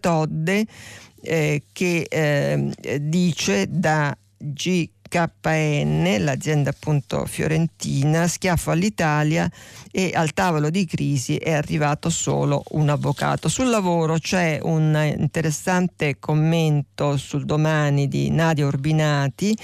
eh, 1.22 1.64
che 1.72 2.06
eh, 2.10 3.00
dice 3.00 3.68
da 3.70 4.16
G 4.38 4.89
KN, 5.14 6.24
l'azienda 6.24 6.72
appunto 6.72 7.28
fiorentina, 7.28 8.28
schiaffo 8.28 8.72
all'Italia 8.72 9.48
e 9.91 10.12
al 10.16 10.34
tavolo 10.34 10.72
di 10.72 10.88
crisi 10.88 11.36
è 11.36 11.52
arrivato 11.52 12.10
solo 12.10 12.64
un 12.72 12.89
avvocato. 12.89 13.48
Sul 13.48 13.70
lavoro 13.70 14.18
c'è 14.18 14.58
un 14.64 15.14
interessante 15.16 16.18
commento 16.18 17.16
sul 17.18 17.46
domani 17.46 18.08
di 18.08 18.32
Nadia 18.32 18.66
Urbinati 18.66 19.56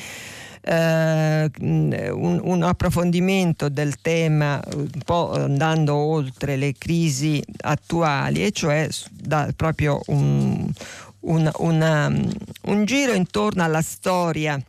eh, 0.61 1.49
un, 1.59 2.39
un, 2.43 2.63
approfondimento 2.63 3.69
del 3.69 3.99
tema 4.01 4.61
un 4.75 4.89
po' 5.05 5.31
andando 5.31 5.95
oltre 5.95 6.55
le 6.57 6.73
crisi 6.77 7.43
attuali 7.61 8.43
e 8.43 8.51
cioè 8.51 8.87
da 9.11 9.49
proprio 9.55 10.01
un, 10.07 10.71
un, 11.21 11.51
una, 11.57 12.07
un 12.07 12.85
giro 12.85 13.13
intorno 13.13 13.63
alla 13.63 13.81
storia 13.81 14.61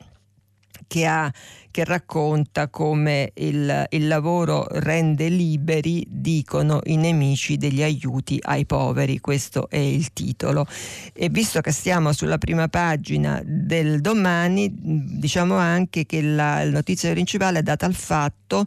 che 0.86 1.06
ha 1.06 1.32
che 1.70 1.84
racconta 1.84 2.68
come 2.68 3.32
il, 3.34 3.86
il, 3.90 4.08
lavoro 4.08 4.66
rende 4.70 5.28
liberi, 5.28 6.04
dicono 6.08 6.80
i 6.84 6.96
nemici 6.96 7.56
degli 7.56 7.82
aiuti 7.82 8.38
ai 8.40 8.66
poveri, 8.66 9.20
questo 9.20 9.68
è 9.68 9.76
il 9.76 10.12
titolo. 10.12 10.66
E 11.12 11.28
visto 11.28 11.60
che 11.60 11.70
stiamo 11.70 12.12
sulla 12.12 12.38
prima 12.38 12.68
pagina 12.68 13.40
del 13.44 14.00
domani, 14.00 14.72
diciamo 14.72 15.56
anche 15.56 16.06
che 16.06 16.22
la, 16.22 16.64
notizia 16.68 17.10
principale 17.10 17.60
è 17.60 17.62
data 17.62 17.86
al 17.86 17.94
fatto 17.94 18.66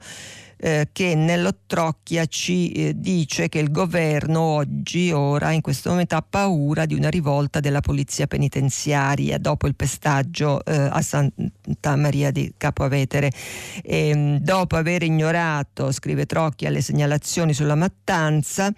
eh, 0.63 0.87
che 0.93 1.13
nell'Ottrocchia 1.13 2.25
ci 2.25 2.71
eh, 2.71 2.93
dice 2.95 3.49
che 3.49 3.59
il 3.59 3.69
governo 3.69 4.39
oggi, 4.39 5.11
ora, 5.11 5.51
in 5.51 5.59
questo 5.59 5.89
momento 5.89 6.15
ha 6.15 6.25
paura 6.27 6.85
di 6.85 6.93
una 6.93 7.09
rivolta 7.09 7.59
della 7.59 7.81
polizia 7.81 8.27
penitenziaria 8.27 9.37
dopo 9.39 9.67
il 9.67 9.75
pestaggio 9.75 10.63
eh, 10.63 10.73
a 10.73 11.01
Santa 11.01 11.97
Maria 11.97 12.31
di 12.31 12.53
Capovetere. 12.55 13.29
E, 13.83 14.07
ehm, 14.07 14.37
dopo 14.37 14.77
aver 14.77 15.03
ignorato, 15.03 15.91
scrive 15.91 16.25
Trocchia, 16.25 16.69
le 16.69 16.81
segnalazioni 16.81 17.53
sulla 17.53 17.75
mattanza, 17.75 18.71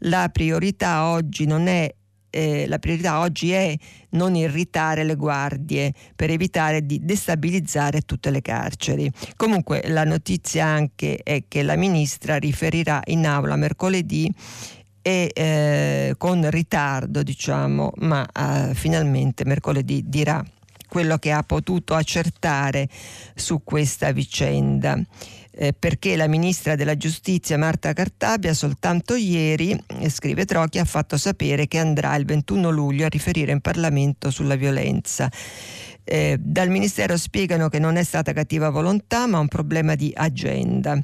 la 0.00 0.30
priorità 0.30 1.04
oggi 1.08 1.44
non 1.44 1.66
è 1.66 1.94
eh, 2.30 2.66
la 2.68 2.78
priorità 2.78 3.20
oggi 3.20 3.50
è 3.50 3.76
non 4.10 4.34
irritare 4.34 5.04
le 5.04 5.14
guardie 5.14 5.92
per 6.14 6.30
evitare 6.30 6.84
di 6.84 7.00
destabilizzare 7.02 8.02
tutte 8.02 8.30
le 8.30 8.42
carceri. 8.42 9.10
Comunque 9.36 9.82
la 9.86 10.04
notizia 10.04 10.66
anche 10.66 11.18
è 11.22 11.44
che 11.48 11.62
la 11.62 11.76
ministra 11.76 12.36
riferirà 12.36 13.02
in 13.06 13.26
aula 13.26 13.56
mercoledì 13.56 14.32
e 15.02 15.30
eh, 15.32 16.14
con 16.18 16.50
ritardo 16.50 17.22
diciamo, 17.22 17.92
ma 17.98 18.26
eh, 18.26 18.74
finalmente 18.74 19.44
mercoledì 19.44 20.02
dirà 20.04 20.44
quello 20.88 21.18
che 21.18 21.30
ha 21.32 21.42
potuto 21.42 21.94
accertare 21.94 22.88
su 23.34 23.62
questa 23.62 24.12
vicenda. 24.12 24.98
Eh, 25.58 25.72
perché 25.72 26.16
la 26.16 26.28
ministra 26.28 26.74
della 26.74 26.98
giustizia 26.98 27.56
Marta 27.56 27.94
Cartabia 27.94 28.52
soltanto 28.52 29.14
ieri, 29.14 29.74
eh, 30.00 30.10
scrive 30.10 30.44
Trocchi, 30.44 30.78
ha 30.78 30.84
fatto 30.84 31.16
sapere 31.16 31.66
che 31.66 31.78
andrà 31.78 32.14
il 32.16 32.26
21 32.26 32.68
luglio 32.68 33.06
a 33.06 33.08
riferire 33.08 33.52
in 33.52 33.62
Parlamento 33.62 34.30
sulla 34.30 34.54
violenza. 34.54 35.30
Eh, 36.08 36.36
dal 36.38 36.68
Ministero 36.68 37.16
spiegano 37.16 37.68
che 37.68 37.80
non 37.80 37.96
è 37.96 38.04
stata 38.04 38.32
cattiva 38.32 38.70
volontà 38.70 39.26
ma 39.26 39.40
un 39.40 39.48
problema 39.48 39.96
di 39.96 40.12
agenda. 40.14 40.96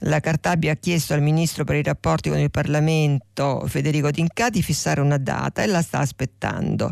La 0.00 0.20
Cartabia 0.20 0.72
ha 0.72 0.74
chiesto 0.74 1.14
al 1.14 1.22
Ministro 1.22 1.64
per 1.64 1.76
i 1.76 1.82
rapporti 1.82 2.28
con 2.28 2.38
il 2.38 2.50
Parlamento 2.50 3.64
Federico 3.66 4.10
D'Inca 4.10 4.50
di 4.50 4.60
fissare 4.60 5.00
una 5.00 5.16
data 5.16 5.62
e 5.62 5.66
la 5.66 5.80
sta 5.80 6.00
aspettando. 6.00 6.90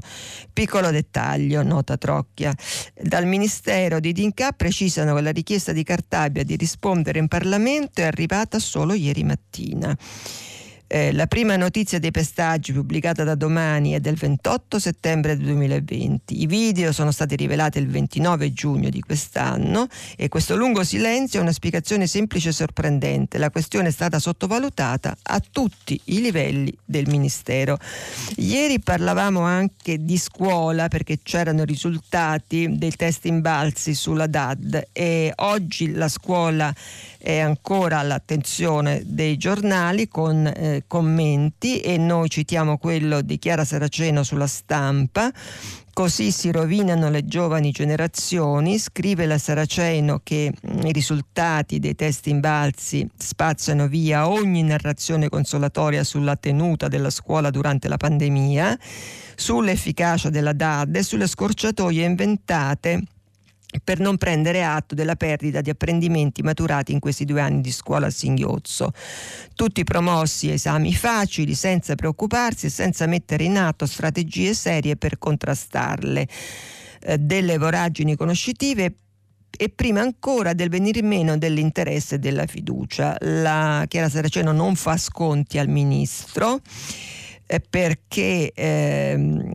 Piccolo 0.51 0.91
dettaglio, 0.91 1.63
nota 1.63 1.99
Trocchia. 1.99 2.55
Dal 2.95 3.27
Ministero 3.27 4.01
di 4.01 4.13
D'Inca 4.13 4.53
precisano 4.53 5.15
che 5.15 5.21
la 5.21 5.31
richiesta 5.31 5.73
di 5.73 5.83
Cartabia 5.83 6.45
di 6.45 6.57
rispondere 6.57 7.19
in 7.19 7.29
Parlamento 7.29 8.01
è 8.01 8.05
arrivata 8.05 8.59
solo 8.59 8.95
ieri 8.95 9.25
mattina. 9.25 9.95
Eh, 10.91 11.13
la 11.13 11.27
prima 11.27 11.55
notizia 11.57 11.99
dei 11.99 12.11
pestaggi 12.11 12.73
pubblicata 12.73 13.23
da 13.23 13.35
domani 13.35 13.93
è 13.93 14.01
del 14.01 14.15
28 14.15 14.79
settembre 14.79 15.37
2020. 15.37 16.41
I 16.41 16.47
video 16.47 16.93
sono 16.93 17.11
stati 17.11 17.37
rivelati 17.37 17.79
il 17.79 17.89
29 17.89 18.55
giugno 18.55 18.89
di 18.89 19.01
quest'anno 19.03 19.87
e 20.17 20.29
questo 20.29 20.57
lungo 20.57 20.83
silenzio 20.85 21.41
è 21.41 21.43
una 21.43 21.53
spiegazione 21.53 22.07
semplice 22.07 22.49
e 22.49 22.53
sorprendente. 22.53 23.37
La 23.37 23.51
questione 23.51 23.89
è 23.89 23.91
stata 23.91 24.19
sottovalutata 24.19 25.15
a 25.25 25.43
tutti 25.51 26.01
i 26.05 26.23
livelli 26.23 26.75
del 26.83 27.07
Ministero. 27.07 27.79
Ieri 28.37 28.81
parlavamo 28.81 29.41
anche 29.41 30.03
di 30.03 30.17
scuola 30.17 30.89
perché 30.89 31.19
c'erano 31.23 31.63
i 31.63 31.67
risultati 31.67 32.79
dei 32.79 32.93
test 32.97 33.27
imbalzi 33.27 33.93
sulla 33.93 34.27
DAD 34.27 34.89
e 34.93 35.35
oggi 35.37 35.93
la 35.93 36.09
scuola 36.09 36.75
è 37.19 37.39
ancora 37.39 37.99
all'attenzione 37.99 39.03
dei 39.05 39.37
giornali 39.37 40.07
con 40.07 40.47
eh, 40.47 40.85
commenti 40.87 41.81
e 41.81 41.99
noi 41.99 42.31
citiamo 42.31 42.79
quello 42.79 43.23
di 43.23 43.39
Chiara 43.39 43.65
Saraceno 43.65 44.23
sulla 44.23 44.47
stampa. 44.47 45.31
Così 45.93 46.31
si 46.31 46.53
rovinano 46.53 47.11
le 47.11 47.25
giovani 47.25 47.73
generazioni, 47.73 48.79
scrive 48.79 49.27
la 49.27 49.37
Saraceno 49.37 50.21
che 50.23 50.53
mm, 50.53 50.87
i 50.87 50.93
risultati 50.93 51.81
dei 51.81 51.97
test 51.97 52.29
imbalzi 52.29 53.05
spazzano 53.17 53.89
via 53.89 54.29
ogni 54.29 54.63
narrazione 54.63 55.29
consolatoria 55.29 56.05
sulla 56.05 56.37
tenuta 56.37 56.87
della 56.87 57.11
scuola 57.11 57.51
durante 57.51 57.89
la 57.89 57.97
pandemia, 57.97 58.79
sull'efficacia 59.35 60.31
della 60.31 60.53
DAD 60.53 60.95
e 60.95 61.03
sulle 61.03 61.27
scorciatoie 61.27 62.05
inventate 62.05 63.03
per 63.85 64.01
non 64.01 64.17
prendere 64.17 64.65
atto 64.65 64.95
della 64.95 65.17
perdita 65.17 65.61
di 65.61 65.71
apprendimenti 65.71 66.43
maturati 66.43 66.93
in 66.93 67.01
questi 67.01 67.25
due 67.25 67.41
anni 67.41 67.61
di 67.61 67.71
scuola 67.71 68.07
a 68.07 68.11
singhiozzo. 68.11 68.93
Tutti 69.55 69.85
promossi 69.85 70.51
esami 70.51 70.95
facili, 70.95 71.55
senza 71.55 71.95
preoccuparsi 71.95 72.67
e 72.67 72.71
senza 72.71 73.07
mettere 73.07 73.45
in 73.45 73.59
atto 73.59 73.87
strategie 73.87 74.55
serie 74.55 74.97
per 74.97 75.19
contrastarle. 75.19 76.27
Eh, 77.01 77.19
delle 77.19 77.59
voragini 77.59 78.17
conoscitive 78.17 78.95
e 79.57 79.69
prima 79.71 80.01
ancora 80.01 80.53
del 80.53 80.69
venir 80.69 81.03
meno 81.03 81.39
dell'interesse 81.39 82.17
e 82.17 82.19
della 82.19 82.47
fiducia. 82.47 83.17
La 83.21 83.85
Chiara 83.89 84.09
Saraceno 84.09 84.53
non 84.53 84.75
fa 84.75 84.97
sconti 84.97 85.59
al 85.59 85.69
ministro 85.69 86.61
perché 87.69 88.53
eh, 88.53 89.53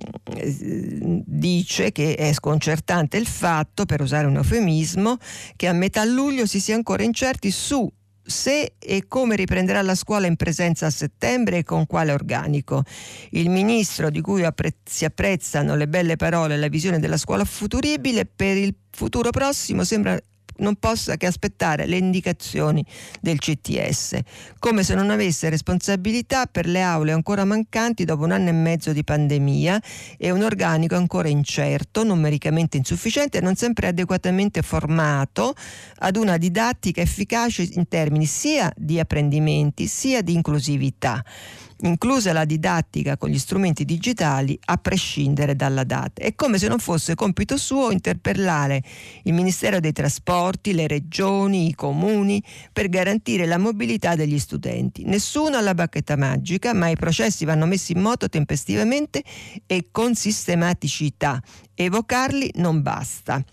dice 1.26 1.92
che 1.92 2.16
è 2.16 2.34
sconcertante 2.34 3.18
il 3.18 3.28
fatto, 3.28 3.86
per 3.86 4.02
usare 4.02 4.26
un 4.28 4.36
eufemismo, 4.36 5.18
che 5.56 5.68
a 5.68 5.74
metà 5.74 6.04
luglio 6.04 6.46
si 6.46 6.60
sia 6.60 6.76
ancora 6.76 7.04
incerti 7.04 7.52
su 7.52 7.92
se 8.26 8.76
e 8.80 9.06
come 9.08 9.36
riprenderà 9.36 9.82
la 9.82 9.96
scuola 9.96 10.28
in 10.28 10.38
presenza 10.38 10.86
a 10.86 10.90
settembre 10.90 11.58
e 11.58 11.64
con 11.64 11.86
quale 11.86 12.14
organico. 12.14 12.84
Il 13.32 13.50
ministro 13.50 14.10
di 14.10 14.22
cui 14.22 14.44
appre- 14.44 14.78
si 14.84 15.06
apprezzano 15.06 15.76
le 15.76 15.88
belle 15.88 16.16
parole 16.16 16.56
e 16.56 16.58
la 16.58 16.68
visione 16.68 17.00
della 17.00 17.18
scuola 17.18 17.44
futuribile 17.44 18.26
per 18.26 18.58
il 18.58 18.74
futuro 18.90 19.30
prossimo 19.30 19.84
sembra 19.84 20.18
non 20.58 20.76
possa 20.76 21.18
che 21.18 21.26
aspettare 21.26 21.86
le 21.86 21.98
indicazioni 21.98 22.86
del 23.22 23.40
CTS, 23.40 24.20
come 24.60 24.84
se 24.84 24.96
non 24.96 25.10
avesse 25.10 25.50
responsabilità 25.50 26.46
per 26.46 26.68
le 26.68 26.82
aule 26.82 27.12
ancora 27.12 27.46
mancanti 27.46 28.06
dopo 28.06 28.24
un 28.24 28.32
anno 28.32 28.50
e 28.50 28.54
mezzo 28.54 28.94
di 28.94 29.04
pandemia 29.04 29.82
e 30.18 30.32
un 30.32 30.42
organico 30.42 30.96
ancora 30.96 31.28
incerto, 31.28 32.04
numericamente 32.04 32.78
insufficiente 32.78 33.38
e 33.38 33.42
non 33.42 33.56
sempre 33.56 33.88
adeguatamente 33.88 34.62
formato 34.62 35.54
ad 36.00 36.16
una 36.16 36.38
didattica 36.38 37.02
efficace 37.02 37.68
in 37.72 37.88
termini 37.88 38.26
sia 38.26 38.72
di 38.76 39.00
apprendimenti 39.00 39.88
sia 39.88 40.22
di 40.22 40.34
inclusività 40.34 41.24
inclusa 41.88 42.34
la 42.34 42.46
didattica 42.46 43.18
con 43.18 43.30
gli 43.30 43.38
strumenti 43.38 43.86
digitali, 43.86 44.58
a 44.66 44.78
prescindere 44.78 45.56
dalla 45.56 45.84
data. 45.84 46.22
È 46.22 46.36
come 46.36 46.58
se 46.58 46.68
non 46.68 46.80
fosse 46.80 47.16
compito 47.16 47.58
suo 47.58 47.92
interpellare 47.92 48.82
il 49.24 49.34
Ministero 49.34 49.80
dei 49.80 49.92
Trasporti, 49.92 50.74
le 50.74 50.88
regioni, 50.88 51.68
i 51.68 51.76
comuni 51.76 52.44
per 52.72 52.90
garantire 52.90 53.46
la 53.46 53.58
mobilità 53.58 54.16
degli 54.16 54.40
studenti. 54.40 55.04
Nessuno 55.06 55.58
ha 55.58 55.62
la 55.62 55.74
bacchetta 55.74 56.16
magica, 56.16 56.74
ma 56.74 56.90
i 56.90 56.96
processi 56.96 57.46
vanno 57.46 57.66
messi 57.66 57.94
in 57.94 58.00
moto 58.00 58.30
tempestivamente 58.30 59.24
e 59.66 59.88
con 59.92 60.16
sistematicità. 60.16 61.42
Evocarli 61.76 62.52
non 62.56 62.82
basta. 62.82 63.44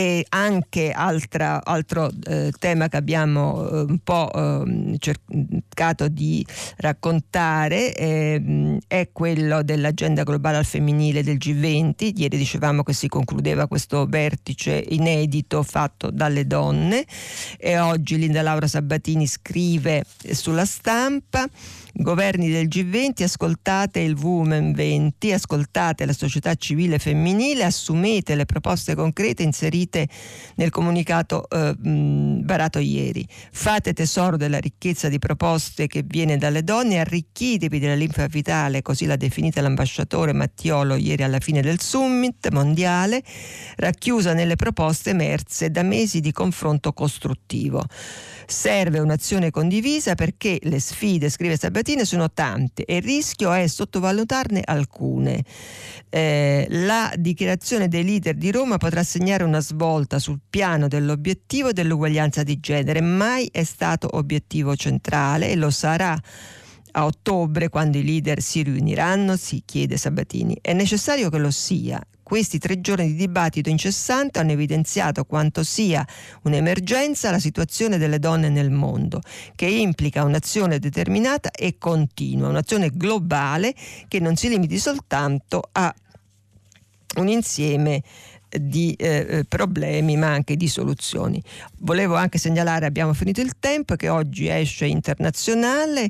E 0.00 0.24
anche 0.30 0.92
altra, 0.92 1.62
altro 1.62 2.08
eh, 2.24 2.50
tema 2.58 2.88
che 2.88 2.96
abbiamo 2.96 3.68
eh, 3.68 3.80
un 3.82 3.98
po' 4.02 4.30
eh, 4.32 4.96
cercato 4.96 6.08
di 6.08 6.42
raccontare 6.78 7.94
ehm, 7.94 8.78
è 8.86 9.10
quello 9.12 9.62
dell'agenda 9.62 10.22
globale 10.22 10.56
al 10.56 10.64
femminile 10.64 11.22
del 11.22 11.36
G20. 11.36 12.12
Ieri 12.16 12.38
dicevamo 12.38 12.82
che 12.82 12.94
si 12.94 13.08
concludeva 13.08 13.66
questo 13.66 14.06
vertice 14.06 14.82
inedito 14.88 15.62
fatto 15.62 16.10
dalle 16.10 16.46
donne 16.46 17.04
e 17.58 17.78
oggi 17.78 18.16
Linda 18.16 18.40
Laura 18.40 18.66
Sabatini 18.66 19.26
scrive 19.26 20.06
sulla 20.30 20.64
stampa 20.64 21.46
governi 21.92 22.50
del 22.50 22.66
G20, 22.68 23.22
ascoltate 23.22 24.00
il 24.00 24.16
Women 24.16 24.72
20, 24.72 25.32
ascoltate 25.32 26.06
la 26.06 26.12
società 26.12 26.54
civile 26.54 26.98
femminile, 26.98 27.64
assumete 27.64 28.34
le 28.34 28.46
proposte 28.46 28.94
concrete 28.94 29.42
inserite 29.42 30.08
nel 30.56 30.70
comunicato 30.70 31.48
eh, 31.48 31.74
varato 31.78 32.78
ieri. 32.78 33.26
Fate 33.52 33.92
tesoro 33.92 34.36
della 34.36 34.58
ricchezza 34.58 35.08
di 35.08 35.18
proposte 35.18 35.86
che 35.86 36.02
viene 36.06 36.36
dalle 36.36 36.62
donne, 36.62 37.00
arricchitevi 37.00 37.78
della 37.78 37.94
linfa 37.94 38.26
vitale, 38.26 38.82
così 38.82 39.06
l'ha 39.06 39.16
definita 39.16 39.60
l'ambasciatore 39.60 40.32
Mattiolo 40.32 40.96
ieri 40.96 41.22
alla 41.22 41.40
fine 41.40 41.60
del 41.60 41.80
summit 41.80 42.50
mondiale, 42.50 43.22
racchiusa 43.76 44.32
nelle 44.32 44.56
proposte 44.56 45.10
emerse 45.10 45.70
da 45.70 45.82
mesi 45.82 46.20
di 46.20 46.32
confronto 46.32 46.92
costruttivo. 46.92 47.84
Serve 48.50 48.98
un'azione 48.98 49.50
condivisa 49.52 50.16
perché 50.16 50.58
le 50.62 50.80
sfide, 50.80 51.30
scrive 51.30 51.56
Sabatini, 51.56 52.04
sono 52.04 52.32
tante 52.32 52.84
e 52.84 52.96
il 52.96 53.02
rischio 53.02 53.52
è 53.52 53.68
sottovalutarne 53.68 54.60
alcune. 54.64 55.44
Eh, 56.08 56.66
la 56.70 57.12
dichiarazione 57.16 57.86
dei 57.86 58.02
leader 58.02 58.34
di 58.34 58.50
Roma 58.50 58.76
potrà 58.76 59.04
segnare 59.04 59.44
una 59.44 59.60
svolta 59.60 60.18
sul 60.18 60.40
piano 60.50 60.88
dell'obiettivo 60.88 61.70
dell'uguaglianza 61.70 62.42
di 62.42 62.58
genere, 62.58 63.00
mai 63.00 63.48
è 63.52 63.62
stato 63.62 64.08
obiettivo 64.16 64.74
centrale 64.74 65.48
e 65.50 65.54
lo 65.54 65.70
sarà 65.70 66.20
a 66.92 67.04
ottobre, 67.04 67.68
quando 67.68 67.98
i 67.98 68.04
leader 68.04 68.42
si 68.42 68.62
riuniranno, 68.62 69.36
si 69.36 69.62
chiede 69.64 69.96
Sabatini. 69.96 70.58
È 70.60 70.72
necessario 70.72 71.30
che 71.30 71.38
lo 71.38 71.52
sia 71.52 72.04
questi 72.30 72.58
tre 72.58 72.80
giorni 72.80 73.08
di 73.08 73.14
dibattito 73.16 73.70
incessante 73.70 74.38
hanno 74.38 74.52
evidenziato 74.52 75.24
quanto 75.24 75.64
sia 75.64 76.06
un'emergenza 76.42 77.32
la 77.32 77.40
situazione 77.40 77.98
delle 77.98 78.20
donne 78.20 78.48
nel 78.48 78.70
mondo, 78.70 79.20
che 79.56 79.66
implica 79.66 80.22
un'azione 80.22 80.78
determinata 80.78 81.50
e 81.50 81.76
continua, 81.76 82.46
un'azione 82.46 82.90
globale 82.94 83.74
che 84.06 84.20
non 84.20 84.36
si 84.36 84.48
limiti 84.48 84.78
soltanto 84.78 85.70
a 85.72 85.92
un 87.16 87.26
insieme 87.26 88.00
di 88.48 88.94
eh, 88.96 89.26
eh 89.28 89.44
problemi 89.44 90.16
ma 90.16 90.28
anche 90.28 90.54
di 90.54 90.68
soluzioni. 90.68 91.42
Volevo 91.78 92.14
anche 92.14 92.38
segnalare, 92.38 92.86
abbiamo 92.86 93.12
finito 93.12 93.40
il 93.40 93.58
tempo, 93.58 93.96
che 93.96 94.08
oggi 94.08 94.46
esce 94.46 94.86
internazionale 94.86 96.08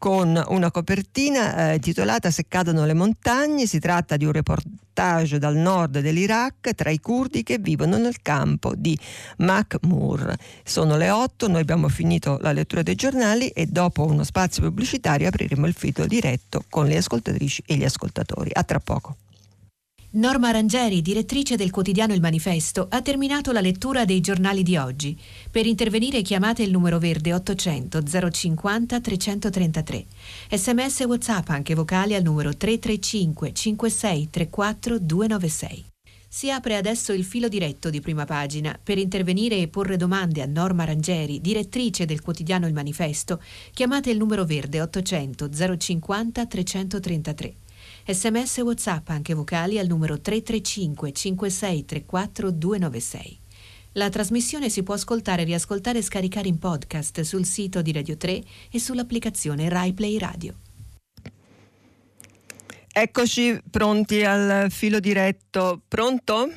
con 0.00 0.42
una 0.48 0.70
copertina 0.70 1.74
eh, 1.74 1.78
titolata 1.78 2.30
Se 2.30 2.46
cadono 2.48 2.86
le 2.86 2.94
montagne. 2.94 3.66
Si 3.66 3.78
tratta 3.78 4.16
di 4.16 4.24
un 4.24 4.32
reportage 4.32 5.38
dal 5.38 5.56
nord 5.56 6.00
dell'Iraq 6.00 6.74
tra 6.74 6.88
i 6.88 6.98
curdi 7.00 7.42
che 7.42 7.58
vivono 7.58 7.98
nel 7.98 8.22
campo 8.22 8.72
di 8.74 8.98
Makmur. 9.36 10.34
Sono 10.64 10.96
le 10.96 11.10
8, 11.10 11.48
noi 11.48 11.60
abbiamo 11.60 11.88
finito 11.88 12.38
la 12.40 12.52
lettura 12.52 12.82
dei 12.82 12.94
giornali 12.94 13.48
e 13.48 13.66
dopo 13.66 14.06
uno 14.06 14.24
spazio 14.24 14.62
pubblicitario 14.62 15.28
apriremo 15.28 15.66
il 15.66 15.74
filo 15.74 16.06
diretto 16.06 16.64
con 16.70 16.86
le 16.86 16.96
ascoltatrici 16.96 17.64
e 17.66 17.76
gli 17.76 17.84
ascoltatori. 17.84 18.50
A 18.54 18.64
tra 18.64 18.80
poco. 18.80 19.16
Norma 20.12 20.50
Rangeri, 20.50 21.02
direttrice 21.02 21.54
del 21.54 21.70
quotidiano 21.70 22.12
Il 22.12 22.20
Manifesto, 22.20 22.88
ha 22.90 23.00
terminato 23.00 23.52
la 23.52 23.60
lettura 23.60 24.04
dei 24.04 24.18
giornali 24.18 24.64
di 24.64 24.76
oggi. 24.76 25.16
Per 25.48 25.66
intervenire 25.66 26.20
chiamate 26.20 26.64
il 26.64 26.72
numero 26.72 26.98
verde 26.98 27.32
800 27.32 28.02
050 28.02 29.00
333. 29.00 30.06
Sms 30.50 31.00
WhatsApp 31.06 31.50
anche 31.50 31.76
vocali 31.76 32.16
al 32.16 32.24
numero 32.24 32.56
335 32.56 33.52
56 33.54 34.30
34 34.30 34.98
296. 34.98 35.84
Si 36.28 36.50
apre 36.50 36.74
adesso 36.74 37.12
il 37.12 37.22
filo 37.22 37.46
diretto 37.46 37.88
di 37.88 38.00
prima 38.00 38.24
pagina. 38.24 38.76
Per 38.82 38.98
intervenire 38.98 39.58
e 39.58 39.68
porre 39.68 39.96
domande 39.96 40.42
a 40.42 40.46
Norma 40.46 40.82
Rangeri, 40.82 41.40
direttrice 41.40 42.04
del 42.04 42.20
quotidiano 42.20 42.66
Il 42.66 42.72
Manifesto, 42.72 43.40
chiamate 43.72 44.10
il 44.10 44.18
numero 44.18 44.44
verde 44.44 44.80
800 44.80 45.48
050 45.78 46.46
333. 46.46 47.54
Sms 48.12 48.58
WhatsApp 48.58 49.08
anche 49.10 49.34
vocali 49.34 49.78
al 49.78 49.86
numero 49.86 50.20
335 50.20 51.12
5634 51.12 52.50
296. 52.50 53.38
La 53.92 54.08
trasmissione 54.08 54.68
si 54.68 54.82
può 54.82 54.94
ascoltare, 54.94 55.44
riascoltare 55.44 55.98
e 55.98 56.02
scaricare 56.02 56.48
in 56.48 56.58
podcast 56.58 57.20
sul 57.20 57.44
sito 57.44 57.82
di 57.82 57.92
Radio 57.92 58.16
3 58.16 58.42
e 58.72 58.78
sull'applicazione 58.80 59.68
RaiPlay 59.68 60.18
Radio. 60.18 60.54
Eccoci 62.92 63.62
pronti 63.70 64.24
al 64.24 64.70
filo 64.70 64.98
diretto. 64.98 65.80
Pronto? 65.86 66.48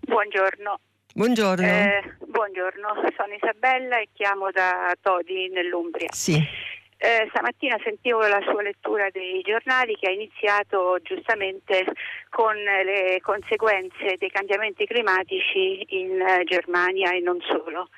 Buongiorno. 0.00 0.80
Buongiorno. 1.14 1.66
Eh, 1.66 2.16
buongiorno, 2.26 2.88
sono 3.16 3.34
Isabella 3.34 4.00
e 4.00 4.08
chiamo 4.12 4.50
da 4.50 4.92
Todi 5.00 5.48
nell'Umbria. 5.48 6.08
Sì. 6.10 6.42
Eh, 7.04 7.26
stamattina 7.30 7.76
sentivo 7.82 8.20
la 8.28 8.40
sua 8.42 8.62
lettura 8.62 9.10
dei 9.10 9.42
giornali 9.42 9.96
che 9.96 10.06
ha 10.06 10.12
iniziato 10.12 11.00
giustamente 11.02 11.84
con 12.30 12.54
le 12.54 13.18
conseguenze 13.20 14.14
dei 14.18 14.30
cambiamenti 14.30 14.86
climatici 14.86 15.84
in 15.98 16.20
eh, 16.20 16.44
Germania 16.44 17.10
e 17.10 17.18
non 17.18 17.40
solo. 17.40 17.88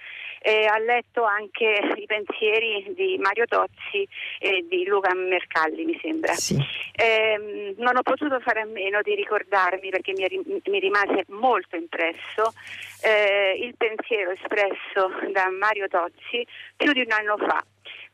Eh, 0.41 0.65
ha 0.65 0.79
letto 0.79 1.23
anche 1.23 1.81
i 1.97 2.07
pensieri 2.07 2.95
di 2.97 3.19
Mario 3.19 3.45
Tozzi 3.45 4.09
e 4.39 4.65
di 4.71 4.87
Luca 4.87 5.15
Mercalli, 5.15 5.85
mi 5.85 5.99
sembra. 6.01 6.33
Sì. 6.33 6.57
Eh, 6.97 7.75
non 7.77 7.99
ho 7.99 8.03
potuto 8.03 8.41
fare 8.41 8.63
a 8.63 8.67
meno 8.67 9.03
di 9.03 9.15
ricordarmi, 9.15 9.91
perché 9.91 10.13
mi, 10.13 10.61
mi 10.65 10.79
rimase 10.79 11.25
molto 11.29 11.77
impresso, 11.77 12.55
eh, 13.03 13.55
il 13.61 13.75
pensiero 13.77 14.31
espresso 14.31 15.11
da 15.31 15.51
Mario 15.51 15.89
Tozzi 15.89 16.47
più 16.75 16.93
di 16.93 17.01
un 17.01 17.13
anno 17.13 17.37
fa 17.37 17.63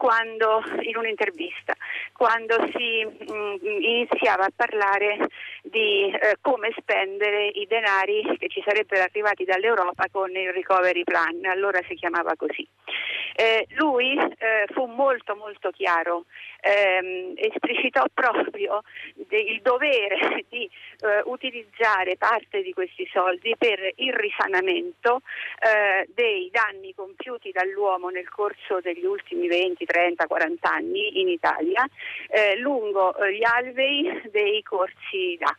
quando, 0.00 0.62
in 0.80 0.96
un'intervista, 0.96 1.74
quando 2.14 2.56
si 2.72 3.04
mh, 3.04 3.32
mm, 3.34 3.56
iniziava 3.62 4.46
a 4.46 4.52
parlare 4.56 5.28
di 5.62 6.10
eh, 6.10 6.36
come 6.40 6.72
spendere 6.76 7.48
i 7.48 7.66
denari 7.66 8.22
che 8.38 8.48
ci 8.48 8.62
sarebbero 8.64 9.02
arrivati 9.02 9.44
dall'Europa 9.44 10.06
con 10.10 10.30
il 10.34 10.52
recovery 10.52 11.04
plan, 11.04 11.44
allora 11.44 11.80
si 11.86 11.94
chiamava 11.94 12.34
così. 12.36 12.66
Eh, 13.34 13.66
lui 13.70 14.16
eh, 14.16 14.66
fu 14.72 14.84
molto 14.86 15.34
molto 15.36 15.70
chiaro, 15.70 16.24
ehm, 16.60 17.34
esplicitò 17.36 18.04
proprio 18.12 18.82
il 19.28 19.60
dovere 19.62 20.44
di 20.48 20.68
eh, 21.00 21.22
utilizzare 21.24 22.16
parte 22.16 22.62
di 22.62 22.72
questi 22.72 23.08
soldi 23.12 23.54
per 23.56 23.92
il 23.96 24.12
risanamento 24.12 25.22
eh, 25.60 26.08
dei 26.12 26.50
danni 26.52 26.92
compiuti 26.94 27.50
dall'uomo 27.52 28.08
nel 28.08 28.28
corso 28.28 28.80
degli 28.80 29.04
ultimi 29.04 29.46
20, 29.46 29.84
30, 29.84 30.26
40 30.26 30.70
anni 30.70 31.20
in 31.20 31.28
Italia 31.28 31.86
eh, 32.28 32.58
lungo 32.58 33.14
gli 33.30 33.44
alvei 33.44 34.20
dei 34.30 34.62
corsi 34.62 35.36
d'acqua 35.38 35.49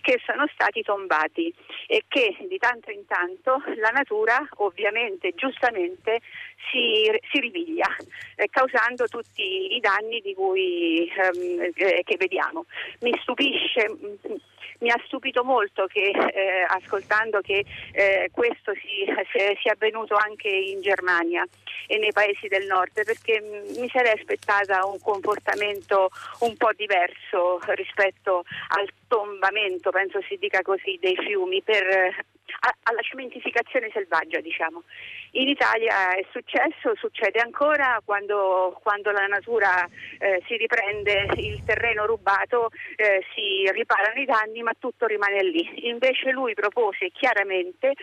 che 0.00 0.20
sono 0.24 0.46
stati 0.52 0.82
tombati 0.82 1.52
e 1.86 2.04
che 2.08 2.36
di 2.48 2.58
tanto 2.58 2.90
in 2.90 3.06
tanto 3.06 3.62
la 3.76 3.90
natura 3.90 4.46
ovviamente 4.56 5.32
giustamente 5.34 6.20
si, 6.70 7.10
si 7.30 7.40
riviglia 7.40 7.88
eh, 8.36 8.48
causando 8.50 9.06
tutti 9.06 9.74
i 9.74 9.80
danni 9.80 10.20
di 10.20 10.34
cui, 10.34 11.10
ehm, 11.10 11.72
eh, 11.74 12.02
che 12.04 12.16
vediamo. 12.16 12.66
Mi 13.00 13.16
stupisce 13.22 13.90
mm, 13.90 14.36
mi 14.80 14.90
ha 14.90 15.00
stupito 15.06 15.44
molto 15.44 15.86
che 15.86 16.10
eh, 16.10 16.66
ascoltando 16.66 17.40
che 17.40 17.64
eh, 17.92 18.30
questo 18.32 18.72
si, 18.74 19.04
sia 19.60 19.72
avvenuto 19.72 20.14
anche 20.14 20.48
in 20.48 20.80
Germania 20.80 21.46
e 21.86 21.98
nei 21.98 22.12
paesi 22.12 22.48
del 22.48 22.66
nord 22.66 22.92
perché 22.92 23.40
mi 23.40 23.88
sarei 23.90 24.12
aspettata 24.12 24.86
un 24.86 24.98
comportamento 25.00 26.10
un 26.40 26.56
po' 26.56 26.70
diverso 26.76 27.60
rispetto 27.74 28.44
al 28.68 28.88
tombamento, 29.10 29.90
penso 29.90 30.22
si 30.28 30.36
dica 30.36 30.62
così, 30.62 30.96
dei 31.00 31.16
fiumi 31.16 31.60
per 31.62 32.14
alla 32.82 33.00
cementificazione 33.02 33.90
selvaggia, 33.92 34.40
diciamo. 34.40 34.82
In 35.32 35.48
Italia 35.48 36.14
è 36.14 36.24
successo, 36.30 36.94
succede 36.96 37.40
ancora 37.40 38.00
quando, 38.04 38.78
quando 38.82 39.10
la 39.10 39.26
natura 39.26 39.88
eh, 40.18 40.42
si 40.46 40.56
riprende 40.56 41.28
il 41.36 41.62
terreno 41.64 42.06
rubato, 42.06 42.70
eh, 42.96 43.24
si 43.34 43.70
riparano 43.72 44.20
i 44.20 44.24
danni, 44.24 44.62
ma 44.62 44.72
tutto 44.78 45.06
rimane 45.06 45.42
lì. 45.42 45.88
Invece 45.88 46.30
lui 46.30 46.54
propose 46.54 47.10
chiaramente 47.10 47.94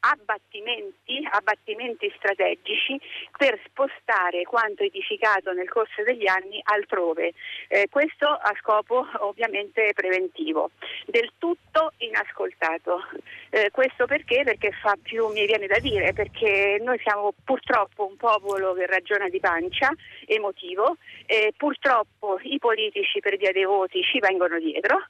abbattimenti, 0.00 1.26
abbattimenti 1.30 2.12
strategici 2.16 2.98
per 3.36 3.58
spostare 3.66 4.42
quanto 4.44 4.82
edificato 4.82 5.52
nel 5.52 5.68
corso 5.68 6.02
degli 6.02 6.26
anni 6.26 6.60
altrove. 6.64 7.32
Eh, 7.68 7.88
questo 7.90 8.26
a 8.26 8.54
scopo 8.60 9.06
ovviamente 9.18 9.92
preventivo, 9.94 10.70
del 11.06 11.32
tutto 11.38 11.92
inascoltato. 11.98 13.04
Eh, 13.50 13.70
questo 13.70 14.06
perché? 14.06 14.42
Perché 14.44 14.72
fa 14.72 14.96
più, 15.00 15.28
mi 15.28 15.46
viene 15.46 15.66
da 15.66 15.78
dire, 15.78 16.12
perché 16.12 16.78
noi 16.80 16.98
siamo 17.00 17.32
purtroppo 17.44 18.06
un 18.06 18.16
popolo 18.16 18.74
che 18.74 18.86
ragiona 18.86 19.28
di 19.28 19.40
pancia, 19.40 19.90
emotivo, 20.26 20.96
e 21.26 21.52
purtroppo 21.56 22.38
i 22.42 22.58
politici 22.58 23.20
per 23.20 23.36
via 23.36 23.52
dei 23.52 23.64
voti 23.64 24.02
ci 24.02 24.18
vengono 24.18 24.58
dietro, 24.58 25.06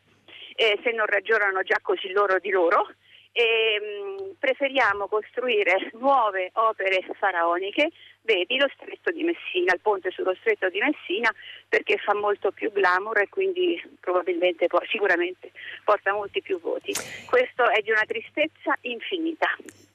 eh, 0.55 0.79
se 0.83 0.91
non 0.93 1.07
ragionano 1.07 1.63
già 1.63 1.79
così 1.81 2.11
loro 2.11 2.39
di 2.39 2.51
loro 2.51 2.89
e 3.33 3.79
mm, 3.81 4.31
preferiamo 4.39 5.07
costruire 5.07 5.91
nuove 5.99 6.51
opere 6.55 7.05
faraoniche, 7.19 7.91
vedi 8.23 8.57
lo 8.59 8.69
stretto 8.75 9.11
di 9.11 9.23
Messina, 9.23 9.73
il 9.75 9.81
ponte 9.81 10.11
sullo 10.11 10.35
stretto 10.41 10.69
di 10.69 10.81
Messina 10.81 11.33
perché 11.69 11.97
fa 11.99 12.15
molto 12.15 12.51
più 12.51 12.73
glamour 12.73 13.19
e 13.19 13.29
quindi 13.29 13.81
probabilmente 14.01 14.67
sicuramente 14.91 15.53
porta 15.85 16.13
molti 16.13 16.43
più 16.43 16.61
voti. 16.61 16.93
Questo 17.27 17.71
è 17.71 17.81
di 17.83 17.91
una 17.91 18.05
tristezza 18.07 18.77
infinita. 18.83 19.47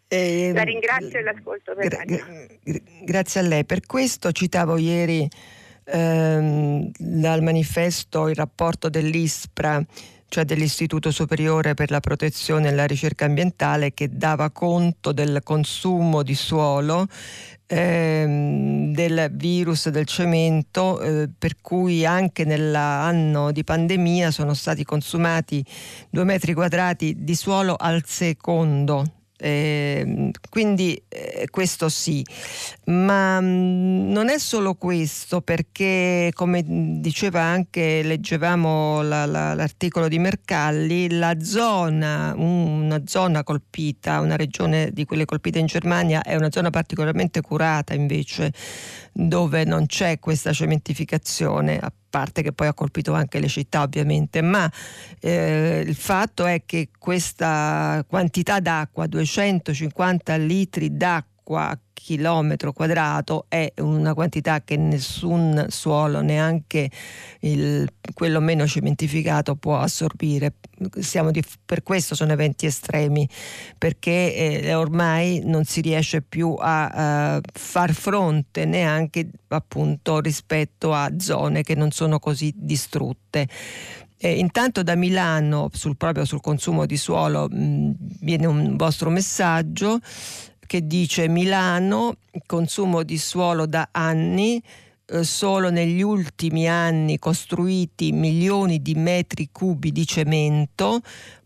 Eh, 0.08 0.52
la 0.54 0.62
ringrazio 0.62 1.20
e 1.20 1.24
l'ascolto 1.24 1.74
per 1.74 1.88
gra- 1.88 2.04
gra- 2.06 2.26
Grazie 3.04 3.40
a 3.42 3.44
lei. 3.44 3.66
Per 3.66 3.86
questo 3.86 4.32
citavo 4.32 4.78
ieri 4.78 5.28
ehm, 5.86 6.92
dal 6.98 7.42
manifesto 7.42 8.28
il 8.28 8.36
rapporto 8.36 8.90
dell'ISPRA 8.90 9.84
cioè 10.28 10.46
dell'Istituto 10.46 11.12
Superiore 11.12 11.74
per 11.74 11.92
la 11.92 12.00
Protezione 12.00 12.70
e 12.70 12.74
la 12.74 12.86
Ricerca 12.86 13.26
Ambientale, 13.26 13.94
che 13.94 14.10
dava 14.12 14.50
conto 14.50 15.12
del 15.12 15.42
consumo 15.44 16.24
di 16.24 16.36
suolo 16.36 17.08
ehm, 17.68 18.94
del 18.94 19.30
virus 19.34 19.90
del 19.90 20.06
cemento, 20.06 21.02
eh, 21.02 21.30
per 21.38 21.62
cui 21.62 22.06
anche 22.06 22.46
nell'anno 22.46 23.52
di 23.52 23.64
pandemia 23.64 24.32
sono 24.32 24.54
stati 24.54 24.84
consumati 24.84 25.64
due 26.10 26.24
metri 26.24 26.54
quadrati 26.54 27.16
di 27.20 27.36
suolo 27.36 27.76
al 27.78 28.04
secondo 28.06 29.25
eh, 29.38 30.32
quindi 30.50 31.02
eh, 31.10 31.48
questo 31.50 31.90
sì, 31.90 32.26
ma 32.86 33.40
mh, 33.42 33.46
mm, 33.46 34.12
non 34.12 34.30
è 34.30 34.40
solo 34.40 34.76
questo 34.76 35.42
perché 35.42 36.32
come 36.34 36.64
diceva 36.66 37.42
anche, 37.42 38.02
leggevamo 38.04 39.02
la, 39.02 39.26
la, 39.26 39.54
l'articolo 39.54 40.08
di 40.08 40.20
Mercalli, 40.20 41.10
la 41.12 41.36
zona, 41.42 42.34
una 42.36 43.02
zona 43.06 43.44
colpita, 43.44 44.22
una 44.22 44.38
regione 44.38 44.92
di 44.92 45.06
quelle 45.06 45.26
colpite 45.26 45.60
in 45.60 45.66
Germania 45.66 46.22
è 46.24 46.36
una 46.36 46.52
zona 46.52 46.70
particolarmente 46.70 47.42
curata 47.42 47.94
invece 47.94 48.54
dove 49.12 49.64
non 49.66 49.86
c'è 49.86 50.20
questa 50.20 50.52
cementificazione, 50.54 51.78
a 51.78 51.92
parte 52.16 52.42
che 52.42 52.54
poi 52.54 52.68
ha 52.68 52.74
colpito 52.74 53.12
anche 53.12 53.42
le 53.42 53.50
città 53.50 53.82
ovviamente, 53.82 54.42
ma 54.42 54.72
eh, 55.20 55.84
il 55.86 55.96
fatto 55.96 56.46
è 56.46 56.64
che 56.66 56.88
questa 56.98 58.06
quantità 58.08 58.62
d'acqua, 58.62 59.06
250 59.06 60.38
litri 60.38 60.96
d'acqua 60.96 61.78
chilometro 61.96 62.74
quadrato 62.74 63.46
è 63.48 63.72
una 63.78 64.14
quantità 64.14 64.62
che 64.62 64.76
nessun 64.76 65.66
suolo, 65.70 66.22
neanche 66.22 66.92
il, 67.40 67.88
quello 68.14 68.42
meno 68.42 68.68
cementificato, 68.68 69.56
può 69.56 69.80
assorbire. 69.80 70.54
Di, 70.78 71.44
per 71.66 71.82
questo 71.82 72.14
sono 72.14 72.34
eventi 72.34 72.66
estremi, 72.66 73.28
perché 73.78 74.36
eh, 74.62 74.74
ormai 74.76 75.42
non 75.46 75.64
si 75.64 75.82
riesce 75.82 76.22
più 76.22 76.54
a, 76.60 77.36
a 77.36 77.42
far 77.54 77.94
fronte 77.94 78.66
neanche 78.66 79.30
appunto 79.48 80.20
rispetto 80.20 80.94
a 80.94 81.12
zone 81.18 81.64
che 81.64 81.76
non 81.76 81.92
sono 81.92 82.20
così 82.20 82.54
distrutte. 82.56 83.48
E 84.18 84.40
intanto 84.40 84.82
da 84.84 84.96
Milano, 84.96 85.70
sul, 85.72 85.98
proprio 85.98 86.26
sul 86.26 86.42
consumo 86.42 86.86
di 86.86 86.98
suolo, 86.98 87.48
mh, 87.50 87.96
viene 88.22 88.46
un 88.48 88.76
vostro 88.76 89.10
messaggio 89.10 90.00
che 90.66 90.86
dice 90.86 91.28
Milano, 91.28 92.18
consumo 92.46 93.04
di 93.04 93.18
suolo 93.18 93.66
da 93.66 93.90
anni, 93.92 94.62
eh, 95.08 95.24
solo 95.24 95.70
negli 95.70 96.02
ultimi 96.02 96.68
anni 96.68 97.20
costruiti 97.20 98.12
milioni 98.12 98.82
di 98.82 98.96
metri 98.96 99.50
cubi 99.52 99.92
di 99.92 100.06
cemento, 100.06 101.02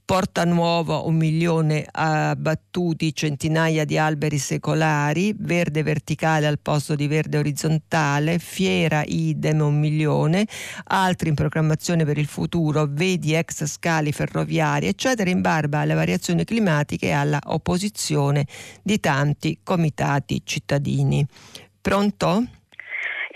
Porta 0.09 0.43
Nuova 0.43 1.01
un 1.01 1.17
milione 1.17 1.85
abbattuti, 1.87 3.13
centinaia 3.13 3.85
di 3.85 3.95
alberi 3.95 4.39
secolari, 4.39 5.35
verde 5.37 5.83
verticale 5.83 6.47
al 6.47 6.57
posto 6.59 6.95
di 6.95 7.05
verde 7.05 7.37
orizzontale, 7.37 8.39
Fiera 8.39 9.03
idem 9.05 9.59
un 9.59 9.79
milione, 9.79 10.47
altri 10.85 11.29
in 11.29 11.35
programmazione 11.35 12.05
per 12.05 12.17
il 12.17 12.25
futuro, 12.25 12.87
vedi 12.89 13.35
ex 13.35 13.65
scali 13.65 14.11
ferroviari, 14.11 14.87
eccetera, 14.87 15.29
in 15.29 15.41
barba 15.41 15.81
alle 15.81 15.93
variazioni 15.93 16.43
climatiche 16.43 17.09
e 17.09 17.11
alla 17.11 17.39
opposizione 17.43 18.47
di 18.81 18.99
tanti 18.99 19.59
comitati 19.61 20.41
cittadini. 20.43 21.23
Pronto? 21.79 22.47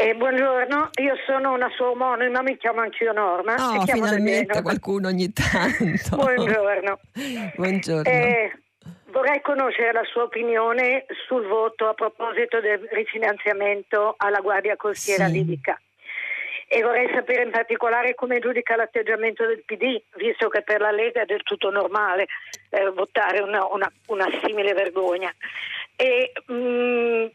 Eh, 0.04 0.16
buongiorno, 0.16 0.90
io 1.00 1.16
sono 1.26 1.54
una 1.54 1.72
sua 1.78 1.92
omonima, 1.92 2.42
mi 2.42 2.58
chiamo 2.58 2.82
anch'io 2.82 3.14
Norma. 3.14 3.56
Oh, 3.56 3.86
finalmente 3.86 4.62
qualcuno 4.62 5.08
ogni 5.08 5.32
tanto. 5.32 6.18
buongiorno. 6.18 7.00
buongiorno. 7.56 8.10
Eh, 8.10 8.52
vorrei 9.14 9.40
conoscere 9.40 9.94
la 9.94 10.04
sua 10.04 10.24
opinione 10.24 11.06
sul 11.26 11.48
voto 11.48 11.88
a 11.88 11.94
proposito 11.94 12.60
del 12.60 12.86
rifinanziamento 12.92 14.16
alla 14.18 14.42
Guardia 14.42 14.76
Costiera 14.76 15.28
sì. 15.28 15.32
Libica. 15.36 15.80
E 16.68 16.82
vorrei 16.82 17.10
sapere 17.14 17.44
in 17.44 17.52
particolare 17.52 18.14
come 18.14 18.40
giudica 18.40 18.76
l'atteggiamento 18.76 19.46
del 19.46 19.64
PD, 19.66 20.02
visto 20.18 20.50
che 20.50 20.64
per 20.64 20.82
la 20.82 20.92
Lega 20.92 21.22
è 21.22 21.26
del 21.26 21.44
tutto 21.44 21.70
normale 21.70 22.28
eh, 22.72 22.90
votare 22.90 23.42
una, 23.42 23.66
una, 23.68 23.90
una, 24.08 24.28
simile 24.44 24.74
vergogna. 24.74 25.34
E, 25.96 26.34
mh, 26.48 26.54
mm, 26.54 27.26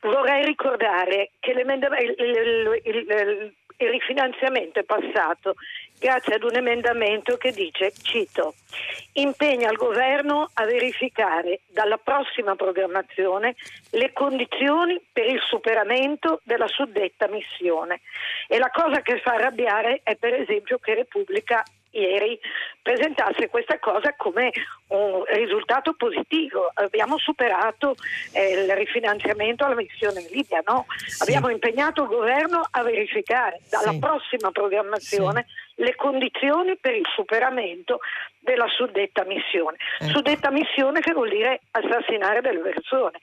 vorrei 0.00 0.44
ricordare 0.44 1.30
che 1.40 1.50
il, 1.52 1.58
il, 1.58 2.80
il, 2.84 3.54
il 3.80 3.88
rifinanziamento 3.88 4.78
è 4.78 4.84
passato 4.84 5.54
grazie 5.98 6.34
ad 6.34 6.42
un 6.42 6.54
emendamento 6.54 7.36
che 7.36 7.52
dice, 7.52 7.92
cito, 7.92 8.54
impegna 9.14 9.70
il 9.70 9.76
governo 9.76 10.48
a 10.54 10.64
verificare 10.64 11.60
dalla 11.66 11.98
prossima 11.98 12.56
programmazione 12.56 13.54
le 13.90 14.12
condizioni 14.12 15.00
per 15.12 15.26
il 15.26 15.40
superamento 15.40 16.40
della 16.44 16.68
suddetta 16.68 17.28
missione. 17.28 18.00
E 18.48 18.58
la 18.58 18.70
cosa 18.70 19.02
che 19.02 19.20
fa 19.20 19.32
arrabbiare 19.32 20.00
è 20.02 20.16
per 20.16 20.34
esempio 20.34 20.78
che 20.78 20.94
Repubblica 20.94 21.62
ieri 21.90 22.38
presentasse 22.82 23.48
questa 23.48 23.78
cosa 23.78 24.14
come 24.16 24.52
un 24.88 25.22
risultato 25.28 25.94
positivo. 25.94 26.70
Abbiamo 26.74 27.18
superato 27.18 27.94
eh, 28.32 28.62
il 28.62 28.76
rifinanziamento 28.76 29.64
alla 29.64 29.74
missione 29.74 30.20
in 30.20 30.28
Libia, 30.30 30.62
no? 30.66 30.86
Sì. 31.06 31.22
Abbiamo 31.22 31.50
impegnato 31.50 32.02
il 32.02 32.08
governo 32.08 32.66
a 32.70 32.82
verificare 32.82 33.60
dalla 33.68 33.90
sì. 33.90 33.98
prossima 33.98 34.50
programmazione 34.50 35.46
sì. 35.46 35.82
le 35.82 35.94
condizioni 35.94 36.76
per 36.76 36.94
il 36.94 37.06
superamento 37.14 38.00
della 38.38 38.66
suddetta 38.68 39.24
missione. 39.24 39.76
Ecco. 39.98 40.10
Suddetta 40.10 40.50
missione 40.50 41.00
che 41.00 41.12
vuol 41.12 41.28
dire 41.28 41.60
assassinare 41.72 42.40
delle 42.40 42.60
persone 42.60 43.18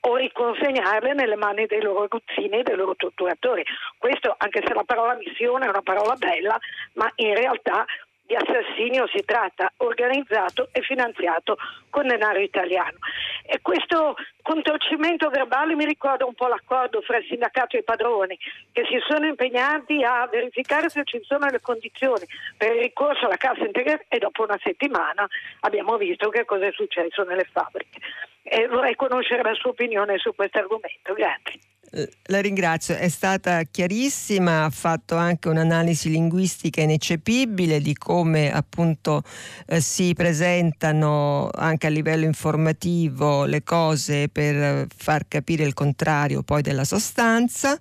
o 0.00 0.16
riconsegnarle 0.16 1.12
nelle 1.14 1.36
mani 1.36 1.66
dei 1.66 1.80
loro 1.80 2.08
ruzzini 2.08 2.58
e 2.58 2.62
dei 2.62 2.74
loro 2.74 2.96
torturatori. 2.96 3.64
Questo, 3.98 4.34
anche 4.36 4.62
se 4.66 4.74
la 4.74 4.82
parola 4.84 5.14
missione 5.14 5.66
è 5.66 5.68
una 5.68 5.82
parola 5.82 6.14
bella, 6.16 6.58
ma 6.94 7.10
in 7.16 7.34
realtà 7.34 7.84
di 8.26 8.34
assassinio 8.34 9.06
si 9.08 9.22
tratta, 9.24 9.72
organizzato 9.78 10.68
e 10.72 10.80
finanziato 10.82 11.56
con 11.90 12.06
denaro 12.06 12.38
italiano. 12.38 12.98
E 13.44 13.60
questo 13.60 14.14
contorcimento 14.42 15.28
verbale 15.28 15.74
mi 15.74 15.84
ricorda 15.84 16.24
un 16.24 16.34
po' 16.34 16.46
l'accordo 16.46 17.00
fra 17.02 17.18
il 17.18 17.26
sindacato 17.28 17.76
e 17.76 17.80
i 17.80 17.84
padroni, 17.84 18.38
che 18.72 18.84
si 18.88 18.98
sono 19.06 19.26
impegnati 19.26 20.02
a 20.02 20.26
verificare 20.30 20.88
se 20.88 21.02
ci 21.04 21.20
sono 21.22 21.46
le 21.46 21.60
condizioni 21.60 22.24
per 22.56 22.74
il 22.74 22.82
ricorso 22.82 23.26
alla 23.26 23.36
cassa 23.36 23.64
integrazione 23.64 24.06
e 24.08 24.18
dopo 24.18 24.44
una 24.44 24.58
settimana 24.62 25.26
abbiamo 25.60 25.96
visto 25.96 26.28
che 26.30 26.44
cosa 26.44 26.66
è 26.66 26.72
successo 26.72 27.24
nelle 27.24 27.48
fabbriche. 27.50 28.00
E 28.44 28.66
vorrei 28.66 28.96
conoscere 28.96 29.42
la 29.42 29.54
sua 29.54 29.70
opinione 29.70 30.18
su 30.18 30.34
questo 30.34 30.58
argomento. 30.58 31.12
Grazie. 31.12 31.60
Eh, 31.94 32.08
la 32.28 32.40
ringrazio, 32.40 32.94
è 32.94 33.10
stata 33.10 33.64
chiarissima, 33.64 34.64
ha 34.64 34.70
fatto 34.70 35.14
anche 35.16 35.50
un'analisi 35.50 36.08
linguistica 36.08 36.80
ineccepibile 36.80 37.82
di 37.82 37.92
come 37.92 38.50
appunto 38.50 39.22
eh, 39.66 39.78
si 39.82 40.14
presentano 40.14 41.50
anche 41.52 41.88
a 41.88 41.90
livello 41.90 42.24
informativo 42.24 43.44
le 43.44 43.62
cose 43.62 44.30
per 44.30 44.86
far 44.96 45.28
capire 45.28 45.64
il 45.64 45.74
contrario 45.74 46.42
poi 46.42 46.62
della 46.62 46.84
sostanza. 46.84 47.76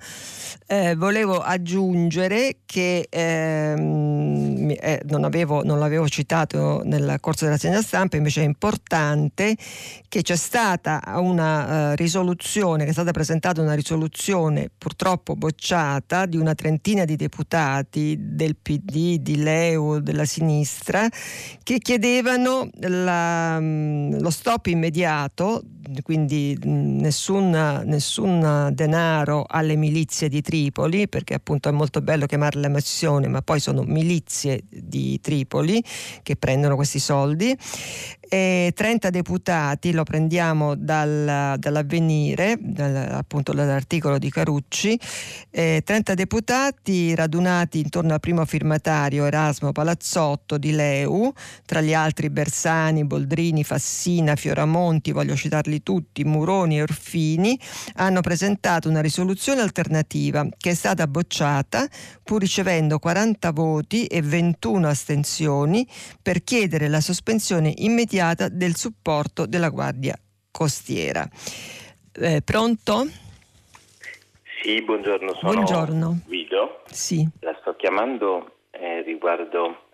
Eh, 0.67 0.95
volevo 0.95 1.39
aggiungere 1.39 2.57
che 2.65 3.07
ehm, 3.09 4.75
eh, 4.77 5.01
non, 5.05 5.23
avevo, 5.23 5.63
non 5.63 5.79
l'avevo 5.79 6.09
citato 6.09 6.81
nel 6.83 7.15
corso 7.21 7.45
della 7.45 7.57
segna 7.57 7.81
stampa, 7.81 8.17
invece 8.17 8.41
è 8.41 8.45
importante 8.45 9.55
che 10.09 10.21
c'è 10.21 10.35
stata 10.35 11.01
una 11.15 11.91
uh, 11.91 11.95
risoluzione, 11.95 12.83
che 12.83 12.89
è 12.89 12.93
stata 12.93 13.11
presentata 13.11 13.61
una 13.61 13.73
risoluzione 13.73 13.99
risoluzione 14.01 14.69
purtroppo 14.75 15.35
bocciata 15.35 16.25
di 16.25 16.37
una 16.37 16.55
trentina 16.55 17.05
di 17.05 17.15
deputati 17.15 18.15
del 18.19 18.55
PD, 18.55 19.17
di 19.17 19.37
Leu, 19.37 19.99
della 19.99 20.25
sinistra, 20.25 21.07
che 21.61 21.77
chiedevano 21.77 22.69
la, 22.79 23.59
mm, 23.59 24.19
lo 24.19 24.29
stop 24.29 24.67
immediato, 24.67 25.61
quindi 26.01 26.57
mm, 26.65 26.99
nessun, 26.99 27.83
nessun, 27.85 28.69
denaro 28.73 29.45
alle 29.47 29.75
milizie 29.75 30.29
di 30.29 30.41
Tripoli, 30.41 31.07
perché 31.07 31.35
appunto 31.35 31.69
è 31.69 31.71
molto 31.71 32.01
bello 32.01 32.25
chiamarle 32.25 32.69
missione, 32.69 33.27
ma 33.27 33.41
poi 33.41 33.59
sono 33.59 33.83
milizie 33.83 34.63
di 34.69 35.19
Tripoli 35.21 35.83
che 36.23 36.35
prendono 36.35 36.75
questi 36.75 36.99
soldi 36.99 37.55
e 38.33 38.71
30 38.73 39.09
deputati, 39.09 39.91
lo 39.91 40.03
prendiamo 40.03 40.75
dal, 40.75 41.55
dall'avvenire, 41.57 42.55
dal, 42.61 43.09
appunto 43.11 43.51
dall'articolo 43.51 44.17
di 44.17 44.29
Carucci, 44.29 44.97
eh, 45.49 45.81
30 45.83 46.13
deputati 46.13 47.13
radunati 47.13 47.79
intorno 47.79 48.13
al 48.13 48.21
primo 48.21 48.45
firmatario 48.45 49.25
Erasmo 49.25 49.73
Palazzotto 49.73 50.57
di 50.57 50.71
Leu, 50.71 51.33
tra 51.65 51.81
gli 51.81 51.93
altri 51.93 52.29
Bersani, 52.29 53.03
Boldrini, 53.03 53.65
Fassina, 53.65 54.37
Fioramonti, 54.37 55.11
voglio 55.11 55.35
citarli 55.35 55.83
tutti, 55.83 56.23
Muroni 56.23 56.77
e 56.77 56.83
Orfini, 56.83 57.59
hanno 57.95 58.21
presentato 58.21 58.87
una 58.87 59.01
risoluzione 59.01 59.59
alternativa 59.59 60.47
che 60.57 60.69
è 60.69 60.73
stata 60.73 61.05
bocciata 61.05 61.85
pur 62.23 62.39
ricevendo 62.39 62.97
40 62.97 63.51
voti 63.51 64.05
e 64.05 64.21
21 64.21 64.87
astensioni 64.87 65.85
per 66.21 66.45
chiedere 66.45 66.87
la 66.87 67.01
sospensione 67.01 67.73
immediata 67.75 68.19
immediata 68.21 68.49
del 68.49 68.75
supporto 68.75 69.45
della 69.47 69.69
Guardia 69.69 70.15
Costiera. 70.51 71.27
Eh, 72.13 72.41
pronto? 72.43 73.07
Sì, 74.61 74.81
buongiorno, 74.83 75.33
sono 75.35 75.53
buongiorno. 75.53 76.19
Guido. 76.25 76.83
Sì. 76.85 77.27
La 77.39 77.57
sto 77.61 77.75
chiamando 77.75 78.57
eh, 78.69 79.01
riguardo 79.01 79.87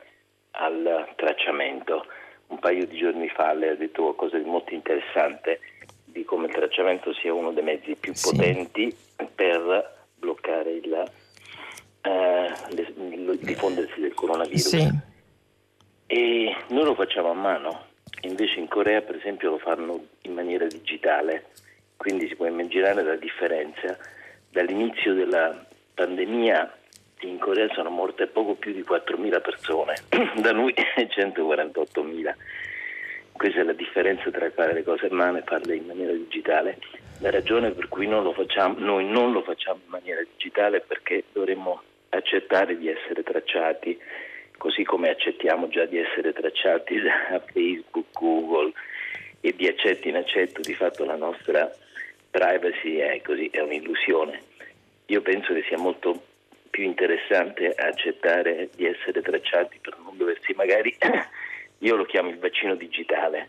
al 0.52 1.14
tracciamento. 1.16 2.06
Un 2.48 2.60
paio 2.60 2.86
di 2.86 2.98
giorni 2.98 3.30
fa 3.30 3.54
lei 3.54 3.70
ha 3.70 3.76
detto 3.76 4.04
qualcosa 4.04 4.38
di 4.38 4.46
molto 4.46 4.74
interessante 4.74 5.60
di 6.06 6.24
come 6.24 6.48
il 6.48 6.54
tracciamento 6.54 7.14
sia 7.14 7.34
uno 7.34 7.52
dei 7.52 7.64
mezzi 7.64 7.96
più 7.96 8.14
sì. 8.14 8.30
potenti 8.30 8.96
per 9.36 10.08
bloccare 10.16 10.72
il, 10.72 11.12
eh, 12.02 12.54
il 12.72 13.40
diffondersi 13.42 14.00
del 14.00 14.14
coronavirus. 14.14 14.68
Sì. 14.68 14.90
E 16.08 16.56
noi 16.70 16.84
lo 16.86 16.96
facciamo 16.96 17.32
a 17.32 17.34
mano, 17.34 17.87
Invece 18.22 18.60
in 18.60 18.68
Corea 18.68 19.02
per 19.02 19.16
esempio 19.16 19.52
lo 19.52 19.58
fanno 19.58 20.06
in 20.22 20.34
maniera 20.34 20.66
digitale, 20.66 21.46
quindi 21.96 22.28
si 22.28 22.36
può 22.36 22.46
immaginare 22.46 23.04
la 23.04 23.16
differenza. 23.16 23.98
Dall'inizio 24.50 25.14
della 25.14 25.66
pandemia 25.94 26.78
in 27.22 27.38
Corea 27.40 27.68
sono 27.74 27.90
morte 27.90 28.28
poco 28.28 28.56
più 28.56 28.74
di 28.74 28.84
4.000 28.88 29.42
persone, 29.42 29.96
da 30.42 30.52
noi 30.52 30.74
148.000. 30.74 32.34
Questa 33.32 33.60
è 33.60 33.64
la 33.64 33.74
differenza 33.74 34.32
tra 34.32 34.50
fare 34.50 34.74
le 34.74 34.84
cose 34.84 35.08
a 35.08 35.14
mano 35.14 35.38
e 35.38 35.44
farle 35.46 35.76
in 35.76 35.86
maniera 35.86 36.12
digitale. 36.12 36.80
La 37.20 37.30
ragione 37.30 37.72
per 37.72 37.88
cui 37.88 38.08
non 38.08 38.32
facciamo, 38.34 38.80
noi 38.80 39.06
non 39.06 39.32
lo 39.32 39.42
facciamo 39.44 39.80
in 39.84 39.90
maniera 39.90 40.22
digitale 40.22 40.78
è 40.78 40.82
perché 40.82 41.24
dovremmo 41.34 41.82
accettare 42.10 42.78
di 42.78 42.90
essere 42.90 43.22
tracciati 43.24 44.00
così 44.58 44.84
come 44.84 45.10
accettiamo 45.10 45.68
già 45.68 45.86
di 45.86 45.98
essere 45.98 46.34
tracciati 46.34 47.00
da 47.00 47.42
Facebook, 47.52 48.08
Google 48.12 48.74
e 49.42 49.54
di 49.56 49.68
accetto 49.68 50.08
in 50.08 50.16
accetto, 50.16 50.62
di 50.62 50.74
fatto 50.74 51.06
la 51.06 51.16
nostra 51.16 51.72
privacy 52.30 52.98
è 52.98 53.22
così, 53.22 53.48
è 53.52 53.62
un'illusione. 53.62 54.42
Io 55.08 55.22
penso 55.22 55.54
che 55.54 55.64
sia 55.68 55.78
molto 55.78 56.22
più 56.70 56.84
interessante 56.84 57.74
accettare 57.74 58.70
di 58.76 58.86
essere 58.86 59.22
tracciati 59.22 59.80
per 59.82 59.98
non 60.04 60.18
doversi 60.18 60.54
magari, 60.54 60.96
io 61.80 61.96
lo 61.96 62.06
chiamo 62.06 62.30
il 62.30 62.38
vaccino 62.38 62.76
digitale, 62.76 63.48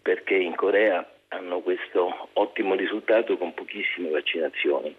perché 0.00 0.34
in 0.34 0.54
Corea 0.54 1.06
hanno 1.28 1.60
questo 1.60 2.28
ottimo 2.34 2.74
risultato 2.74 3.36
con 3.36 3.54
pochissime 3.54 4.08
vaccinazioni, 4.10 4.94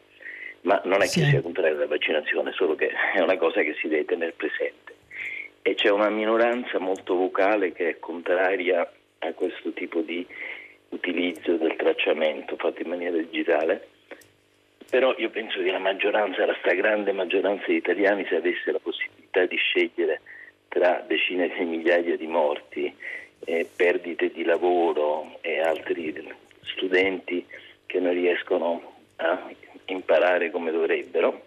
ma 0.61 0.79
non 0.85 1.01
è 1.01 1.05
sì. 1.05 1.21
che 1.21 1.29
sia 1.29 1.41
contrario 1.41 1.75
alla 1.75 1.87
vaccinazione, 1.87 2.51
solo 2.53 2.75
che 2.75 2.89
è 2.89 3.19
una 3.19 3.37
cosa 3.37 3.61
che 3.61 3.75
si 3.79 3.87
deve 3.87 4.05
tenere 4.05 4.33
presente. 4.33 4.90
E 5.63 5.75
c'è 5.75 5.89
una 5.89 6.09
minoranza 6.09 6.79
molto 6.79 7.15
vocale 7.15 7.71
che 7.71 7.89
è 7.89 7.99
contraria 7.99 8.89
a 9.19 9.33
questo 9.33 9.71
tipo 9.73 10.01
di 10.01 10.25
utilizzo 10.89 11.55
del 11.55 11.75
tracciamento 11.75 12.55
fatto 12.57 12.81
in 12.81 12.89
maniera 12.89 13.17
digitale, 13.17 13.87
però 14.89 15.15
io 15.17 15.29
penso 15.29 15.61
che 15.61 15.71
la 15.71 15.79
maggioranza, 15.79 16.45
la 16.45 16.55
stragrande 16.59 17.11
maggioranza 17.11 17.65
di 17.67 17.75
italiani 17.75 18.25
se 18.27 18.35
avesse 18.35 18.71
la 18.71 18.79
possibilità 18.79 19.45
di 19.45 19.55
scegliere 19.55 20.21
tra 20.67 21.03
decine 21.07 21.49
di 21.49 21.63
migliaia 21.63 22.17
di 22.17 22.27
morti, 22.27 22.93
eh, 23.45 23.67
perdite 23.75 24.31
di 24.31 24.43
lavoro 24.43 25.37
e 25.41 25.61
altri 25.61 26.13
studenti 26.61 27.45
che 27.85 27.99
non 27.99 28.13
riescono 28.13 28.95
a 29.17 29.49
imparare 29.85 30.51
come 30.51 30.71
dovrebbero, 30.71 31.45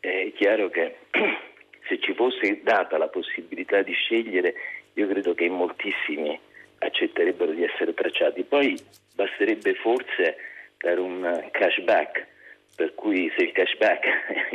è 0.00 0.32
chiaro 0.34 0.68
che 0.70 0.96
se 1.88 1.98
ci 1.98 2.14
fosse 2.14 2.60
data 2.62 2.98
la 2.98 3.08
possibilità 3.08 3.82
di 3.82 3.92
scegliere, 3.92 4.54
io 4.92 5.08
credo 5.08 5.34
che 5.34 5.48
moltissimi 5.48 6.38
accetterebbero 6.78 7.52
di 7.52 7.64
essere 7.64 7.94
tracciati. 7.94 8.44
Poi 8.44 8.78
basterebbe 9.14 9.74
forse 9.74 10.36
dare 10.78 11.00
un 11.00 11.48
cashback, 11.50 12.26
per 12.76 12.94
cui 12.94 13.32
se 13.36 13.44
il 13.44 13.52
cashback 13.52 14.04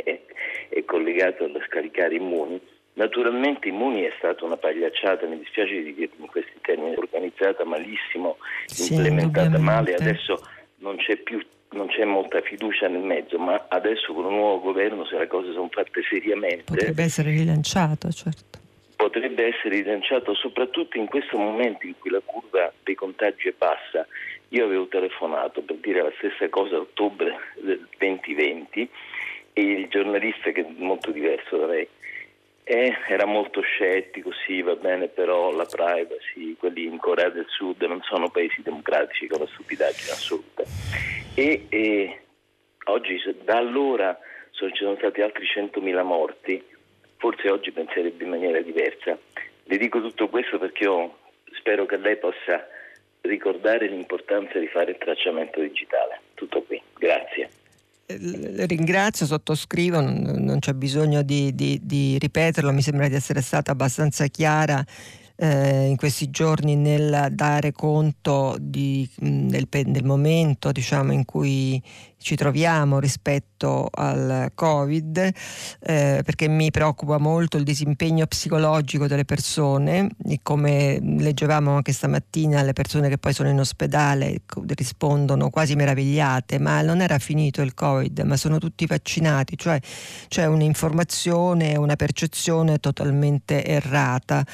è, 0.04 0.20
è 0.68 0.84
collegato 0.84 1.44
allo 1.44 1.60
scaricare 1.66 2.14
immuni, 2.14 2.60
naturalmente 2.94 3.68
immuni 3.68 4.02
è 4.02 4.12
stata 4.16 4.44
una 4.44 4.56
pagliacciata, 4.56 5.26
mi 5.26 5.38
dispiace 5.38 5.82
di 5.82 5.94
dire 5.94 6.12
in 6.16 6.26
questi 6.26 6.54
termini, 6.62 6.96
organizzata 6.96 7.64
malissimo, 7.64 8.38
sì, 8.66 8.94
implementata 8.94 9.58
male, 9.58 9.94
adesso 9.94 10.40
non 10.76 10.96
c'è 10.96 11.16
più 11.16 11.44
non 11.74 11.88
c'è 11.88 12.04
molta 12.04 12.40
fiducia 12.40 12.88
nel 12.88 13.02
mezzo, 13.02 13.38
ma 13.38 13.66
adesso 13.68 14.12
con 14.12 14.24
un 14.24 14.34
nuovo 14.34 14.60
governo, 14.60 15.04
se 15.04 15.18
le 15.18 15.26
cose 15.26 15.52
sono 15.52 15.68
fatte 15.70 16.02
seriamente. 16.08 16.64
Potrebbe 16.64 17.02
essere 17.02 17.30
rilanciato, 17.30 18.10
certo 18.10 18.62
potrebbe 19.04 19.46
essere 19.54 19.76
rilanciato 19.76 20.34
soprattutto 20.34 20.96
in 20.96 21.06
questo 21.06 21.36
momento 21.36 21.86
in 21.86 21.94
cui 21.98 22.10
la 22.10 22.22
curva 22.24 22.72
dei 22.82 22.94
contagi 22.94 23.48
è 23.48 23.54
bassa. 23.56 24.06
Io 24.48 24.64
avevo 24.64 24.86
telefonato 24.86 25.60
per 25.60 25.76
dire 25.76 26.02
la 26.02 26.12
stessa 26.16 26.48
cosa 26.48 26.76
a 26.76 26.80
ottobre 26.80 27.36
del 27.60 27.86
2020 27.98 28.88
e 29.52 29.62
il 29.62 29.88
giornalista, 29.88 30.50
che 30.52 30.62
è 30.62 30.66
molto 30.78 31.10
diverso 31.10 31.58
da 31.58 31.66
lei, 31.66 31.86
eh, 32.64 32.96
era 33.08 33.26
molto 33.26 33.60
scettico, 33.60 34.30
sì 34.46 34.62
va 34.62 34.74
bene, 34.74 35.08
però 35.08 35.52
la 35.52 35.66
privacy, 35.66 36.56
quelli 36.56 36.84
in 36.84 36.98
Corea 36.98 37.28
del 37.28 37.46
Sud 37.48 37.82
non 37.82 38.00
sono 38.02 38.30
paesi 38.30 38.62
democratici, 38.62 39.26
è 39.26 39.34
una 39.34 39.46
stupidaggine 39.46 40.10
assoluta. 40.10 40.62
E, 41.34 41.66
e 41.68 42.20
oggi, 42.84 43.20
da 43.44 43.56
allora, 43.58 44.18
sono, 44.50 44.70
ci 44.70 44.82
sono 44.82 44.96
stati 44.96 45.20
altri 45.20 45.44
100.000 45.44 46.02
morti 46.02 46.72
forse 47.24 47.48
oggi 47.48 47.72
penserebbe 47.72 48.22
in 48.24 48.28
maniera 48.28 48.60
diversa. 48.60 49.18
Le 49.64 49.78
dico 49.78 49.98
tutto 50.02 50.28
questo 50.28 50.58
perché 50.58 50.84
io 50.84 51.16
spero 51.56 51.86
che 51.86 51.96
lei 51.96 52.18
possa 52.18 52.68
ricordare 53.22 53.86
l'importanza 53.86 54.58
di 54.58 54.66
fare 54.66 54.90
il 54.90 54.98
tracciamento 54.98 55.60
digitale. 55.60 56.20
Tutto 56.34 56.62
qui, 56.62 56.80
grazie. 56.98 57.48
Ringrazio, 58.06 59.24
sottoscrivo, 59.24 60.00
non, 60.00 60.14
non 60.38 60.58
c'è 60.58 60.74
bisogno 60.74 61.22
di, 61.22 61.54
di, 61.54 61.80
di 61.82 62.18
ripeterlo, 62.18 62.72
mi 62.72 62.82
sembra 62.82 63.08
di 63.08 63.14
essere 63.14 63.40
stata 63.40 63.72
abbastanza 63.72 64.26
chiara 64.26 64.84
eh, 65.36 65.86
in 65.86 65.96
questi 65.96 66.30
giorni 66.30 66.76
nel 66.76 67.28
dare 67.32 67.72
conto 67.72 68.56
di, 68.60 69.08
del, 69.18 69.66
del, 69.68 70.04
momento 70.04 70.70
diciamo, 70.70 71.12
in 71.12 71.24
cui 71.24 71.82
ci 72.18 72.36
troviamo 72.36 73.00
rispetto 73.00 73.88
al 73.92 74.52
Covid, 74.54 75.18
eh, 75.18 76.22
perché 76.24 76.48
mi 76.48 76.70
preoccupa 76.70 77.18
molto 77.18 77.58
il 77.58 77.64
disimpegno 77.64 78.26
psicologico 78.26 79.06
delle 79.06 79.26
persone, 79.26 80.08
e 80.24 80.38
come 80.42 80.98
leggevamo 81.00 81.74
anche 81.74 81.92
stamattina, 81.92 82.62
le 82.62 82.72
persone 82.72 83.10
che 83.10 83.18
poi 83.18 83.34
sono 83.34 83.50
in 83.50 83.58
ospedale 83.58 84.40
rispondono 84.68 85.50
quasi 85.50 85.74
meravigliate, 85.74 86.58
ma 86.58 86.80
non 86.80 87.02
era 87.02 87.18
finito 87.18 87.60
il 87.60 87.74
Covid, 87.74 88.20
ma 88.20 88.36
sono 88.38 88.56
tutti 88.56 88.86
vaccinati, 88.86 89.58
cioè 89.58 89.78
c'è 90.28 90.46
un'informazione, 90.46 91.76
una 91.76 91.96
percezione 91.96 92.78
totalmente 92.78 93.66
errata. 93.66 94.46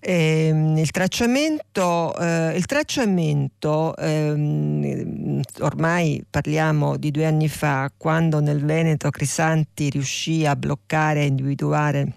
Eh, 0.00 0.74
il 0.76 0.90
tracciamento, 0.90 2.16
eh, 2.18 2.56
il 2.56 2.66
tracciamento 2.66 3.96
ehm, 3.96 5.40
ormai 5.60 6.24
parliamo 6.28 6.96
di 6.96 7.10
due 7.10 7.26
anni 7.26 7.48
fa, 7.48 7.90
quando 7.96 8.40
nel 8.40 8.64
Veneto 8.64 9.10
Crisanti 9.10 9.90
riuscì 9.90 10.46
a 10.46 10.54
bloccare, 10.54 11.20
a 11.20 11.24
individuare 11.24 12.12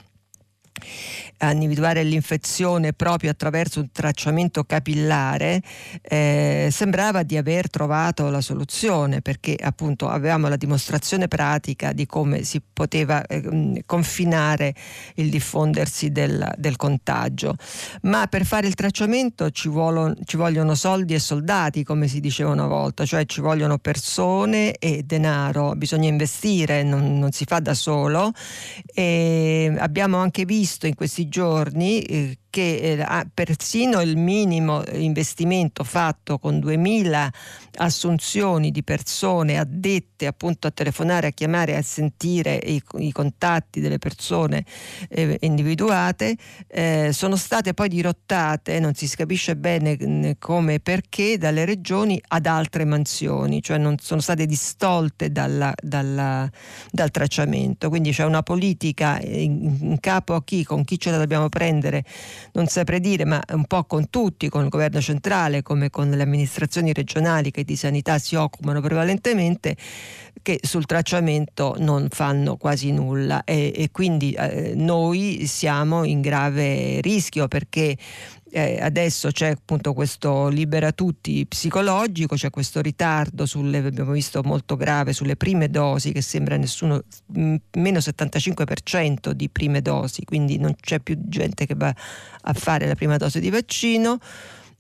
a 1.37 1.51
individuare 1.51 2.03
l'infezione 2.03 2.93
proprio 2.93 3.31
attraverso 3.31 3.79
un 3.79 3.91
tracciamento 3.91 4.63
capillare, 4.63 5.61
eh, 6.01 6.69
sembrava 6.71 7.23
di 7.23 7.37
aver 7.37 7.69
trovato 7.69 8.29
la 8.29 8.41
soluzione 8.41 9.21
perché 9.21 9.55
appunto 9.59 10.07
avevamo 10.07 10.47
la 10.47 10.55
dimostrazione 10.55 11.27
pratica 11.27 11.91
di 11.93 12.05
come 12.05 12.43
si 12.43 12.61
poteva 12.61 13.25
eh, 13.25 13.83
confinare 13.85 14.73
il 15.15 15.29
diffondersi 15.29 16.11
del, 16.11 16.53
del, 16.57 16.75
contagio. 16.75 17.55
Ma 18.03 18.27
per 18.27 18.45
fare 18.45 18.67
il 18.67 18.75
tracciamento 18.75 19.49
ci, 19.51 19.69
vuolo, 19.69 20.13
ci 20.25 20.37
vogliono 20.37 20.75
soldi 20.75 21.13
e 21.13 21.19
soldati, 21.19 21.83
come 21.83 22.07
si 22.07 22.19
diceva 22.19 22.51
una 22.51 22.67
volta, 22.67 23.05
cioè 23.05 23.25
ci 23.25 23.41
vogliono 23.41 23.77
persone 23.77 24.73
e 24.73 25.03
denaro, 25.03 25.73
bisogna 25.75 26.07
investire, 26.07 26.83
non, 26.83 27.17
non 27.17 27.31
si 27.31 27.45
fa 27.45 27.59
da 27.59 27.73
solo. 27.73 28.31
E 28.93 29.73
abbiamo 29.77 30.17
anche 30.17 30.45
visto 30.45 30.68
in 30.87 30.95
questi 30.95 31.27
giorni 31.27 32.01
eh, 32.01 32.37
che 32.49 32.97
eh, 32.99 33.27
persino 33.33 34.01
il 34.01 34.17
minimo 34.17 34.83
investimento 34.93 35.83
fatto 35.83 36.39
con 36.39 36.59
2000 36.59 37.31
assunzioni 37.77 38.71
di 38.71 38.83
persone 38.83 39.57
addette 39.57 40.27
appunto 40.27 40.67
a 40.67 40.71
telefonare, 40.71 41.27
a 41.27 41.31
chiamare, 41.31 41.75
a 41.75 41.81
sentire 41.81 42.55
i, 42.55 42.81
i 42.97 43.11
contatti 43.11 43.79
delle 43.79 43.99
persone 43.99 44.65
eh, 45.09 45.37
individuate, 45.41 46.35
eh, 46.67 47.11
sono 47.13 47.35
state 47.35 47.73
poi 47.73 47.87
dirottate, 47.89 48.79
non 48.79 48.93
si 48.93 49.07
capisce 49.15 49.55
bene 49.55 50.35
come 50.39 50.75
e 50.75 50.79
perché, 50.79 51.37
dalle 51.37 51.65
regioni 51.65 52.21
ad 52.27 52.45
altre 52.45 52.85
mansioni, 52.85 53.61
cioè 53.61 53.77
non 53.77 53.97
sono 53.99 54.21
state 54.21 54.45
distolte 54.45 55.31
dalla, 55.31 55.73
dalla, 55.81 56.49
dal 56.91 57.11
tracciamento. 57.11 57.89
Quindi 57.89 58.11
c'è 58.11 58.25
una 58.25 58.43
politica 58.43 59.19
in, 59.21 59.77
in 59.81 59.99
capo 59.99 60.35
a 60.35 60.43
chi, 60.43 60.63
con 60.63 60.83
chi 60.83 60.99
ce 60.99 61.11
la 61.11 61.17
dobbiamo 61.17 61.49
prendere 61.49 62.03
non 62.53 62.67
saprei 62.67 62.99
dire, 62.99 63.25
ma 63.25 63.41
un 63.53 63.65
po' 63.65 63.83
con 63.85 64.09
tutti, 64.09 64.49
con 64.49 64.63
il 64.63 64.69
governo 64.69 65.01
centrale 65.01 65.61
come 65.61 65.89
con 65.89 66.09
le 66.09 66.21
amministrazioni 66.21 66.93
regionali 66.93 67.51
che 67.51 67.63
di 67.63 67.75
sanità 67.75 68.17
si 68.17 68.35
occupano 68.35 68.81
prevalentemente, 68.81 69.75
che 70.41 70.59
sul 70.61 70.85
tracciamento 70.85 71.75
non 71.79 72.07
fanno 72.09 72.57
quasi 72.57 72.91
nulla. 72.91 73.43
E, 73.43 73.73
e 73.75 73.89
quindi 73.91 74.31
eh, 74.33 74.73
noi 74.75 75.45
siamo 75.45 76.03
in 76.03 76.21
grave 76.21 77.01
rischio 77.01 77.47
perché 77.47 77.97
eh, 78.51 78.79
adesso 78.81 79.31
c'è 79.31 79.49
appunto 79.49 79.93
questo 79.93 80.47
libera 80.47 80.91
tutti 80.91 81.45
psicologico, 81.45 82.35
c'è 82.35 82.49
questo 82.49 82.81
ritardo 82.81 83.45
sulle, 83.45 83.77
abbiamo 83.79 84.11
visto 84.11 84.41
molto 84.43 84.75
grave 84.75 85.13
sulle 85.13 85.35
prime 85.35 85.69
dosi 85.69 86.11
che 86.11 86.21
sembra 86.21 86.57
nessuno, 86.57 87.03
meno 87.27 87.99
75% 87.99 89.31
di 89.31 89.49
prime 89.49 89.81
dosi, 89.81 90.23
quindi 90.25 90.57
non 90.57 90.75
c'è 90.79 90.99
più 90.99 91.17
gente 91.25 91.65
che 91.65 91.75
va 91.75 91.93
a 92.41 92.53
fare 92.53 92.87
la 92.87 92.95
prima 92.95 93.17
dose 93.17 93.39
di 93.39 93.49
vaccino. 93.49 94.19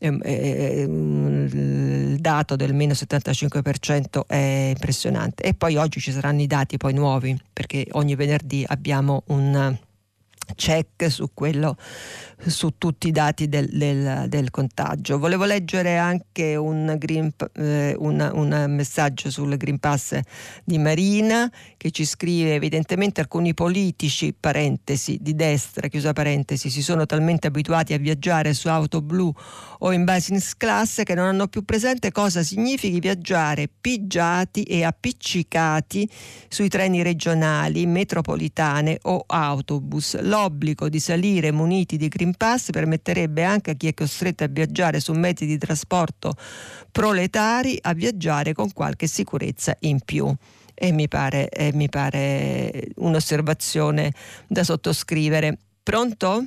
Ehm, 0.01 0.21
ehm, 0.23 1.49
il 1.51 2.17
dato 2.19 2.55
del 2.55 2.73
meno 2.73 2.93
75% 2.93 4.25
è 4.27 4.71
impressionante 4.73 5.43
e 5.43 5.53
poi 5.53 5.75
oggi 5.75 5.99
ci 5.99 6.13
saranno 6.13 6.41
i 6.41 6.47
dati 6.47 6.77
poi 6.77 6.93
nuovi 6.93 7.37
perché 7.51 7.85
ogni 7.91 8.15
venerdì 8.15 8.63
abbiamo 8.65 9.23
un 9.27 9.77
check 10.55 11.09
su 11.09 11.29
quello 11.33 11.77
su 12.47 12.75
tutti 12.77 13.09
i 13.09 13.11
dati 13.11 13.49
del, 13.49 13.67
del, 13.69 14.25
del 14.27 14.49
contagio. 14.49 15.17
Volevo 15.17 15.45
leggere 15.45 15.97
anche 15.97 16.55
un, 16.55 16.95
green, 16.97 17.31
eh, 17.53 17.95
una, 17.97 18.31
un, 18.33 18.65
messaggio 18.69 19.29
sul 19.29 19.57
Green 19.57 19.79
Pass 19.79 20.17
di 20.63 20.77
Marina 20.77 21.51
che 21.75 21.91
ci 21.91 22.05
scrive 22.05 22.55
evidentemente 22.55 23.19
alcuni 23.19 23.53
politici, 23.53 24.33
parentesi, 24.33 25.17
di 25.19 25.35
destra, 25.35 25.87
chiusa 25.87 26.13
parentesi, 26.13 26.69
si 26.69 26.81
sono 26.81 27.05
talmente 27.05 27.47
abituati 27.47 27.93
a 27.93 27.97
viaggiare 27.97 28.53
su 28.53 28.69
auto 28.69 29.01
blu 29.01 29.31
o 29.79 29.91
in 29.91 30.05
business 30.05 30.55
class 30.55 31.03
che 31.03 31.15
non 31.15 31.25
hanno 31.25 31.47
più 31.47 31.63
presente 31.63 32.11
cosa 32.11 32.43
significhi 32.43 32.99
viaggiare 32.99 33.69
pigiati 33.69 34.63
e 34.63 34.83
appiccicati 34.83 36.09
sui 36.47 36.69
treni 36.69 37.01
regionali, 37.01 37.85
metropolitane 37.85 38.99
o 39.03 39.23
autobus. 39.27 40.19
L'obbligo 40.39 40.87
di 40.87 41.01
salire 41.01 41.51
muniti 41.51 41.97
di 41.97 42.07
Green 42.07 42.33
Pass 42.33 42.69
permetterebbe 42.69 43.43
anche 43.43 43.71
a 43.71 43.73
chi 43.73 43.87
è 43.87 43.93
costretto 43.93 44.45
a 44.45 44.47
viaggiare 44.47 45.01
su 45.01 45.11
mezzi 45.11 45.45
di 45.45 45.57
trasporto 45.57 46.33
proletari 46.93 47.77
a 47.81 47.93
viaggiare 47.93 48.53
con 48.53 48.71
qualche 48.71 49.05
sicurezza 49.05 49.75
in 49.81 49.99
più. 49.99 50.33
E 50.73 50.93
mi 50.93 51.09
pare, 51.09 51.49
e 51.49 51.71
mi 51.73 51.89
pare 51.89 52.87
un'osservazione 52.95 54.13
da 54.47 54.63
sottoscrivere. 54.63 55.57
Pronto? 55.83 56.45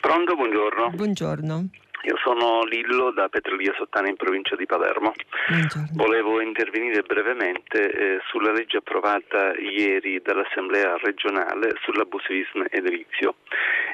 Pronto, 0.00 0.36
buongiorno. 0.36 0.90
Buongiorno. 0.90 1.68
Io 2.06 2.16
sono 2.22 2.62
Lillo 2.62 3.10
da 3.10 3.28
Petrolia 3.28 3.74
Sottana 3.76 4.08
in 4.08 4.14
provincia 4.14 4.54
di 4.54 4.64
Palermo. 4.64 5.12
Buongiorno. 5.48 5.88
Volevo 5.94 6.40
intervenire 6.40 7.02
brevemente 7.02 7.90
eh, 7.90 8.18
sulla 8.30 8.52
legge 8.52 8.76
approvata 8.76 9.52
ieri 9.58 10.22
dall'Assemblea 10.22 10.98
regionale 10.98 11.74
sull'abusivismo 11.82 12.66
edilizio. 12.70 13.34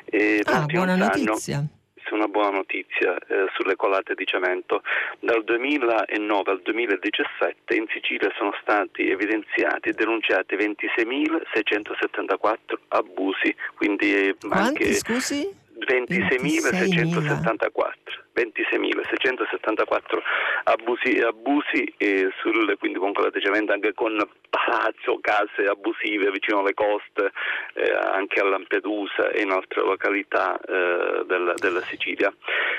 Eh, 0.05 0.43
ah, 0.45 0.67
buona 0.67 0.95
notizia 0.95 1.67
una 2.13 2.29
buona 2.29 2.51
notizia 2.51 3.17
eh, 3.17 3.47
sulle 3.57 3.75
colate 3.77 4.13
di 4.15 4.27
cemento. 4.27 4.83
Dal 5.21 5.43
2009 5.45 6.51
al 6.51 6.61
2017 6.63 7.75
in 7.75 7.87
Sicilia 7.89 8.31
sono 8.37 8.53
stati 8.61 9.09
evidenziati 9.09 9.89
e 9.89 9.93
denunciati 9.93 10.55
26.674 10.57 12.59
abusi. 12.89 13.57
Quindi 13.75 14.15
eh, 14.15 14.37
Quanti, 14.39 14.83
anche 14.83 14.93
scusi? 14.93 15.49
26.674. 15.81 18.22
26.674 18.35 20.23
abusi, 20.65 21.19
abusi 21.21 21.95
eh, 21.97 22.31
sul, 22.41 22.77
quindi 22.79 22.99
con 22.99 23.13
collatteggiamento 23.13 23.73
anche 23.73 23.93
con 23.95 24.17
palazzo, 24.49 25.19
case 25.21 25.67
abusive 25.67 26.31
vicino 26.31 26.61
alle 26.61 26.75
coste, 26.75 27.33
eh, 27.75 27.91
anche 27.91 28.41
a 28.41 28.45
Lampedusa 28.45 29.31
e 29.31 29.43
in 29.43 29.51
altre 29.51 29.83
località 29.83 30.59
eh, 30.61 31.25
della, 31.27 31.55
della, 31.55 31.81
Sicilia. 31.83 32.33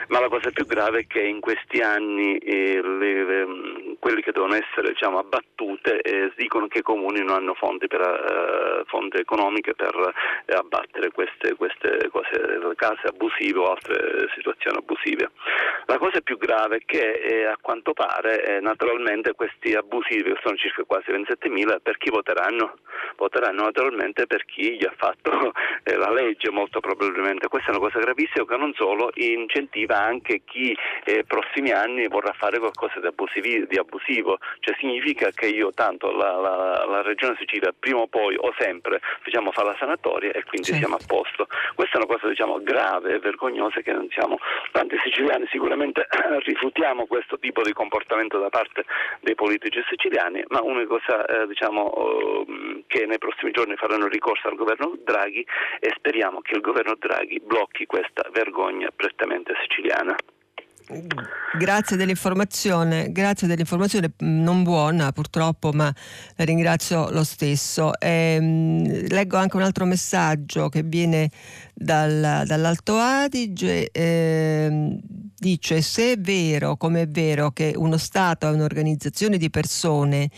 Ma 0.09 0.19
la 0.19 0.29
cosa 0.29 0.51
più 0.51 0.65
grave 0.65 0.99
è 0.99 1.07
che 1.07 1.21
in 1.21 1.39
questi 1.39 1.81
anni 1.81 2.37
eh, 2.37 2.81
le, 2.81 3.23
le, 3.23 3.47
quelli 3.99 4.21
che 4.21 4.31
devono 4.31 4.53
essere 4.53 4.89
diciamo, 4.89 5.17
abbattute 5.17 6.01
eh, 6.01 6.31
dicono 6.35 6.67
che 6.67 6.79
i 6.79 6.83
comuni 6.83 7.19
non 7.19 7.37
hanno 7.37 7.53
fondi, 7.53 7.87
per, 7.87 8.01
uh, 8.01 8.85
fondi 8.85 9.17
economiche 9.17 9.73
per 9.73 9.95
abbattere 10.47 11.11
queste, 11.11 11.55
queste 11.55 12.09
cose, 12.11 12.29
case 12.75 13.07
abusive 13.07 13.59
o 13.59 13.71
altre 13.71 14.27
situazioni 14.35 14.77
abusive. 14.77 15.31
La 15.85 15.97
cosa 15.97 16.21
più 16.21 16.37
grave 16.37 16.77
è 16.77 16.81
che 16.85 17.11
eh, 17.11 17.45
a 17.45 17.57
quanto 17.59 17.93
pare 17.93 18.45
eh, 18.45 18.59
naturalmente 18.61 19.33
questi 19.33 19.73
abusivi, 19.73 20.31
che 20.31 20.39
sono 20.41 20.55
circa 20.55 20.83
quasi 20.83 21.11
27.000, 21.11 21.77
per 21.81 21.97
chi 21.97 22.09
voteranno? 22.09 22.77
Voteranno 23.17 23.63
naturalmente 23.63 24.25
per 24.25 24.45
chi 24.45 24.77
gli 24.77 24.85
ha 24.85 24.93
fatto 24.95 25.51
eh, 25.83 25.95
la 25.95 26.11
legge 26.11 26.49
molto 26.51 26.79
probabilmente. 26.79 27.47
Questa 27.47 27.71
è 27.71 27.75
una 27.75 27.83
cosa 27.83 27.99
gravissima 27.99 28.45
che 28.45 28.57
non 28.57 28.73
solo 28.75 29.11
incentiva 29.15 29.99
anche 29.99 30.41
chi 30.45 30.75
eh, 31.03 31.23
prossimi 31.25 31.71
anni 31.71 32.07
vorrà 32.07 32.31
fare 32.33 32.59
qualcosa 32.59 32.99
di, 32.99 33.07
abusivi, 33.07 33.67
di 33.67 33.77
abusivo, 33.77 34.37
cioè 34.59 34.75
significa 34.79 35.31
che 35.31 35.47
io 35.47 35.71
tanto 35.73 36.11
la, 36.11 36.31
la, 36.31 36.85
la, 36.87 37.01
Regione 37.01 37.35
Sicilia 37.37 37.73
prima 37.77 37.99
o 37.99 38.07
poi 38.07 38.35
o 38.37 38.53
sempre 38.57 39.01
diciamo, 39.25 39.51
fa 39.51 39.63
la 39.63 39.75
sanatoria 39.77 40.31
e 40.31 40.43
quindi 40.43 40.67
certo. 40.67 40.79
siamo 40.79 40.95
a 40.95 41.05
posto. 41.05 41.47
Questa 41.75 41.97
è 41.97 42.03
una 42.03 42.13
cosa 42.13 42.29
diciamo, 42.29 42.61
grave 42.63 43.15
e 43.15 43.19
vergognosa 43.19 43.81
che 43.81 43.91
non 43.91 44.07
siamo 44.09 44.37
tanti 44.71 44.95
siciliani 45.03 45.32
sicuramente 45.49 46.07
rifutiamo 46.45 47.05
questo 47.05 47.37
tipo 47.39 47.61
di 47.61 47.73
comportamento 47.73 48.39
da 48.39 48.49
parte 48.49 48.85
dei 49.21 49.35
politici 49.35 49.83
siciliani, 49.87 50.43
ma 50.49 50.61
una 50.61 50.85
cosa 50.85 51.25
eh, 51.25 51.47
diciamo, 51.47 51.93
eh, 51.93 52.83
che 52.87 53.05
nei 53.05 53.17
prossimi 53.17 53.51
giorni 53.51 53.75
faranno 53.75 54.07
ricorso 54.07 54.47
al 54.47 54.55
governo 54.55 54.93
Draghi 55.03 55.45
e 55.79 55.93
speriamo 55.95 56.41
che 56.41 56.55
il 56.55 56.61
governo 56.61 56.95
Draghi 56.97 57.41
blocchi 57.43 57.85
questa 57.85 58.27
vergogna 58.31 58.89
prettamente 58.95 59.53
siciliana. 59.61 60.15
Grazie 61.57 61.95
dell'informazione, 61.95 63.11
grazie 63.11 63.47
dell'informazione 63.47 64.13
non 64.19 64.63
buona 64.63 65.11
purtroppo, 65.11 65.71
ma 65.71 65.93
la 66.35 66.43
ringrazio 66.45 67.09
lo 67.11 67.23
stesso. 67.23 67.91
Ehm, 67.99 69.07
leggo 69.07 69.37
anche 69.37 69.55
un 69.55 69.61
altro 69.61 69.85
messaggio 69.85 70.69
che 70.69 70.83
viene 70.83 71.29
dal, 71.73 72.43
dall'Alto 72.45 72.97
Adige. 72.97 73.91
Eh, 73.91 74.99
dice 75.43 75.81
se 75.81 76.13
è 76.13 76.17
vero, 76.17 76.77
come 76.77 77.01
è 77.01 77.07
vero 77.09 77.51
che 77.51 77.73
uno 77.75 77.97
Stato 77.97 78.47
è 78.47 78.51
un'organizzazione 78.51 79.37
di 79.37 79.49
persone 79.49 80.29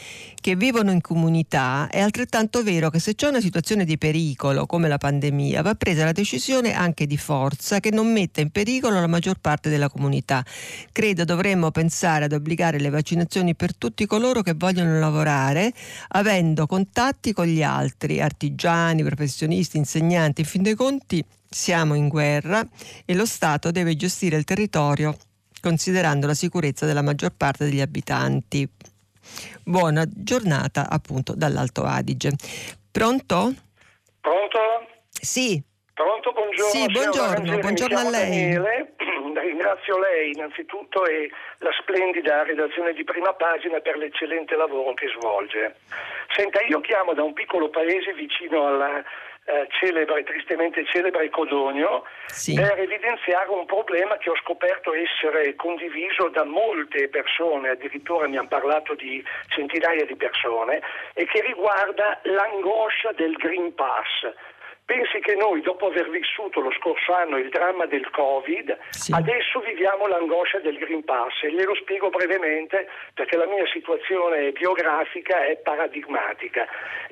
che 0.41 0.55
vivono 0.55 0.89
in 0.89 0.99
comunità, 0.99 1.87
è 1.91 1.99
altrettanto 1.99 2.63
vero 2.63 2.89
che 2.89 2.97
se 2.97 3.13
c'è 3.13 3.27
una 3.27 3.39
situazione 3.39 3.85
di 3.85 3.99
pericolo 3.99 4.65
come 4.65 4.87
la 4.87 4.97
pandemia 4.97 5.61
va 5.61 5.75
presa 5.75 6.05
la 6.05 6.11
decisione 6.11 6.73
anche 6.73 7.05
di 7.05 7.17
forza 7.17 7.79
che 7.79 7.91
non 7.91 8.11
metta 8.11 8.41
in 8.41 8.49
pericolo 8.49 8.99
la 8.99 9.05
maggior 9.05 9.37
parte 9.39 9.69
della 9.69 9.89
comunità. 9.89 10.43
Credo 10.91 11.23
dovremmo 11.23 11.69
pensare 11.69 12.25
ad 12.25 12.33
obbligare 12.33 12.79
le 12.79 12.89
vaccinazioni 12.89 13.53
per 13.53 13.75
tutti 13.75 14.07
coloro 14.07 14.41
che 14.41 14.55
vogliono 14.55 14.97
lavorare 14.97 15.71
avendo 16.09 16.65
contatti 16.65 17.31
con 17.31 17.45
gli 17.45 17.61
altri, 17.61 18.21
artigiani, 18.21 19.03
professionisti, 19.03 19.77
insegnanti, 19.77 20.41
in 20.41 20.47
fin 20.47 20.63
dei 20.63 20.73
conti 20.73 21.23
siamo 21.55 21.95
in 21.95 22.09
guerra 22.09 22.61
e 23.05 23.15
lo 23.15 23.25
Stato 23.25 23.71
deve 23.71 23.95
gestire 23.95 24.35
il 24.35 24.43
territorio 24.43 25.15
considerando 25.61 26.27
la 26.27 26.33
sicurezza 26.33 26.85
della 26.85 27.01
maggior 27.01 27.31
parte 27.35 27.63
degli 27.63 27.79
abitanti. 27.79 28.67
Buona 29.63 30.03
giornata 30.05 30.89
appunto 30.89 31.33
dall'Alto 31.33 31.83
Adige. 31.83 32.31
Pronto? 32.91 33.53
Pronto? 34.19 34.59
Sì. 35.09 35.63
Pronto, 35.93 36.33
buongiorno. 36.33 36.71
Sì, 36.71 36.85
buongiorno, 36.91 37.57
buongiorno 37.57 37.97
a 37.99 38.09
lei. 38.09 38.29
Daniele. 38.29 38.95
Ringrazio 39.45 39.97
lei 39.97 40.31
innanzitutto 40.31 41.05
e 41.05 41.31
la 41.59 41.71
splendida 41.79 42.43
redazione 42.43 42.91
di 42.91 43.05
prima 43.05 43.33
pagina 43.33 43.79
per 43.79 43.95
l'eccellente 43.95 44.55
lavoro 44.57 44.93
che 44.93 45.07
svolge. 45.17 45.77
Senta, 46.35 46.59
io 46.67 46.81
chiamo 46.81 47.13
da 47.13 47.23
un 47.23 47.31
piccolo 47.31 47.69
paese 47.69 48.13
vicino 48.13 48.67
alla 48.67 49.01
eh, 49.45 49.67
celebre, 49.79 50.23
tristemente 50.23 50.85
celebre 50.85 51.29
Codogno, 51.29 52.03
sì. 52.25 52.55
per 52.55 52.79
evidenziare 52.79 53.49
un 53.49 53.65
problema 53.65 54.17
che 54.17 54.29
ho 54.29 54.35
scoperto 54.37 54.93
essere 54.93 55.55
condiviso 55.55 56.29
da 56.29 56.43
molte 56.43 57.07
persone, 57.09 57.69
addirittura 57.69 58.27
mi 58.27 58.37
hanno 58.37 58.47
parlato 58.47 58.95
di 58.95 59.23
centinaia 59.49 60.05
di 60.05 60.15
persone, 60.15 60.81
e 61.13 61.25
che 61.25 61.41
riguarda 61.41 62.19
l'angoscia 62.23 63.11
del 63.11 63.33
Green 63.33 63.73
Pass. 63.75 64.33
Pensi 64.85 65.19
che 65.19 65.33
noi, 65.33 65.61
dopo 65.61 65.87
aver 65.87 66.11
vissuto 66.11 66.59
lo 66.59 66.71
scorso 66.73 67.11
anno 67.15 67.37
il 67.37 67.49
dramma 67.49 67.87
del 67.87 68.07
Covid, 68.11 68.77
sì. 68.89 69.11
adesso 69.15 69.59
viviamo 69.61 70.05
l'angoscia 70.05 70.59
del 70.59 70.77
Green 70.77 71.03
Pass 71.03 71.41
e 71.41 71.51
glielo 71.51 71.73
spiego 71.73 72.09
brevemente 72.09 72.87
perché 73.15 73.35
la 73.35 73.47
mia 73.47 73.65
situazione 73.65 74.51
biografica 74.51 75.43
è 75.43 75.57
paradigmatica. 75.57 76.67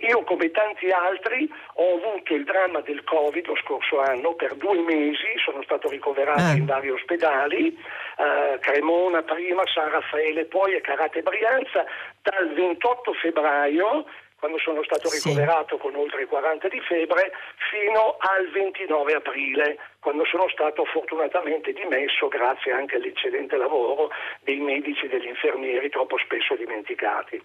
Io, 0.08 0.24
come 0.24 0.52
tanti 0.52 0.92
altri, 0.92 1.52
ho 1.76 1.96
avuto 1.96 2.36
il 2.36 2.44
dramma 2.44 2.82
del 2.82 3.04
Covid 3.04 3.48
lo 3.48 3.56
scorso 3.56 4.00
anno 4.02 4.36
per 4.36 4.54
due 4.54 4.80
mesi, 4.80 5.34
sono 5.44 5.64
stato 5.64 5.90
ricoverato 5.90 6.42
ah. 6.42 6.54
in 6.54 6.66
vari 6.66 6.92
ospedali, 6.92 7.76
eh, 8.18 8.60
Cremona 8.60 9.24
prima, 9.24 9.64
San 9.74 9.90
Raffaele 9.90 10.46
poi 10.46 10.76
e 10.76 10.82
Carate 10.82 11.24
Brianza, 11.24 11.86
dal 12.22 12.54
28 12.54 13.14
febbraio 13.14 14.06
quando 14.44 14.60
sono 14.60 14.84
stato 14.84 15.10
ricoverato 15.10 15.76
sì. 15.76 15.82
con 15.82 15.96
oltre 15.96 16.26
40 16.26 16.68
di 16.68 16.82
febbre, 16.82 17.32
fino 17.72 18.18
al 18.20 18.52
29 18.52 19.14
aprile, 19.14 19.80
quando 20.02 20.26
sono 20.26 20.50
stato 20.50 20.84
fortunatamente 20.84 21.72
dimesso 21.72 22.28
grazie 22.28 22.74
anche 22.74 22.98
all'eccellente 22.98 23.56
lavoro 23.56 24.10
dei 24.42 24.60
medici 24.60 25.06
e 25.06 25.08
degli 25.08 25.28
infermieri 25.28 25.88
troppo 25.88 26.18
spesso 26.18 26.56
dimenticati. 26.56 27.42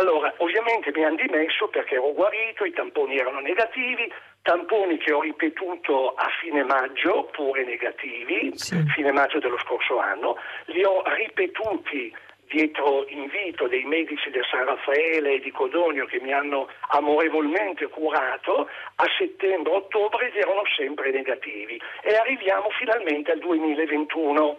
Allora, 0.00 0.32
ovviamente 0.38 0.90
mi 0.94 1.04
hanno 1.04 1.16
dimesso 1.16 1.68
perché 1.68 1.96
ero 1.96 2.14
guarito, 2.14 2.64
i 2.64 2.72
tamponi 2.72 3.18
erano 3.18 3.40
negativi, 3.40 4.10
tamponi 4.40 4.96
che 4.96 5.12
ho 5.12 5.20
ripetuto 5.20 6.14
a 6.14 6.26
fine 6.40 6.64
maggio, 6.64 7.24
pure 7.32 7.64
negativi, 7.64 8.56
sì. 8.56 8.82
fine 8.94 9.12
maggio 9.12 9.40
dello 9.40 9.58
scorso 9.58 9.98
anno, 9.98 10.38
li 10.72 10.82
ho 10.84 11.02
ripetuti 11.04 12.16
dietro 12.50 13.06
invito 13.08 13.68
dei 13.68 13.84
medici 13.84 14.28
del 14.30 14.44
San 14.50 14.64
Raffaele 14.64 15.34
e 15.34 15.40
di 15.40 15.52
Codogno 15.52 16.04
che 16.06 16.20
mi 16.20 16.32
hanno 16.32 16.68
amorevolmente 16.88 17.86
curato, 17.88 18.68
a 18.96 19.04
settembre-ottobre 19.16 20.32
erano 20.34 20.62
sempre 20.76 21.12
negativi. 21.12 21.80
E 22.02 22.14
arriviamo 22.16 22.68
finalmente 22.70 23.30
al 23.30 23.38
2021 23.38 24.58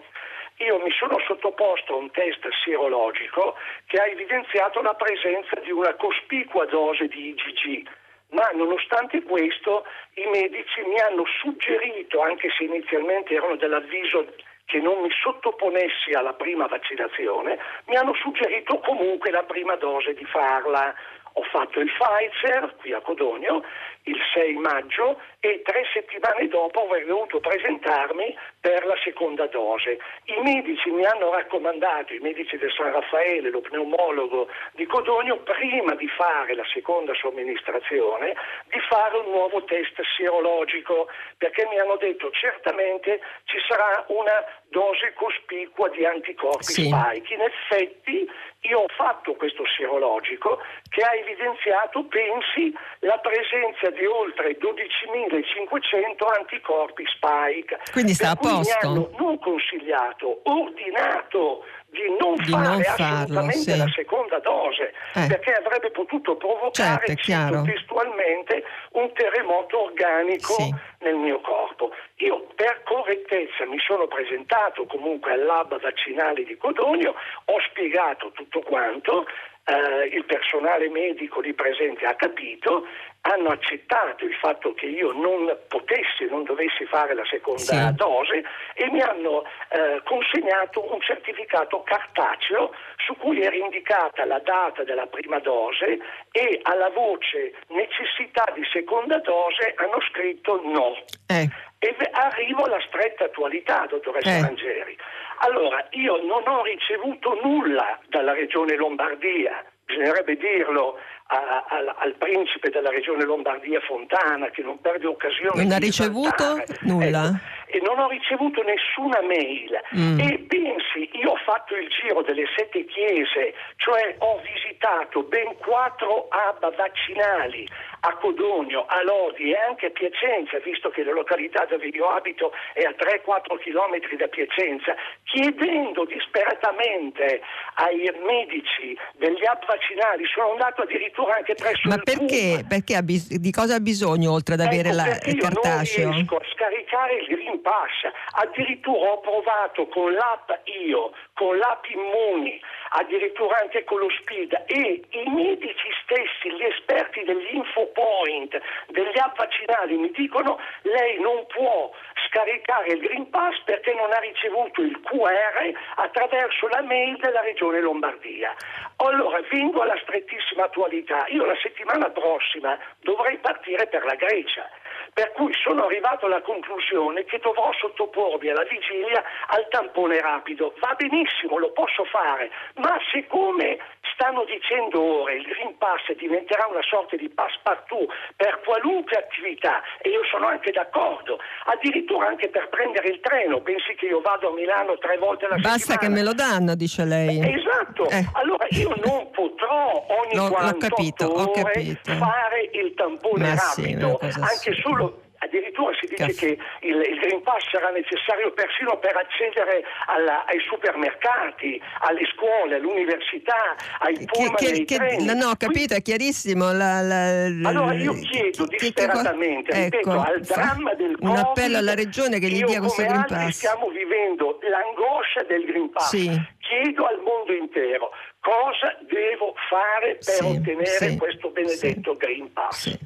io 0.58 0.78
mi 0.80 0.92
sono 0.92 1.18
sottoposto 1.26 1.94
a 1.94 1.98
un 1.98 2.12
test 2.12 2.48
sierologico 2.64 3.56
che 3.88 3.98
ha 3.98 4.06
evidenziato 4.06 4.82
la 4.82 4.94
presenza 4.94 5.60
di 5.60 5.72
una 5.72 5.94
cospicua 5.96 6.66
dose 6.66 7.08
di 7.08 7.30
IgG, 7.30 7.90
ma 8.30 8.48
nonostante 8.54 9.24
questo 9.24 9.86
i 10.16 10.26
medici 10.28 10.82
mi 10.86 11.00
hanno 11.00 11.24
suggerito, 11.42 12.22
anche 12.22 12.50
se 12.56 12.66
inizialmente 12.66 13.34
erano 13.34 13.56
dell'avviso 13.56 14.34
che 14.72 14.80
non 14.80 15.02
mi 15.02 15.10
sottoponessi 15.12 16.12
alla 16.14 16.32
prima 16.32 16.66
vaccinazione, 16.66 17.60
mi 17.88 17.98
hanno 17.98 18.14
suggerito 18.14 18.80
comunque 18.80 19.30
la 19.30 19.44
prima 19.44 19.76
dose 19.76 20.14
di 20.14 20.24
farla. 20.24 20.96
Ho 21.34 21.44
fatto 21.44 21.82
il 21.82 21.92
Pfizer 21.92 22.76
qui 22.78 22.94
a 22.94 23.02
Codogno 23.02 23.64
il 24.04 24.18
6 24.34 24.54
maggio 24.56 25.20
e 25.40 25.62
tre 25.64 25.84
settimane 25.94 26.48
dopo 26.48 26.86
avrei 26.86 27.06
dovuto 27.06 27.40
presentarmi 27.40 28.36
per 28.60 28.86
la 28.86 28.96
seconda 29.04 29.48
dose. 29.48 30.00
I 30.26 30.40
medici 30.44 30.90
mi 30.90 31.06
hanno 31.06 31.32
raccomandato, 31.32 32.14
i 32.14 32.20
medici 32.20 32.58
del 32.58 32.72
San 32.72 32.92
Raffaele, 32.92 33.50
lo 33.50 33.62
pneumologo 33.62 34.48
di 34.74 34.86
Codogno, 34.86 35.38
prima 35.38 35.96
di 35.96 36.08
fare 36.08 36.56
la 36.56 36.66
seconda 36.74 37.14
somministrazione, 37.16 38.36
di 38.70 38.80
fare 38.88 39.18
un 39.18 39.32
nuovo 39.32 39.64
test 39.64 40.00
sierologico, 40.16 41.08
perché 41.38 41.68
mi 41.68 41.80
hanno 41.80 41.98
detto 41.98 42.32
certamente 42.32 43.20
ci 43.46 43.58
sarà 43.68 44.04
una 44.08 44.44
dose 44.70 45.14
cospicua 45.14 45.90
di 45.90 46.06
anticorpi 46.06 46.64
sì. 46.64 46.84
spike. 46.86 47.34
In 47.34 47.42
effetti 47.42 48.30
io 48.62 48.80
ho 48.80 48.88
fatto 48.96 49.34
questo 49.34 49.64
sierologico 49.76 50.62
che 50.90 51.02
ha 51.02 51.16
evidenziato, 51.16 52.06
pensi, 52.06 52.74
la 53.00 53.18
presenza 53.18 53.90
di 53.92 54.06
oltre 54.06 54.58
12.500 54.58 56.38
anticorpi 56.38 57.04
spike. 57.08 57.80
Quindi 57.92 58.14
sta 58.14 58.32
a 58.32 58.36
posto. 58.36 58.90
Mi 58.90 58.94
hanno 58.94 59.10
non 59.18 59.40
consigliato, 59.40 60.42
ordinato 60.44 61.66
di 61.92 62.04
non 62.20 62.36
di 62.36 62.50
fare 62.52 62.68
non 62.68 62.80
assolutamente 62.80 63.34
farlo, 63.34 63.52
sì. 63.52 63.78
la 63.78 63.92
seconda 63.94 64.40
dose 64.40 64.94
Eh. 65.14 65.28
perché 65.28 65.52
avrebbe 65.52 65.92
potuto 65.92 66.38
provocare 66.38 67.16
Certo, 67.18 67.22
cito 67.22 67.62
testualmente 67.64 68.64
un 68.94 69.12
terremoto 69.14 69.84
organico 69.84 70.54
Sì. 70.54 70.74
nel 71.00 71.16
mio 71.16 71.42
corpo. 71.42 71.92
Io 72.18 72.48
per 72.56 72.84
correttezza 72.86 73.66
mi 73.66 73.78
sono 73.80 74.08
presentato 74.08 74.86
comunque 74.86 75.34
al 75.34 75.44
lab 75.44 75.80
vaccinale 75.82 76.44
di 76.46 76.56
Codogno, 76.56 77.14
ho 77.46 77.60
spiegato 77.70 78.32
tutto 78.32 78.62
quanto, 78.62 79.26
eh, 79.66 80.08
il 80.16 80.24
personale 80.26 80.88
medico 80.90 81.42
lì 81.42 81.54
presente 81.54 82.06
ha 82.06 82.16
capito, 82.16 82.86
hanno 83.22 83.50
accettato 83.50 84.26
il 84.26 84.34
fatto 84.36 84.74
che 84.74 84.88
io 84.88 85.12
non 85.12 85.56
potessi, 85.68 86.26
non 86.30 86.44
dovessi 86.44 86.86
fare 86.86 87.14
la 87.14 87.26
seconda 87.26 87.60
Sì. 87.62 87.94
dose 87.96 88.44
e 88.74 88.90
mi 88.90 89.00
hanno 89.02 89.44
eh, 89.70 90.02
consegnato 90.04 90.92
un 90.92 91.00
certificato 91.02 91.84
cartaceo 91.84 92.74
su 93.06 93.16
cui 93.18 93.42
era 93.42 93.56
indicata 93.56 94.26
la 94.26 94.40
data 94.40 94.84
della 94.84 95.06
prima 95.06 95.38
dose 95.40 96.00
e 96.32 96.60
alla 96.64 96.90
voce 96.90 97.54
necessità 97.68 98.46
di 98.56 98.64
seconda 98.72 99.20
dose 99.20 99.74
hanno 99.78 100.02
scritto 100.10 100.60
no. 100.64 100.96
Eh, 101.28 101.48
E 101.84 101.96
arrivo 102.12 102.64
alla 102.66 102.80
stretta 102.88 103.26
attualità, 103.26 103.86
dottoressa 103.88 104.30
Eh. 104.38 104.42
Rangeri. 104.42 104.96
Allora, 105.40 105.88
io 105.92 106.24
non 106.24 106.48
ho 106.48 106.64
ricevuto 106.64 107.40
nulla 107.44 108.00
dalla 108.08 108.34
Regione 108.34 108.76
Lombardia, 108.76 109.66
bisognerebbe 109.86 110.38
dirlo 110.38 111.00
a- 111.34 111.66
al, 111.70 111.94
al 111.98 112.14
principe 112.16 112.70
della 112.70 112.90
Regione 112.90 113.24
Lombardia 113.24 113.80
Fontana, 113.82 114.50
che 114.50 114.62
non 114.62 114.80
perde 114.82 115.08
occasione 115.08 115.64
Non 115.64 115.72
ha 115.72 115.78
ricevuto 115.78 116.28
esaltare. 116.36 116.78
nulla? 116.82 117.24
Ecco, 117.28 117.60
e 117.74 117.80
non 117.86 118.00
ho 118.00 118.10
ricevuto 118.10 118.62
nessuna 118.64 119.22
mail. 119.22 119.80
Mm. 119.96 120.20
E 120.20 120.40
pensi, 120.46 121.10
io 121.14 121.32
ho 121.32 121.40
fatto 121.46 121.74
il 121.78 121.88
giro 121.88 122.22
delle 122.22 122.44
sette 122.56 122.84
chiese, 122.86 123.54
cioè 123.78 124.16
ho 124.20 124.42
visitato 124.44 125.24
ben 125.24 125.56
quattro 125.58 126.28
hub 126.28 126.76
vaccinali 126.76 127.66
a 128.02 128.14
Codogno, 128.18 128.86
a 128.90 129.02
Lodi 129.04 129.52
e 129.52 129.58
anche 129.58 129.86
a 129.86 129.90
Piacenza, 129.92 130.58
visto 130.60 130.90
che 130.90 131.04
la 131.04 131.14
località 131.14 131.64
dove 131.66 131.88
io 131.88 132.10
abito 132.10 132.52
è 132.74 132.82
a 132.84 132.90
3-4 132.92 133.58
chilometri 133.62 134.18
da 134.18 134.28
Piacenza, 134.28 134.94
chiedendo 135.24 136.04
disperatamente 136.06 137.42
ai 137.76 138.12
medici 138.26 138.98
degli 139.14 139.40
hub 139.48 139.66
vaccinali, 139.66 140.26
sono 140.26 140.52
andato 140.52 140.82
addirittura 140.82 141.21
anche 141.28 141.56
presso 141.56 141.88
ma 141.88 141.98
perché? 141.98 142.64
Perché 142.68 143.02
bis- 143.04 143.36
di 143.36 143.52
cosa 143.52 143.76
ha 143.76 143.80
bisogno 143.80 144.32
oltre 144.32 144.56
ad 144.56 144.62
avere 144.62 144.90
Ecco, 144.90 144.96
la, 144.96 145.20
il 145.26 145.36
io 145.36 145.42
cartaceo? 145.42 146.04
non 146.06 146.14
riesco 146.16 146.36
a 146.38 146.46
scaricare 146.54 147.14
il 147.16 147.28
Green 147.28 147.62
Pass. 147.62 148.12
Addirittura 148.34 149.12
ho 149.12 149.20
provato 149.20 149.88
con 149.88 150.12
l'app 150.14 150.50
Io, 150.86 151.12
con 151.34 151.58
l'app 151.58 151.86
Immuni, 151.86 152.60
addirittura 152.92 153.58
anche 153.62 153.84
con 153.84 154.00
lo 154.00 154.10
Speed 154.22 154.64
e 154.68 155.02
i 155.10 155.30
medici 155.30 155.90
stessi, 156.04 156.54
gli 156.56 156.64
esperti 156.64 157.24
degli 157.24 157.56
infopoint, 157.56 158.60
degli 158.90 159.18
app 159.20 159.38
vaccinali 159.38 159.96
mi 159.98 160.12
dicono 160.12 160.60
lei 160.84 161.20
non 161.20 161.46
può 161.48 161.92
scaricare 162.28 162.94
il 162.94 163.00
Green 163.00 163.30
Pass 163.30 163.62
perché 163.66 163.94
non 163.94 164.12
ha 164.12 164.20
ricevuto 164.20 164.82
il 164.82 165.00
QR 165.02 165.72
attraverso 165.96 166.68
la 166.68 166.82
mail 166.82 167.18
della 167.18 167.42
Regione 167.42 167.82
Lombardia. 167.82 168.56
Allora 169.04 169.42
vengo 169.50 169.82
alla 169.82 169.98
strettissima 170.04 170.66
attualità. 170.66 171.26
Io 171.30 171.44
la 171.44 171.58
settimana 171.60 172.10
prossima 172.12 172.78
dovrei 173.00 173.38
partire 173.40 173.88
per 173.88 174.06
la 174.06 174.14
Grecia. 174.14 174.70
Per 175.14 175.32
cui 175.32 175.52
sono 175.54 175.86
arrivato 175.86 176.28
alla 176.28 176.42
conclusione 176.42 177.26
che 177.26 177.40
dovrò 177.40 177.74
sottopormi 177.74 178.50
alla 178.50 178.64
vigilia 178.64 179.24
al 179.48 179.68
tampone 179.70 180.22
rapido. 180.22 180.76
Va 180.80 180.94
benissimo, 180.96 181.58
lo 181.58 181.72
posso 181.72 182.06
fare, 182.06 182.52
ma 182.76 182.96
siccome 183.12 183.80
stanno 184.14 184.44
dicendo 184.46 185.02
ora 185.24 185.34
il 185.34 185.44
Green 185.44 185.78
Pass 185.78 186.12
diventerà 186.18 186.68
una 186.68 186.82
sorta 186.82 187.16
di 187.16 187.30
passepartout 187.30 188.10
per 188.36 188.62
qualunque 188.66 189.18
attività, 189.18 189.82
e 190.02 190.10
io 190.10 190.24
sono 190.30 190.48
anche 190.48 190.72
d'accordo, 190.72 191.40
addirittura 191.66 192.28
anche 192.28 192.50
per 192.50 192.70
prendere 192.70 193.10
il 193.10 193.20
treno, 193.22 193.62
pensi 193.62 193.94
che 193.96 194.08
io 194.08 194.22
vado 194.22 194.50
a 194.50 194.54
Milano 194.54 194.98
tre 194.98 195.18
volte 195.18 195.46
alla 195.46 195.56
Basta 195.58 195.98
che 195.98 196.06
settimana. 196.06 196.16
me 196.16 196.24
lo 196.24 196.34
danno, 196.34 196.76
dice 196.76 197.06
lei. 197.06 197.40
Esatto, 197.40 198.10
Eh. 198.10 198.26
allora 198.34 198.66
io 198.72 198.94
non 199.06 199.30
potrò 199.32 200.06
ogni 200.08 200.36
L'ho- 200.36 200.44
l'ho 200.48 200.50
48 200.50 200.96
capito, 200.96 201.26
ho 201.26 201.50
ore 201.50 201.62
capito. 201.62 202.12
fare 202.14 202.70
il 202.74 202.94
tampone 202.96 203.50
Ma 203.50 203.56
sì, 203.58 203.82
rapido, 203.82 204.18
cosa 204.18 204.40
anche 204.42 204.74
solo 204.82 205.22
addirittura 205.44 205.92
si 206.00 206.08
dice 206.08 206.26
Caff- 206.26 206.40
che 206.40 206.58
il, 206.82 206.96
il 207.02 207.20
Green 207.20 207.42
Pass 207.42 207.70
sarà 207.72 207.90
necessario 207.90 208.52
persino 208.54 208.98
per 209.00 209.16
accedere 209.18 209.84
alla- 210.08 210.46
ai 210.46 210.60
supermercati, 210.70 211.82
alle 212.02 212.26
scuole, 212.34 212.76
all'università, 212.76 213.76
ai 214.00 214.18
Che- 214.18 214.26
pullman 214.26 214.56
che- 214.56 214.66
ai 214.72 214.86
che- 214.86 214.96
treni. 214.98 215.26
no, 215.36 215.48
ho 215.50 215.56
capito, 215.58 215.94
è 215.96 216.02
chiarissimo. 216.02 216.72
la- 216.72 217.02
la- 217.02 217.70
Allora 217.70 217.94
io 217.94 218.14
chiedo 218.14 218.66
che- 218.66 218.78
che- 218.78 218.86
disperatamente, 218.86 219.72
ecco, 219.72 219.98
ripeto, 219.98 220.20
al 220.20 220.40
dramma 220.42 220.94
del 220.94 221.16
Un 221.20 221.30
Covid, 221.30 221.38
appello 221.44 221.78
alla 221.78 221.96
regione 221.96 222.40
che 222.40 222.48
gli 222.48 222.64
dia 222.64 222.80
questo 222.80 223.02
Green 223.04 223.26
Pass. 223.28 223.50
stiamo 223.58 223.90
vivendo 223.90 224.60
l'angoscia 224.62 225.44
del 225.48 225.66
Green 225.66 225.90
Pass. 225.90 226.10
Sì. 226.10 226.30
Chiedo 226.60 227.06
al 227.06 227.20
mondo 227.20 227.52
intero 227.54 228.12
cosa 228.42 228.98
devo 229.08 229.54
fare 229.70 230.16
per 230.16 230.34
Sì, 230.34 230.44
ottenere 230.44 231.10
sì, 231.12 231.16
questo 231.18 231.50
benedetto 231.52 232.12
sì. 232.12 232.18
Green 232.18 232.52
Pass. 232.52 232.98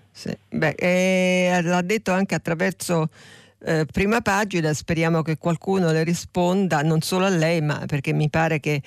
Beh, 0.50 0.76
eh, 0.78 1.60
l'ha 1.62 1.82
detto 1.82 2.12
anche 2.12 2.36
attraverso 2.36 3.10
eh, 3.68 3.86
prima 3.92 4.22
pagina, 4.22 4.74
speriamo 4.74 5.22
che 5.24 5.38
qualcuno 5.38 5.92
le 5.92 6.04
risponda, 6.04 6.82
non 6.84 7.02
solo 7.02 7.26
a 7.26 7.30
lei, 7.30 7.62
ma 7.62 7.84
perché 7.88 8.14
mi 8.14 8.30
pare 8.30 8.60
che 8.60 8.82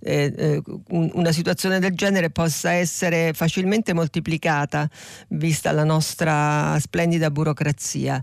eh, 0.00 0.32
eh, 0.36 0.62
un- 0.88 1.10
una 1.14 1.30
situazione 1.30 1.78
del 1.78 1.94
genere 1.94 2.30
possa 2.30 2.72
essere 2.72 3.32
facilmente 3.32 3.92
moltiplicata 3.92 4.88
vista 5.28 5.70
la 5.72 5.84
nostra 5.84 6.76
splendida 6.80 7.30
burocrazia. 7.30 8.20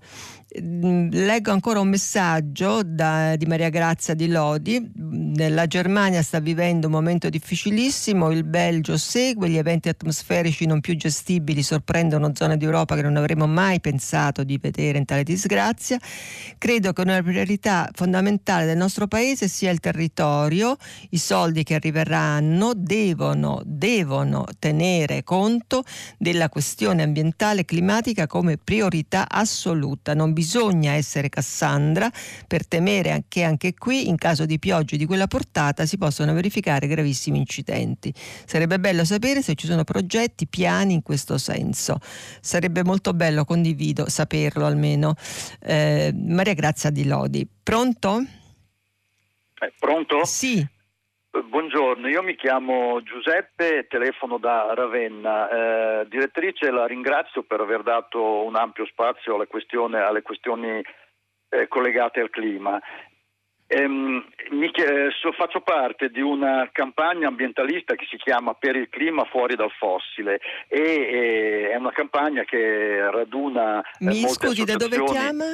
Mm, 0.59 1.11
Leggo 1.11 1.51
ancora 1.51 1.79
un 1.79 1.87
messaggio 1.87 2.81
da- 2.83 3.37
di 3.37 3.45
Maria 3.45 3.69
Grazia 3.69 4.13
di 4.13 4.27
Lodi. 4.27 4.91
La 5.37 5.65
Germania 5.65 6.21
sta 6.21 6.39
vivendo 6.39 6.87
un 6.87 6.93
momento 6.93 7.29
difficilissimo, 7.29 8.29
il 8.31 8.43
Belgio 8.43 8.97
segue, 8.97 9.49
gli 9.49 9.55
eventi 9.55 9.87
atmosferici 9.87 10.65
non 10.65 10.81
più 10.81 10.97
gestibili 10.97 11.63
sorprendono 11.63 12.31
zone 12.33 12.57
d'Europa 12.57 12.95
che 12.95 13.01
non 13.01 13.15
avremmo 13.15 13.47
mai 13.47 13.79
pensato 13.79 14.43
di 14.43 14.57
vedere 14.61 14.97
in 14.97 15.05
tale 15.05 15.23
disgrazia. 15.23 15.97
Credo 16.57 16.91
che 16.91 17.01
una 17.01 17.23
priorità 17.23 17.89
fondamentale 17.93 18.65
del 18.65 18.77
nostro 18.77 19.07
paese 19.07 19.47
sia 19.47 19.71
il 19.71 19.79
territorio, 19.79 20.75
i 21.11 21.17
soldi 21.17 21.63
che 21.63 21.75
arriveranno 21.75 22.73
devono, 22.75 23.61
devono 23.63 24.45
tenere 24.59 25.23
conto 25.23 25.83
della 26.17 26.49
questione 26.49 27.03
ambientale 27.03 27.61
e 27.61 27.65
climatica 27.65 28.27
come 28.27 28.57
priorità 28.57 29.29
assoluta. 29.29 30.13
Non 30.13 30.33
bisogna 30.33 30.39
essere 30.87 31.29
Cassandra 31.29 32.11
per 32.47 32.67
temere 32.67 33.23
che 33.27 33.43
anche 33.43 33.73
qui 33.73 34.07
in 34.07 34.17
caso 34.17 34.45
di 34.45 34.59
piogge 34.59 34.97
di 34.97 35.05
quella 35.05 35.27
portata 35.27 35.85
si 35.85 35.97
possano 35.97 36.33
verificare 36.33 36.87
gravissimi 36.87 37.37
incidenti. 37.37 38.13
Sarebbe 38.45 38.79
bello 38.79 39.05
sapere 39.05 39.41
se 39.41 39.55
ci 39.55 39.67
sono 39.67 39.83
progetti, 39.83 40.47
piani 40.47 40.93
in 40.93 41.01
questo 41.01 41.37
senso. 41.37 41.99
Sarebbe 42.41 42.83
molto 42.83 43.13
bello, 43.13 43.45
condivido, 43.45 44.09
saperlo 44.09 44.65
almeno. 44.65 45.15
Eh, 45.59 46.13
Maria 46.13 46.53
Grazia 46.53 46.89
di 46.89 47.05
Lodi. 47.05 47.47
Pronto? 47.63 48.25
Eh, 49.59 49.73
pronto? 49.79 50.25
Sì. 50.25 50.67
Eh, 51.33 51.43
buongiorno, 51.43 52.09
io 52.09 52.21
mi 52.23 52.35
chiamo 52.35 53.01
Giuseppe, 53.03 53.87
telefono 53.87 54.37
da 54.37 54.73
Ravenna. 54.73 55.49
Eh, 56.01 56.07
direttrice, 56.09 56.69
la 56.71 56.85
ringrazio 56.85 57.43
per 57.43 57.61
aver 57.61 57.83
dato 57.83 58.43
un 58.43 58.55
ampio 58.57 58.85
spazio 58.85 59.35
alle 59.35 59.47
questioni, 59.47 59.95
alle 59.95 60.21
questioni 60.23 60.83
eh, 61.49 61.67
collegate 61.69 62.19
al 62.19 62.29
clima. 62.29 62.79
Ehm, 63.67 64.25
so, 65.21 65.31
faccio 65.31 65.61
parte 65.61 66.09
di 66.09 66.19
una 66.19 66.69
campagna 66.73 67.29
ambientalista 67.29 67.95
che 67.95 68.05
si 68.09 68.17
chiama 68.17 68.53
Per 68.53 68.75
il 68.75 68.89
clima 68.89 69.23
fuori 69.23 69.55
dal 69.55 69.71
fossile 69.71 70.41
e, 70.67 71.69
è 71.71 71.75
una 71.77 71.93
campagna 71.93 72.43
che 72.43 73.09
raduna. 73.09 73.79
Eh, 73.79 74.05
mi 74.05 74.27
scusi, 74.27 74.65
da 74.65 74.75
dove 74.75 75.01
chiama? 75.05 75.45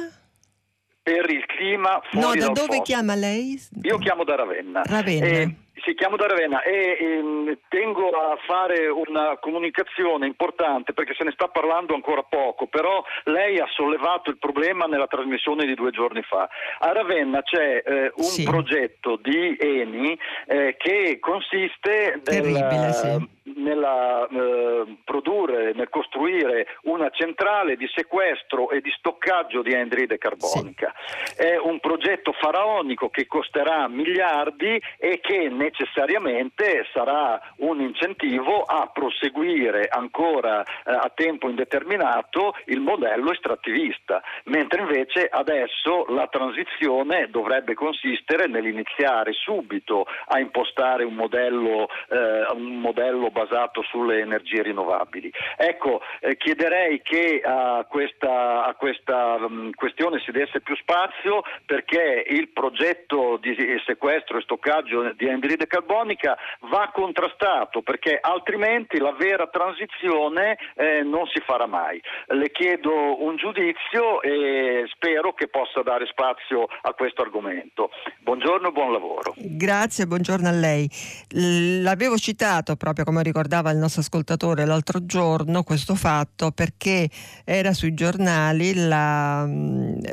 Per 1.00 1.30
il 1.30 1.46
clima 1.46 2.00
fuori 2.10 2.40
no, 2.40 2.46
dal 2.46 2.48
fossile. 2.48 2.48
No, 2.48 2.52
da 2.52 2.60
dove 2.66 2.82
chiama 2.82 3.14
lei? 3.14 3.56
Io 3.82 3.98
chiamo 3.98 4.24
da 4.24 4.34
Ravenna. 4.34 4.82
Ravenna. 4.84 5.66
E, 5.78 5.80
si 5.84 5.94
chiamo 5.94 6.16
da 6.16 6.26
Ravenna 6.26 6.62
e 6.62 6.96
ehm, 7.00 7.58
tengo 7.68 8.10
a 8.10 8.36
fare 8.46 8.88
una 8.88 9.36
comunicazione 9.38 10.26
importante 10.26 10.92
perché 10.92 11.14
se 11.14 11.24
ne 11.24 11.32
sta 11.32 11.48
parlando 11.48 11.94
ancora 11.94 12.22
poco, 12.22 12.66
però 12.66 13.02
lei 13.24 13.58
ha 13.58 13.66
sollevato 13.74 14.30
il 14.30 14.38
problema 14.38 14.86
nella 14.86 15.06
trasmissione 15.06 15.64
di 15.66 15.74
due 15.74 15.90
giorni 15.90 16.22
fa. 16.22 16.48
A 16.78 16.92
Ravenna 16.92 17.42
c'è 17.42 17.82
eh, 17.84 18.12
un 18.16 18.24
sì. 18.24 18.44
progetto 18.44 19.16
di 19.22 19.56
Eni 19.58 20.18
eh, 20.46 20.76
che 20.78 21.18
consiste 21.20 22.20
nel, 22.24 22.92
sì 22.92 23.36
nella 23.56 24.26
eh, 24.26 24.96
produrre, 25.04 25.72
nel 25.74 25.88
costruire 25.88 26.66
una 26.82 27.10
centrale 27.10 27.76
di 27.76 27.88
sequestro 27.94 28.70
e 28.70 28.80
di 28.80 28.90
stoccaggio 28.96 29.62
di 29.62 29.74
anidride 29.74 30.18
carbonica. 30.18 30.92
Sì. 31.24 31.42
È 31.42 31.58
un 31.58 31.80
progetto 31.80 32.32
faraonico 32.32 33.08
che 33.08 33.26
costerà 33.26 33.88
miliardi 33.88 34.80
e 34.98 35.20
che 35.20 35.48
necessariamente 35.68 36.86
sarà 36.92 37.40
un 37.58 37.80
incentivo 37.80 38.62
a 38.62 38.90
proseguire 38.92 39.88
ancora 39.88 40.62
eh, 40.62 40.92
a 40.92 41.10
tempo 41.14 41.48
indeterminato 41.48 42.54
il 42.66 42.80
modello 42.80 43.32
estrattivista, 43.32 44.22
mentre 44.44 44.82
invece 44.82 45.28
adesso 45.30 46.06
la 46.08 46.26
transizione 46.28 47.28
dovrebbe 47.30 47.74
consistere 47.74 48.46
nell'iniziare 48.46 49.32
subito 49.32 50.06
a 50.26 50.38
impostare 50.38 51.04
un 51.04 51.14
modello, 51.14 51.88
eh, 52.08 52.46
un 52.54 52.80
modello 52.80 53.30
basato 53.30 53.82
sulle 53.82 54.20
energie 54.20 54.62
rinnovabili. 54.62 55.30
Ecco, 55.56 56.00
eh, 56.20 56.36
chiederei 56.36 57.02
che 57.02 57.40
a 57.44 57.84
questa, 57.88 58.64
a 58.64 58.74
questa 58.74 59.34
um, 59.34 59.70
questione 59.74 60.20
si 60.20 60.30
desse 60.30 60.60
più 60.60 60.74
spazio 60.76 61.42
perché 61.66 62.24
il 62.28 62.48
progetto 62.48 63.38
di 63.40 63.54
sequestro 63.84 64.38
e 64.38 64.42
stoccaggio 64.42 65.12
di 65.12 65.28
anidride 65.58 65.66
carbonica 65.66 66.36
va 66.70 66.90
contrastato 66.94 67.82
perché 67.82 68.18
altrimenti 68.20 68.98
la 68.98 69.12
vera 69.12 69.48
transizione 69.48 70.56
eh, 70.76 71.02
non 71.02 71.26
si 71.26 71.40
farà 71.44 71.66
mai. 71.66 72.00
Le 72.28 72.50
chiedo 72.50 73.22
un 73.22 73.36
giudizio 73.36 74.22
e 74.22 74.84
spero 74.94 75.34
che 75.34 75.48
possa 75.48 75.82
dare 75.82 76.06
spazio 76.06 76.66
a 76.82 76.92
questo 76.92 77.22
argomento. 77.22 77.90
Buongiorno 78.20 78.68
e 78.68 78.72
buon 78.72 78.92
lavoro. 78.92 79.34
Grazie, 79.36 80.06
buongiorno 80.06 80.48
a 80.48 80.52
lei. 80.52 80.88
L'avevo 81.30 82.16
citato 82.16 82.76
proprio 82.76 83.04
come 83.04 83.22
ricordava 83.22 83.70
il 83.70 83.78
nostro 83.78 84.02
ascoltatore 84.02 84.64
l'altro 84.64 85.04
giorno 85.04 85.62
questo 85.62 85.94
fatto 85.94 86.52
perché 86.52 87.08
era 87.44 87.72
sui 87.72 87.94
giornali 87.94 88.74
la, 88.74 89.46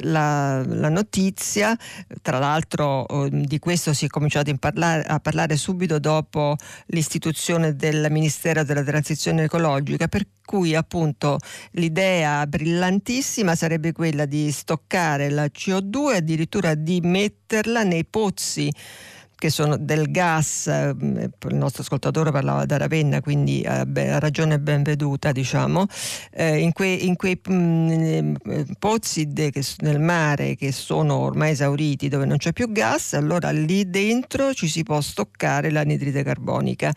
la, 0.02 0.64
la 0.66 0.90
notizia, 0.90 1.78
tra 2.22 2.40
l'altro 2.40 3.08
eh, 3.08 3.30
di 3.32 3.60
questo 3.60 3.94
si 3.94 4.06
è 4.06 4.08
cominciato 4.08 4.54
parlare, 4.58 5.04
a 5.04 5.20
parlare 5.20 5.35
subito 5.56 6.00
dopo 6.00 6.56
l'istituzione 6.88 7.76
del 7.76 8.08
Ministero 8.10 8.64
della 8.64 8.84
Transizione 8.84 9.44
Ecologica, 9.44 10.08
per 10.08 10.28
cui 10.46 10.76
appunto 10.76 11.38
l'idea 11.72 12.46
brillantissima 12.48 13.56
sarebbe 13.56 13.92
quella 13.92 14.26
di 14.26 14.52
stoccare 14.52 15.30
la 15.30 15.46
CO2 15.46 16.14
e 16.14 16.16
addirittura 16.18 16.76
di 16.76 17.02
metterla 17.02 17.84
nei 17.84 18.06
pozzi 18.06 18.72
che 19.46 19.52
sono 19.52 19.78
del 19.78 20.10
gas, 20.10 20.66
eh, 20.66 20.96
il 20.98 21.56
nostro 21.56 21.84
ascoltatore 21.84 22.32
parlava 22.32 22.66
da 22.66 22.78
Ravenna, 22.78 23.22
quindi 23.22 23.64
ha 23.64 23.86
ragione 24.18 24.60
ben 24.60 24.82
veduta, 24.82 25.32
diciamo, 25.32 25.86
eh, 26.32 26.58
in, 26.58 26.72
quei, 26.72 27.06
in 27.06 27.16
quei 27.16 27.40
mh, 27.48 28.34
pozzi 28.80 29.28
de, 29.28 29.52
che, 29.52 29.64
nel 29.82 30.00
mare 30.00 30.56
che 30.56 30.72
sono 30.72 31.18
ormai 31.18 31.52
esauriti, 31.52 32.08
dove 32.08 32.26
non 32.26 32.38
c'è 32.38 32.54
più 32.54 32.72
gas, 32.72 33.14
allora 33.14 33.52
lì 33.52 33.88
dentro 33.88 34.52
ci 34.56 34.68
si 34.68 34.82
può 34.82 35.00
stoccare 35.00 35.70
l'anidride 35.70 36.24
carbonica. 36.24 36.92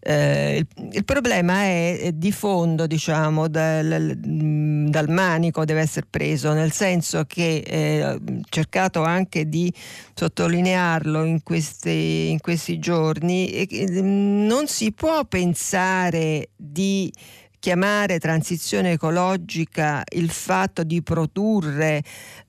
Eh, 0.00 0.58
il, 0.58 0.88
il, 0.92 1.04
problema 1.04 1.62
è 1.62 2.10
di 2.14 2.32
fondo, 2.32 2.86
diciamo, 2.86 3.48
dal, 3.48 4.16
dal, 4.16 5.08
manico 5.08 5.64
deve 5.64 5.80
essere 5.80 6.06
preso, 6.08 6.52
nel 6.52 6.72
senso 6.72 7.24
che 7.26 7.58
eh, 7.66 8.04
ho 8.04 8.20
cercato 8.48 9.02
anche 9.02 9.48
di 9.48 9.72
sottolinearlo 10.14 11.24
in 11.24 11.42
questi, 11.42 12.30
in 12.30 12.40
questi 12.40 12.78
giorni, 12.78 13.50
eh, 13.50 14.00
non 14.00 14.66
si 14.68 14.92
può 14.92 15.24
pensare 15.24 16.50
di 16.56 17.12
chiamare 17.58 18.18
transizione 18.18 18.92
ecologica 18.92 20.04
il 20.14 20.30
fatto 20.30 20.84
di 20.84 21.02
produrre 21.02 22.02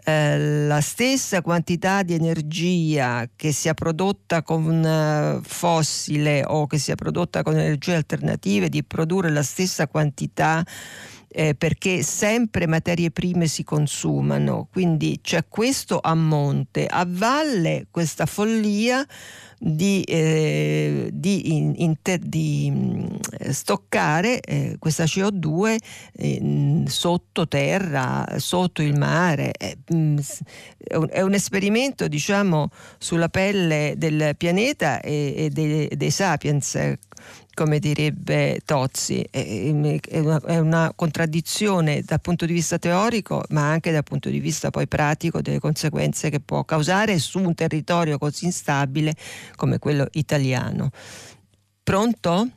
eh, 0.03 0.65
la 0.67 0.81
stessa 0.81 1.41
quantità 1.41 2.03
di 2.03 2.13
energia 2.13 3.27
che 3.35 3.51
sia 3.51 3.73
prodotta 3.73 4.43
con 4.43 4.85
eh, 4.85 5.39
fossile 5.43 6.43
o 6.45 6.67
che 6.67 6.77
sia 6.77 6.95
prodotta 6.95 7.43
con 7.43 7.57
energie 7.57 7.95
alternative, 7.95 8.69
di 8.69 8.83
produrre 8.83 9.29
la 9.29 9.43
stessa 9.43 9.87
quantità 9.87 10.65
eh, 11.31 11.53
perché 11.53 12.01
sempre 12.01 12.65
materie 12.65 13.11
prime 13.11 13.47
si 13.47 13.63
consumano, 13.63 14.67
quindi 14.71 15.19
c'è 15.21 15.47
questo 15.47 15.99
a 16.01 16.15
monte, 16.15 16.87
a 16.87 17.05
valle 17.07 17.87
questa 17.91 18.25
follia 18.25 19.05
di, 19.59 20.01
eh, 20.03 21.09
di, 21.11 21.55
in, 21.55 21.73
in 21.77 21.95
te, 22.01 22.17
di 22.17 22.71
mm, 22.71 23.05
stoccare 23.49 24.39
eh, 24.39 24.77
questa 24.79 25.03
CO2 25.03 25.75
eh, 26.13 26.83
sottoterra, 26.87 28.25
sotto 28.37 28.81
il 28.81 28.97
mare. 28.97 29.53
Mm, 29.93 30.17
è 30.77 31.19
è 31.19 31.21
un, 31.21 31.33
esperimento 31.33 32.07
diciamo, 32.07 32.69
sulla 32.97 33.29
pelle 33.29 33.93
del 33.97 34.35
pianeta 34.37 35.01
e, 35.01 35.33
e 35.35 35.49
dei, 35.49 35.87
dei 35.95 36.11
sapiens 36.11 36.97
come 37.59 37.79
direbbe 37.79 38.61
Tozzi, 38.63 39.21
è 39.29 39.69
una, 39.69 40.39
è 40.39 40.57
una, 40.59 40.93
contraddizione 40.95 42.01
dal 42.03 42.21
punto 42.21 42.45
di 42.45 42.53
vista 42.53 42.77
teorico, 42.77 43.43
ma 43.49 43.69
anche 43.69 43.91
dal 43.91 44.03
punto 44.03 44.29
di 44.29 44.39
vista 44.39 44.69
poi 44.69 44.87
pratico 44.87 45.41
delle 45.41 45.59
conseguenze 45.59 46.29
che 46.29 46.39
può 46.39 46.63
causare 46.63 47.19
su 47.19 47.39
un 47.39 47.53
territorio 47.55 48.17
così 48.17 48.45
instabile 48.45 49.13
come 49.55 49.79
quello 49.79 50.07
italiano. 50.11 50.89
Pronto? 51.83 52.47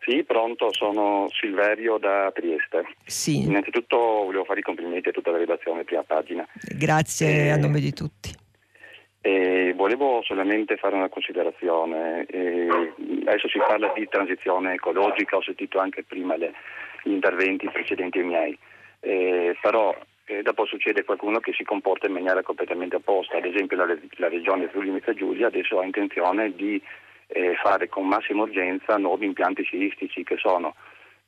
Sì, 0.00 0.22
pronto, 0.24 0.68
sono 0.72 1.28
Silverio 1.30 1.96
da 1.98 2.30
Trieste. 2.34 2.84
Sì. 3.06 3.42
Innanzitutto 3.42 3.96
volevo 3.96 4.44
fare 4.44 4.60
i 4.60 4.62
complimenti 4.62 5.08
a 5.08 5.12
tutta 5.12 5.30
la 5.30 5.38
redazione, 5.38 5.84
prima 5.84 6.02
pagina. 6.02 6.46
Grazie 6.76 7.46
e... 7.46 7.50
a 7.50 7.56
nome 7.56 7.80
di 7.80 7.92
tutti. 7.92 8.34
E 9.22 9.72
volevo 9.74 10.20
solamente 10.22 10.76
fare 10.76 10.94
una 10.96 11.08
considerazione. 11.08 12.26
E 12.26 12.68
adesso 13.24 13.48
si 13.48 13.58
parla 13.58 13.90
di 13.94 14.06
transizione 14.06 14.74
ecologica, 14.74 15.36
ho 15.36 15.42
sentito 15.42 15.78
anche 15.78 16.04
prima 16.04 16.36
le, 16.36 16.52
gli 17.04 17.12
interventi 17.12 17.70
precedenti 17.70 18.18
ai 18.18 18.24
miei, 18.24 18.58
e, 19.00 19.56
però 19.62 19.96
eh, 20.26 20.42
dopo 20.42 20.64
succede 20.64 21.04
qualcuno 21.04 21.38
che 21.38 21.52
si 21.52 21.64
comporta 21.64 22.06
in 22.06 22.14
maniera 22.14 22.42
completamente 22.42 22.96
opposta. 22.96 23.36
Ad 23.36 23.44
esempio 23.44 23.76
la, 23.76 23.96
la 24.16 24.28
regione 24.28 24.68
Friuli 24.68 24.88
Venezia 24.88 25.14
Giulia 25.14 25.46
adesso 25.48 25.78
ha 25.78 25.84
intenzione 25.84 26.54
di 26.54 26.80
eh, 27.28 27.54
fare 27.62 27.88
con 27.88 28.06
massima 28.06 28.42
urgenza 28.42 28.96
nuovi 28.96 29.26
impianti 29.26 29.62
sciistici 29.62 30.24
che 30.24 30.36
sono 30.36 30.74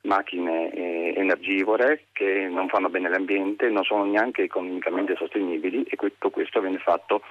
macchine 0.01 0.71
eh, 0.71 1.13
energivore 1.17 2.05
che 2.13 2.47
non 2.49 2.69
fanno 2.69 2.89
bene 2.89 3.07
all'ambiente, 3.07 3.69
non 3.69 3.83
sono 3.83 4.05
neanche 4.05 4.43
economicamente 4.43 5.15
sostenibili 5.15 5.83
e 5.83 5.95
tutto 5.95 6.29
questo 6.29 6.61
viene 6.61 6.77
fatto 6.77 7.21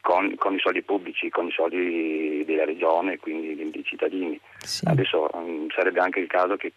con, 0.00 0.34
con, 0.36 0.54
i 0.54 0.58
soldi 0.58 0.82
pubblici, 0.82 1.28
con 1.30 1.46
i 1.46 1.52
soldi 1.52 2.42
della 2.44 2.64
regione, 2.64 3.18
quindi 3.18 3.54
dei 3.70 3.84
cittadini. 3.84 4.40
Sì. 4.58 4.84
Adesso 4.86 5.28
um, 5.32 5.68
sarebbe 5.70 6.00
anche 6.00 6.20
il 6.20 6.26
caso 6.26 6.56
che 6.56 6.72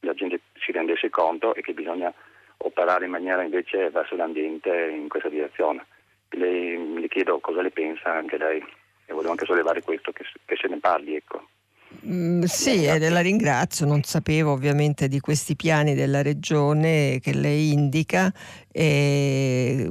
la 0.00 0.14
gente 0.14 0.40
si 0.54 0.72
rendesse 0.72 1.08
conto 1.10 1.54
e 1.54 1.60
che 1.60 1.72
bisogna 1.72 2.12
operare 2.64 3.04
in 3.04 3.10
maniera 3.10 3.42
invece 3.42 3.90
verso 3.90 4.16
l'ambiente 4.16 4.70
in 4.70 5.08
questa 5.08 5.28
direzione. 5.28 5.86
Le, 6.30 6.76
le 6.98 7.08
chiedo 7.08 7.38
cosa 7.38 7.62
le 7.62 7.70
pensa 7.70 8.12
anche 8.12 8.36
lei 8.36 8.58
e 9.06 9.12
volevo 9.12 9.30
anche 9.30 9.44
sollevare 9.44 9.82
questo, 9.82 10.12
che, 10.12 10.24
che 10.44 10.56
se 10.60 10.68
ne 10.68 10.78
parli. 10.78 11.14
Ecco. 11.14 11.46
Mm, 12.06 12.42
sì, 12.42 12.84
e 12.84 13.08
la 13.08 13.20
ringrazio, 13.20 13.86
non 13.86 14.02
sapevo 14.02 14.52
ovviamente 14.52 15.06
di 15.06 15.20
questi 15.20 15.54
piani 15.54 15.94
della 15.94 16.22
regione 16.22 17.20
che 17.20 17.32
lei 17.32 17.72
indica, 17.72 18.32
eh, 18.72 19.90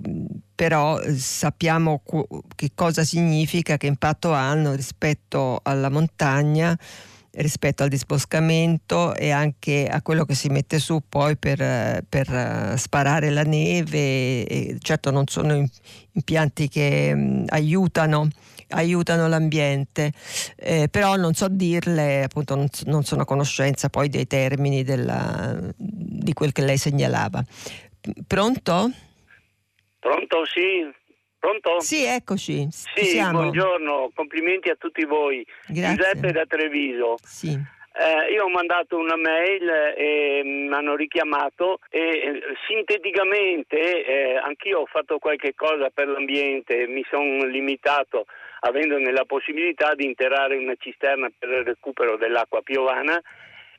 però 0.54 1.00
sappiamo 1.16 2.02
cu- 2.04 2.28
che 2.56 2.72
cosa 2.76 3.04
significa, 3.04 3.78
che 3.78 3.88
impatto 3.88 4.34
hanno 4.34 4.74
rispetto 4.74 5.60
alla 5.64 5.90
montagna 5.90 6.78
rispetto 7.36 7.84
al 7.84 7.90
disboscamento 7.90 9.16
e 9.16 9.32
anche 9.32 9.88
a 9.88 10.02
quello 10.02 10.26
che 10.26 10.36
si 10.36 10.50
mette 10.50 10.80
su 10.80 11.02
poi 11.08 11.38
per, 11.38 12.04
per 12.08 12.74
sparare 12.78 13.30
la 13.30 13.44
neve. 13.44 14.46
E 14.46 14.78
certo 14.80 15.12
non 15.12 15.28
sono 15.28 15.66
impianti 16.12 16.68
che 16.68 17.14
mh, 17.14 17.46
aiutano 17.50 18.28
aiutano 18.74 19.28
l'ambiente, 19.28 20.12
eh, 20.56 20.88
però 20.90 21.16
non 21.16 21.34
so 21.34 21.48
dirle, 21.48 22.24
appunto 22.24 22.56
non, 22.56 22.68
non, 22.86 23.04
sono 23.04 23.22
a 23.22 23.26
conoscenza 23.26 23.88
poi 23.90 24.10
dei 24.10 24.26
termini 24.26 24.84
della, 24.84 25.56
di 25.78 26.34
quel 26.34 26.52
che 26.52 26.64
lei 26.64 26.78
segnalava. 26.78 27.44
Pronto? 28.26 28.92
Pronto, 30.00 30.46
sì. 30.46 31.03
Pronto? 31.44 31.82
Sì, 31.82 32.06
eccoci. 32.06 32.68
Sì, 32.72 33.20
buongiorno, 33.20 34.12
complimenti 34.16 34.70
a 34.70 34.76
tutti 34.76 35.04
voi. 35.04 35.46
Grazie. 35.68 35.96
Giuseppe 35.98 36.32
da 36.32 36.46
Treviso. 36.46 37.18
Sì. 37.22 37.50
Eh, 37.50 38.32
io 38.32 38.46
ho 38.46 38.50
mandato 38.50 38.96
una 38.96 39.18
mail 39.18 39.70
e 39.98 40.42
mi 40.42 40.74
hanno 40.74 40.96
richiamato 40.96 41.80
e 41.90 42.00
eh, 42.00 42.42
sinteticamente 42.66 44.06
eh, 44.06 44.36
anch'io 44.38 44.80
ho 44.80 44.86
fatto 44.86 45.18
qualche 45.18 45.54
cosa 45.54 45.90
per 45.94 46.08
l'ambiente, 46.08 46.88
mi 46.88 47.04
sono 47.10 47.44
limitato 47.44 48.26
avendone 48.62 49.12
la 49.12 49.26
possibilità 49.26 49.96
di 49.96 50.06
interrare 50.06 50.56
una 50.56 50.76
cisterna 50.80 51.30
per 51.38 51.50
il 51.50 51.66
recupero 51.66 52.16
dell'acqua 52.16 52.62
piovana 52.62 53.22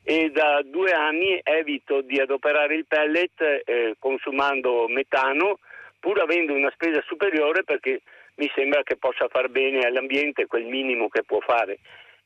e 0.02 0.30
da 0.30 0.60
due 0.62 0.92
anni 0.92 1.40
evito 1.42 2.02
di 2.02 2.20
adoperare 2.20 2.74
il 2.74 2.84
pellet 2.86 3.40
eh, 3.40 3.96
consumando 3.98 4.86
metano 4.86 5.60
pur 6.04 6.20
avendo 6.20 6.52
una 6.52 6.70
spesa 6.74 7.02
superiore 7.06 7.64
perché 7.64 8.02
mi 8.34 8.50
sembra 8.54 8.82
che 8.82 8.96
possa 8.96 9.26
far 9.28 9.48
bene 9.48 9.86
all'ambiente 9.86 10.44
quel 10.44 10.64
minimo 10.64 11.08
che 11.08 11.22
può 11.24 11.40
fare. 11.40 11.78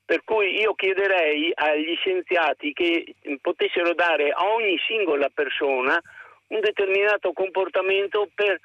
Per 0.04 0.24
cui 0.24 0.58
io 0.58 0.74
chiederei 0.74 1.52
agli 1.54 1.94
scienziati 1.94 2.72
che 2.72 3.14
potessero 3.40 3.94
dare 3.94 4.30
a 4.30 4.44
ogni 4.48 4.76
singola 4.84 5.30
persona 5.32 5.96
un 6.48 6.58
determinato 6.58 7.32
comportamento 7.32 8.28
per 8.34 8.58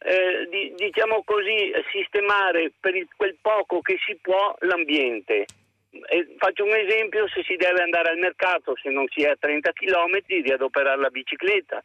eh, 0.00 0.46
di, 0.50 0.74
diciamo 0.76 1.22
così, 1.24 1.72
sistemare 1.90 2.70
per 2.78 2.94
il, 2.94 3.08
quel 3.16 3.38
poco 3.40 3.80
che 3.80 3.96
si 4.04 4.18
può 4.20 4.54
l'ambiente. 4.60 5.46
E 6.10 6.34
faccio 6.36 6.64
un 6.64 6.76
esempio, 6.76 7.26
se 7.28 7.42
si 7.42 7.56
deve 7.56 7.80
andare 7.80 8.10
al 8.10 8.18
mercato, 8.18 8.76
se 8.76 8.90
non 8.90 9.06
si 9.08 9.22
è 9.22 9.30
a 9.30 9.36
30 9.38 9.72
km, 9.72 10.20
di 10.26 10.52
adoperare 10.52 11.00
la 11.00 11.08
bicicletta, 11.08 11.82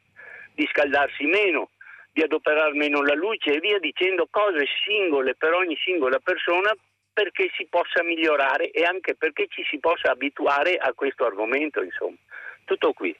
di 0.54 0.68
scaldarsi 0.70 1.24
meno, 1.26 1.70
di 2.14 2.22
adoperare 2.22 2.74
meno 2.74 3.02
la 3.02 3.16
luce 3.16 3.56
e 3.56 3.60
via 3.60 3.80
dicendo 3.80 4.28
cose 4.30 4.66
singole 4.86 5.36
per 5.36 5.52
ogni 5.54 5.76
singola 5.84 6.20
persona 6.20 6.72
perché 7.12 7.50
si 7.56 7.68
possa 7.70 8.04
migliorare 8.04 8.72
e 8.72 8.84
anche 8.84 9.16
perché 9.16 9.48
ci 9.50 9.64
si 9.70 9.80
possa 9.80 10.12
abituare 10.12 10.78
a 10.78 10.94
questo 10.94 11.26
argomento, 11.26 11.82
insomma. 11.82 12.18
Tutto 12.66 12.94
qui. 12.94 13.16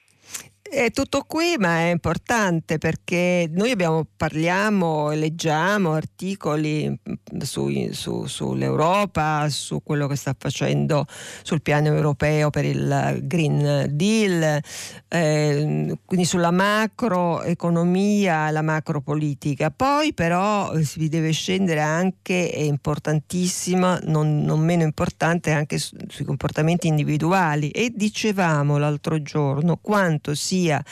È 0.66 0.90
tutto 0.90 1.24
qui, 1.28 1.56
ma 1.58 1.80
è 1.80 1.90
importante 1.90 2.78
perché 2.78 3.48
noi 3.52 3.70
abbiamo, 3.70 4.06
parliamo 4.16 5.10
e 5.10 5.16
leggiamo 5.16 5.92
articoli 5.92 6.88
mm, 6.88 7.40
su, 7.42 7.70
su, 7.92 8.24
sull'Europa, 8.24 9.46
su 9.50 9.82
quello 9.84 10.08
che 10.08 10.16
sta 10.16 10.34
facendo 10.36 11.04
sul 11.42 11.60
piano 11.60 11.88
europeo 11.88 12.48
per 12.48 12.64
il 12.64 13.20
Green 13.22 13.88
Deal, 13.90 14.58
eh, 15.08 15.98
quindi 16.04 16.24
sulla 16.24 16.50
macroeconomia, 16.50 18.50
la 18.50 18.62
macropolitica. 18.62 19.70
Poi 19.70 20.14
però 20.14 20.72
eh, 20.72 20.82
si 20.82 21.08
deve 21.08 21.30
scendere 21.32 21.80
anche, 21.80 22.50
è 22.50 22.60
importantissima, 22.60 24.00
non, 24.04 24.42
non 24.42 24.60
meno 24.60 24.82
importante, 24.82 25.52
anche 25.52 25.78
su, 25.78 25.94
sui 26.08 26.24
comportamenti 26.24 26.88
individuali. 26.88 27.68
E 27.68 27.92
dicevamo 27.94 28.78
l'altro 28.78 29.22
giorno 29.22 29.76
quanto 29.76 30.34
si 30.34 30.53
sia 30.54 30.82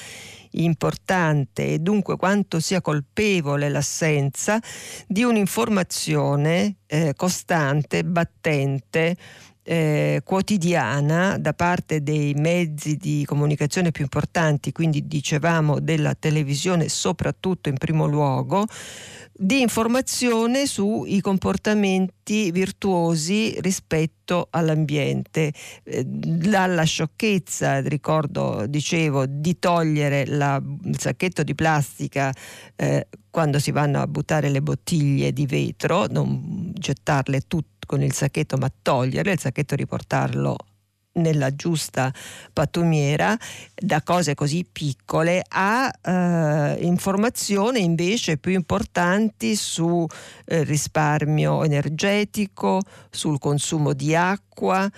importante 0.54 1.74
e 1.74 1.78
dunque 1.78 2.16
quanto 2.16 2.58
sia 2.58 2.80
colpevole 2.80 3.68
l'assenza 3.68 4.60
di 5.06 5.22
un'informazione 5.22 6.76
eh, 6.86 7.14
costante, 7.16 8.04
battente, 8.04 9.16
eh, 9.64 10.20
quotidiana 10.24 11.38
da 11.38 11.54
parte 11.54 12.02
dei 12.02 12.34
mezzi 12.34 12.96
di 12.96 13.24
comunicazione 13.24 13.92
più 13.92 14.02
importanti, 14.02 14.72
quindi 14.72 15.06
dicevamo 15.06 15.78
della 15.78 16.14
televisione 16.14 16.88
soprattutto 16.88 17.68
in 17.68 17.78
primo 17.78 18.06
luogo, 18.06 18.66
di 19.42 19.60
informazione 19.60 20.66
sui 20.66 21.20
comportamenti 21.20 22.52
virtuosi 22.52 23.56
rispetto 23.58 24.46
all'ambiente. 24.50 25.52
Eh, 25.82 26.04
dalla 26.06 26.84
sciocchezza, 26.84 27.80
ricordo, 27.80 28.66
dicevo, 28.68 29.26
di 29.26 29.58
togliere 29.58 30.26
la, 30.26 30.62
il 30.84 30.98
sacchetto 30.98 31.42
di 31.42 31.56
plastica 31.56 32.32
eh, 32.76 33.08
quando 33.30 33.58
si 33.58 33.72
vanno 33.72 34.00
a 34.00 34.06
buttare 34.06 34.48
le 34.48 34.62
bottiglie 34.62 35.32
di 35.32 35.46
vetro, 35.46 36.06
non 36.06 36.70
gettarle 36.72 37.40
tutte 37.48 37.70
con 37.84 38.00
il 38.00 38.12
sacchetto, 38.12 38.56
ma 38.58 38.70
toglierle 38.80 39.32
il 39.32 39.40
sacchetto 39.40 39.74
riportarlo 39.74 40.56
nella 41.14 41.54
giusta 41.54 42.12
pattumiera 42.52 43.36
da 43.74 44.02
cose 44.02 44.34
così 44.34 44.66
piccole 44.70 45.42
a 45.46 45.90
eh, 46.00 46.78
informazioni 46.84 47.82
invece 47.82 48.38
più 48.38 48.52
importanti 48.52 49.54
sul 49.56 50.06
eh, 50.46 50.62
risparmio 50.64 51.64
energetico, 51.64 52.80
sul 53.10 53.38
consumo 53.38 53.92
di 53.92 54.14
acqua, 54.14 54.90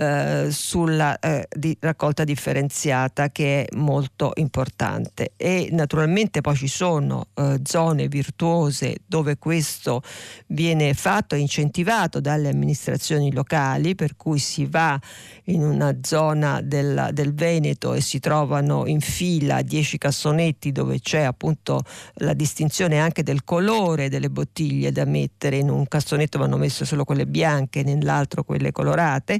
eh, 0.00 0.48
sulla 0.50 1.18
eh, 1.18 1.46
di 1.54 1.76
raccolta 1.78 2.24
differenziata 2.24 3.28
che 3.28 3.66
è 3.66 3.76
molto 3.76 4.30
importante. 4.36 5.32
E 5.36 5.68
naturalmente 5.72 6.40
poi 6.40 6.56
ci 6.56 6.68
sono 6.68 7.26
eh, 7.34 7.60
zone 7.64 8.08
virtuose 8.08 8.96
dove 9.04 9.36
questo 9.36 10.02
viene 10.46 10.94
fatto 10.94 11.34
e 11.34 11.38
incentivato 11.38 12.18
dalle 12.18 12.48
amministrazioni 12.48 13.30
locali 13.30 13.94
per 13.94 14.16
cui 14.16 14.38
si 14.38 14.64
va 14.64 14.98
in 15.44 15.62
una 15.62 15.94
zona 16.00 16.62
del, 16.62 17.10
del 17.12 17.34
Veneto 17.34 17.92
e 17.92 18.00
si 18.00 18.20
trovano 18.20 18.86
in 18.86 19.00
fila 19.00 19.60
10 19.60 19.98
cassonetti 19.98 20.72
dove 20.72 21.00
c'è 21.00 21.22
appunto 21.22 21.82
la 22.14 22.32
distinzione 22.32 22.98
anche 22.98 23.22
del 23.22 23.44
colore 23.44 24.08
delle 24.08 24.30
bottiglie 24.30 24.92
da 24.92 25.04
mettere 25.04 25.58
in 25.58 25.68
un 25.68 25.86
cassonetto 25.86 26.38
vanno 26.38 26.56
messe 26.56 26.86
solo 26.86 27.04
quelle 27.04 27.26
bianche 27.26 27.82
nell'altro 27.82 28.44
quelle 28.44 28.72
colorate 28.72 29.38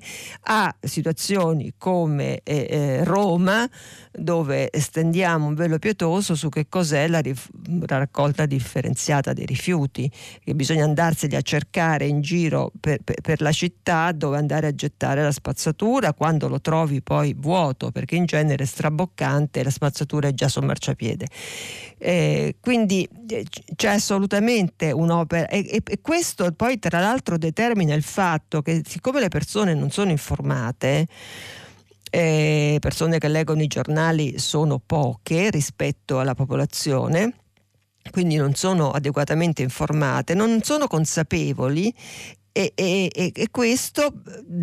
a 0.52 0.74
situazioni 0.80 1.74
come 1.78 2.40
eh, 2.42 2.66
eh, 2.68 3.04
Roma 3.04 3.68
dove 4.10 4.68
stendiamo 4.76 5.46
un 5.46 5.54
velo 5.54 5.78
pietoso 5.78 6.34
su 6.34 6.48
che 6.48 6.66
cos'è 6.68 7.06
la, 7.06 7.20
rif- 7.20 7.48
la, 7.86 7.98
raccolta 7.98 8.46
differenziata 8.46 9.32
dei 9.32 9.46
rifiuti, 9.46 10.10
che 10.42 10.54
bisogna 10.56 10.84
andarseli 10.84 11.36
a 11.36 11.40
cercare 11.40 12.06
in 12.06 12.20
giro 12.20 12.72
per, 12.80 12.98
per, 13.04 13.20
per 13.20 13.40
la 13.42 13.52
città 13.52 14.10
dove 14.10 14.38
andare 14.38 14.66
a 14.66 14.74
gettare 14.74 15.22
la 15.22 15.30
spazzatura 15.30 16.12
quando 16.14 16.48
lo 16.48 16.60
trovi 16.60 17.00
poi 17.00 17.32
vuoto, 17.38 17.92
perché 17.92 18.16
in 18.16 18.24
genere 18.24 18.64
è 18.64 18.66
straboccante 18.66 19.62
la 19.62 19.70
spazzatura 19.70 20.26
è 20.26 20.32
già 20.34 20.48
sul 20.48 20.64
marciapiede. 20.64 21.26
Eh, 22.02 22.56
quindi 22.60 23.06
eh, 23.28 23.44
c'è 23.76 23.88
assolutamente 23.88 24.90
un'opera 24.90 25.48
e, 25.48 25.66
e, 25.70 25.82
e 25.84 26.00
questo 26.00 26.50
poi 26.52 26.78
tra 26.78 26.98
l'altro 26.98 27.36
determina 27.36 27.92
il 27.92 28.02
fatto 28.02 28.62
che 28.62 28.80
siccome 28.86 29.20
le 29.20 29.28
persone 29.28 29.74
non 29.74 29.90
sono 29.90 30.10
informate, 30.10 31.06
eh, 32.10 32.78
persone 32.80 33.18
che 33.18 33.28
leggono 33.28 33.60
i 33.60 33.66
giornali 33.66 34.38
sono 34.38 34.80
poche 34.84 35.50
rispetto 35.50 36.20
alla 36.20 36.34
popolazione 36.34 37.34
quindi 38.10 38.36
non 38.36 38.54
sono 38.54 38.90
adeguatamente 38.90 39.62
informate, 39.62 40.34
non 40.34 40.62
sono 40.62 40.86
consapevoli 40.86 41.94
e, 42.52 42.72
e, 42.74 43.10
e, 43.14 43.48
questo 43.50 44.12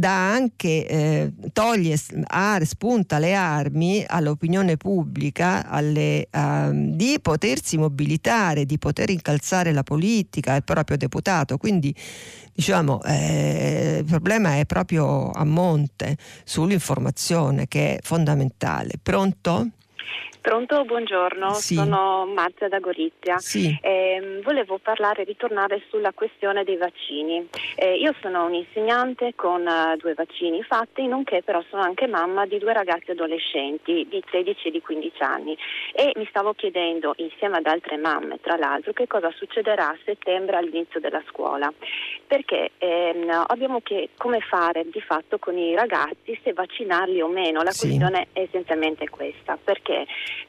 anche, 0.01 0.87
eh, 0.87 1.33
toglie, 1.53 1.97
a, 2.25 2.59
spunta 2.65 3.17
le 3.17 3.33
armi 3.33 4.03
all'opinione 4.05 4.75
pubblica 4.75 5.67
alle, 5.69 6.27
uh, 6.31 6.71
di 6.73 7.17
potersi 7.21 7.77
mobilitare, 7.77 8.65
di 8.65 8.77
poter 8.77 9.09
incalzare 9.09 9.71
la 9.71 9.83
politica, 9.83 10.55
il 10.55 10.63
proprio 10.63 10.97
deputato. 10.97 11.57
Quindi 11.57 11.95
diciamo 12.53 13.01
eh, 13.03 13.97
il 13.99 14.05
problema 14.05 14.57
è 14.57 14.65
proprio 14.65 15.29
a 15.29 15.45
monte 15.45 16.17
sull'informazione 16.43 17.67
che 17.67 17.95
è 17.95 17.99
fondamentale. 18.01 18.93
Pronto? 19.01 19.69
Pronto, 20.41 20.85
buongiorno, 20.85 21.53
sì. 21.55 21.75
sono 21.75 22.25
Marzia 22.25 22.69
da 22.69 22.79
Gorizia. 22.79 23.37
Sì. 23.37 23.77
Eh, 23.81 24.39
volevo 24.43 24.77
parlare, 24.77 25.25
ritornare 25.25 25.83
sulla 25.89 26.13
questione 26.13 26.63
dei 26.63 26.77
vaccini. 26.77 27.47
Eh, 27.75 27.95
io 27.97 28.13
sono 28.21 28.45
un'insegnante 28.45 29.33
con 29.35 29.65
uh, 29.65 29.97
due 29.97 30.13
vaccini 30.13 30.63
fatti, 30.63 31.05
nonché 31.05 31.41
però 31.43 31.61
sono 31.69 31.81
anche 31.81 32.07
mamma 32.07 32.45
di 32.45 32.59
due 32.59 32.71
ragazzi 32.71 33.11
adolescenti 33.11 34.07
di 34.09 34.23
16 34.31 34.67
e 34.67 34.71
di 34.71 34.81
15 34.81 35.21
anni 35.23 35.57
e 35.91 36.13
mi 36.15 36.25
stavo 36.29 36.53
chiedendo 36.53 37.13
insieme 37.17 37.57
ad 37.57 37.65
altre 37.65 37.97
mamme, 37.97 38.39
tra 38.39 38.55
l'altro, 38.55 38.93
che 38.93 39.07
cosa 39.07 39.31
succederà 39.35 39.89
a 39.89 39.97
settembre 40.05 40.55
all'inizio 40.55 40.99
della 40.99 41.21
scuola. 41.27 41.71
Perché 42.25 42.71
ehm, 42.77 43.43
abbiamo 43.47 43.81
che 43.81 44.09
come 44.15 44.39
fare 44.39 44.85
di 44.89 45.01
fatto 45.01 45.39
con 45.39 45.57
i 45.57 45.75
ragazzi, 45.75 46.39
se 46.43 46.53
vaccinarli 46.53 47.21
o 47.21 47.27
meno. 47.27 47.63
La 47.63 47.71
sì. 47.71 47.87
questione 47.87 48.27
è 48.31 48.41
essenzialmente 48.41 49.09
questa. 49.09 49.57
Perché? 49.61 49.96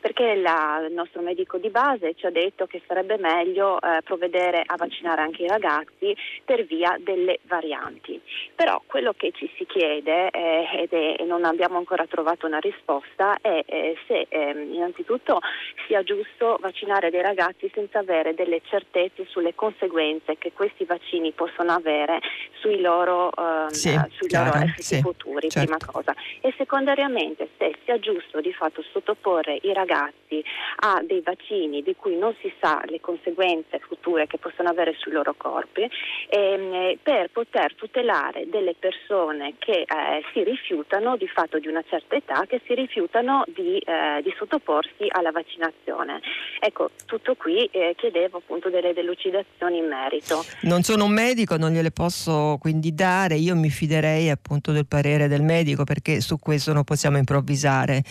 Perché 0.01 0.35
la, 0.35 0.85
il 0.87 0.93
nostro 0.93 1.23
medico 1.23 1.59
di 1.59 1.71
base 1.71 2.15
ci 2.15 2.27
ha 2.27 2.31
detto 2.31 2.67
che 2.67 2.83
sarebbe 2.87 3.17
meglio 3.19 3.81
eh, 3.81 4.03
provvedere 4.03 4.63
a 4.65 4.77
vaccinare 4.77 5.23
anche 5.23 5.45
i 5.45 5.49
ragazzi 5.49 6.15
per 6.45 6.65
via 6.65 6.97
delle 6.99 7.39
varianti. 7.43 8.21
Però 8.55 8.83
quello 8.87 9.13
che 9.17 9.33
ci 9.33 9.51
si 9.57 9.65
chiede 9.67 10.31
eh, 10.31 10.69
ed 10.83 10.93
è, 10.93 11.17
e 11.19 11.25
non 11.25 11.45
abbiamo 11.45 11.79
ancora 11.79 12.07
trovato 12.07 12.47
una 12.47 12.59
risposta 12.59 13.39
è 13.41 13.63
eh, 13.67 13.97
se 14.07 14.27
ehm, 14.29 14.75
innanzitutto 14.75 15.41
sia 15.87 16.03
giusto 16.03 16.59
vaccinare 16.61 17.11
dei 17.11 17.23
ragazzi 17.23 17.71
senza 17.73 18.01
avere 18.01 18.35
delle 18.35 18.61
certezze 18.65 19.27
sulle 19.29 19.55
conseguenze 19.55 20.37
che 20.39 20.53
questi 20.53 20.85
vaccini 20.85 21.33
possono 21.33 21.73
avere 21.73 22.21
sui 22.61 22.81
loro, 22.81 23.31
ehm, 23.37 23.69
sì, 23.69 23.99
sui 24.17 24.29
chiaro, 24.29 24.53
loro 24.53 24.65
effetti 24.65 24.83
sì, 24.83 25.01
futuri, 25.01 25.49
certo. 25.49 25.77
prima 25.77 25.93
cosa. 25.93 26.15
E 26.41 26.53
secondariamente 26.57 27.49
se 27.57 27.77
sia 27.85 27.99
giusto 27.99 28.41
di 28.41 28.53
fatto 28.53 28.83
sottoporre 28.93 29.38
i 29.47 29.73
ragazzi 29.73 30.43
a 30.81 31.03
dei 31.05 31.21
vaccini 31.21 31.83
di 31.83 31.95
cui 31.97 32.17
non 32.17 32.35
si 32.41 32.53
sa 32.61 32.83
le 32.87 33.01
conseguenze 33.01 33.79
future 33.79 34.27
che 34.27 34.39
possono 34.39 34.69
avere 34.69 34.95
sui 34.99 35.13
loro 35.13 35.35
corpi 35.37 35.89
ehm, 36.29 36.99
per 37.03 37.31
poter 37.31 37.75
tutelare 37.75 38.49
delle 38.49 38.75
persone 38.79 39.55
che 39.59 39.83
eh, 39.83 40.23
si 40.33 40.43
rifiutano 40.45 41.17
di 41.17 41.29
fatto 41.29 41.59
di 41.59 41.69
una 41.69 41.83
certa 41.89 42.17
età, 42.17 42.45
che 42.47 42.61
si 42.67 42.75
rifiutano 42.75 43.45
di, 43.49 43.79
eh, 43.79 44.21
di 44.23 44.35
sottoporsi 44.37 45.07
alla 45.09 45.31
vaccinazione. 45.31 46.21
Ecco, 46.61 46.91
tutto 47.07 47.35
qui 47.35 47.65
eh, 47.67 47.95
chiedevo 47.97 48.39
appunto 48.39 48.69
delle 48.69 48.93
delucidazioni 48.93 49.79
in 49.79 49.87
merito. 49.87 50.45
Non 50.63 50.83
sono 50.83 51.05
un 51.05 51.13
medico, 51.13 51.57
non 51.57 51.71
gliele 51.71 51.91
posso 51.91 52.59
quindi 52.61 52.95
dare, 52.95 53.37
io 53.37 53.55
mi 53.57 53.71
fiderei 53.71 54.31
appunto 54.31 54.73
del 54.73 54.87
parere 54.87 55.29
del 55.29 55.43
medico 55.43 55.85
perché 55.85 56.21
su 56.21 56.39
questo 56.39 56.73
non 56.73 56.85
possiamo 56.85 57.17
improvvisare, 57.17 58.03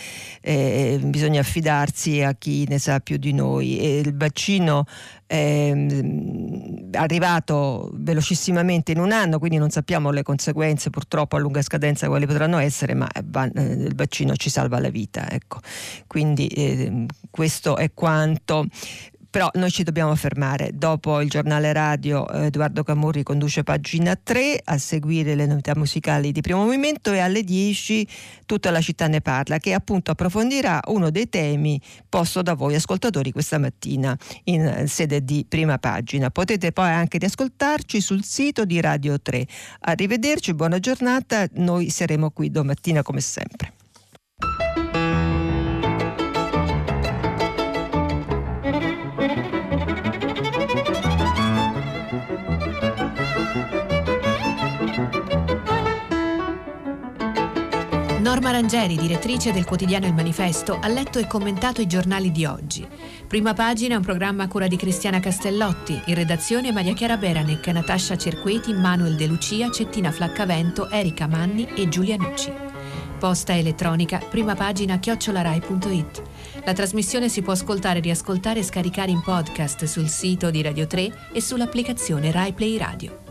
eh, 0.41 0.99
bisogna 1.18 1.39
affidarsi 1.41 2.22
a 2.22 2.34
chi 2.34 2.68
ne 2.69 2.77
sa 2.77 2.99
più 2.99 3.18
di 3.18 3.34
noi 3.34 3.80
e 3.80 3.98
il 3.98 4.15
vaccino 4.15 4.85
è 5.26 5.72
mm, 5.73 6.94
arrivato 6.94 7.89
velocissimamente 7.95 8.91
in 8.91 8.99
un 8.99 9.11
anno, 9.11 9.39
quindi 9.39 9.57
non 9.57 9.72
sappiamo 9.72 10.11
le 10.11 10.22
conseguenze 10.22 10.91
purtroppo 10.91 11.35
a 11.35 11.39
lunga 11.39 11.64
scadenza 11.64 12.07
quali 12.07 12.27
potranno 12.27 12.60
essere, 12.60 12.94
ma 12.94 13.10
eh, 13.10 13.61
il 13.61 13.95
vaccino 13.95 14.35
ci 14.35 14.52
salva 14.52 14.80
la 14.80 14.89
vita. 14.89 15.27
Ecco. 15.27 15.60
Quindi 16.06 16.48
eh, 16.49 17.06
questo 17.31 17.77
è 17.77 17.91
quanto 17.95 18.68
però 19.38 19.52
noi 19.54 19.70
ci 19.70 19.84
dobbiamo 19.84 20.16
fermare. 20.16 20.72
Dopo 20.74 21.22
il 21.22 21.30
giornale 21.30 21.72
radio 21.72 22.28
Edoardo 22.28 22.82
Camurri 22.82 23.22
conduce 23.22 23.62
pagina 23.62 24.16
3 24.16 24.62
a 24.64 24.80
seguire 24.80 25.36
le 25.36 25.46
novità 25.46 25.74
musicali 25.76 26.32
di 26.32 26.42
primo 26.42 26.64
movimento 26.64 27.14
e 27.14 27.20
alle 27.20 27.44
10 27.44 28.08
tutta 28.48 28.72
la 28.72 28.82
città 28.82 29.06
ne 29.06 29.22
parla 29.22 29.60
che 29.60 29.74
appunto 29.74 30.10
approfondirà 30.10 30.80
uno 30.88 31.12
dei 31.12 31.30
temi 31.30 31.80
posto 32.10 32.42
da 32.42 32.56
voi 32.56 32.74
ascoltatori 32.74 33.32
questa 33.32 33.60
mattina 33.60 34.18
in 34.46 34.86
sede 34.88 35.24
di 35.24 35.46
prima 35.48 35.78
pagina. 35.78 36.32
Potete 36.32 36.72
poi 36.72 36.90
anche 36.90 37.20
riascoltarci 37.20 38.02
sul 38.02 38.24
sito 38.24 38.66
di 38.66 38.82
Radio 38.82 39.22
3. 39.22 39.46
Arrivederci, 39.82 40.56
buona 40.56 40.80
giornata, 40.80 41.46
noi 41.58 41.92
saremo 41.92 42.32
qui 42.32 42.50
domattina 42.50 43.04
come 43.04 43.22
sempre. 43.22 43.74
Norma 58.28 58.52
Rangeri, 58.52 58.98
direttrice 58.98 59.54
del 59.54 59.64
quotidiano 59.64 60.06
Il 60.06 60.14
Manifesto, 60.14 60.78
ha 60.82 60.90
letto 60.90 61.18
e 61.18 61.28
commentato 61.28 61.80
i 61.80 61.88
giornali 61.88 62.30
di 62.30 62.44
oggi. 62.44 62.86
Prima 63.26 63.54
pagina 63.54 63.95
un 63.95 64.02
programma 64.02 64.44
a 64.44 64.48
cura 64.49 64.68
di 64.68 64.76
Cristiana 64.76 65.22
Castellotti, 65.22 66.02
in 66.08 66.16
redazione 66.16 66.74
Maria 66.74 66.94
Chiara 66.94 67.16
Beranec, 67.16 67.66
Natascia 67.68 68.18
Cerqueti, 68.18 68.74
Manuel 68.74 69.16
De 69.16 69.28
Lucia, 69.28 69.72
Cettina 69.72 70.12
Flaccavento, 70.12 70.90
Erika 70.90 71.26
Manni 71.26 71.70
e 71.74 71.88
Giulia 71.88 72.18
Nucci. 72.18 72.52
Posta 73.18 73.56
elettronica, 73.56 74.18
prima 74.18 74.56
pagina 74.56 74.99
chiocciolarai.it. 74.99 76.22
La 76.66 76.74
trasmissione 76.74 77.30
si 77.30 77.41
può 77.41 77.54
ascoltare, 77.54 78.02
riascoltare 78.02 78.60
e 78.60 78.64
scaricare 78.64 79.10
in 79.10 79.22
podcast 79.22 79.86
sul 79.86 80.10
sito 80.10 80.52
di 80.52 80.62
Radio 80.62 80.86
3 80.86 81.30
e 81.32 81.40
sull'applicazione 81.40 82.30
Rai 82.32 82.52
Play 82.52 82.78
Radio. 82.78 83.27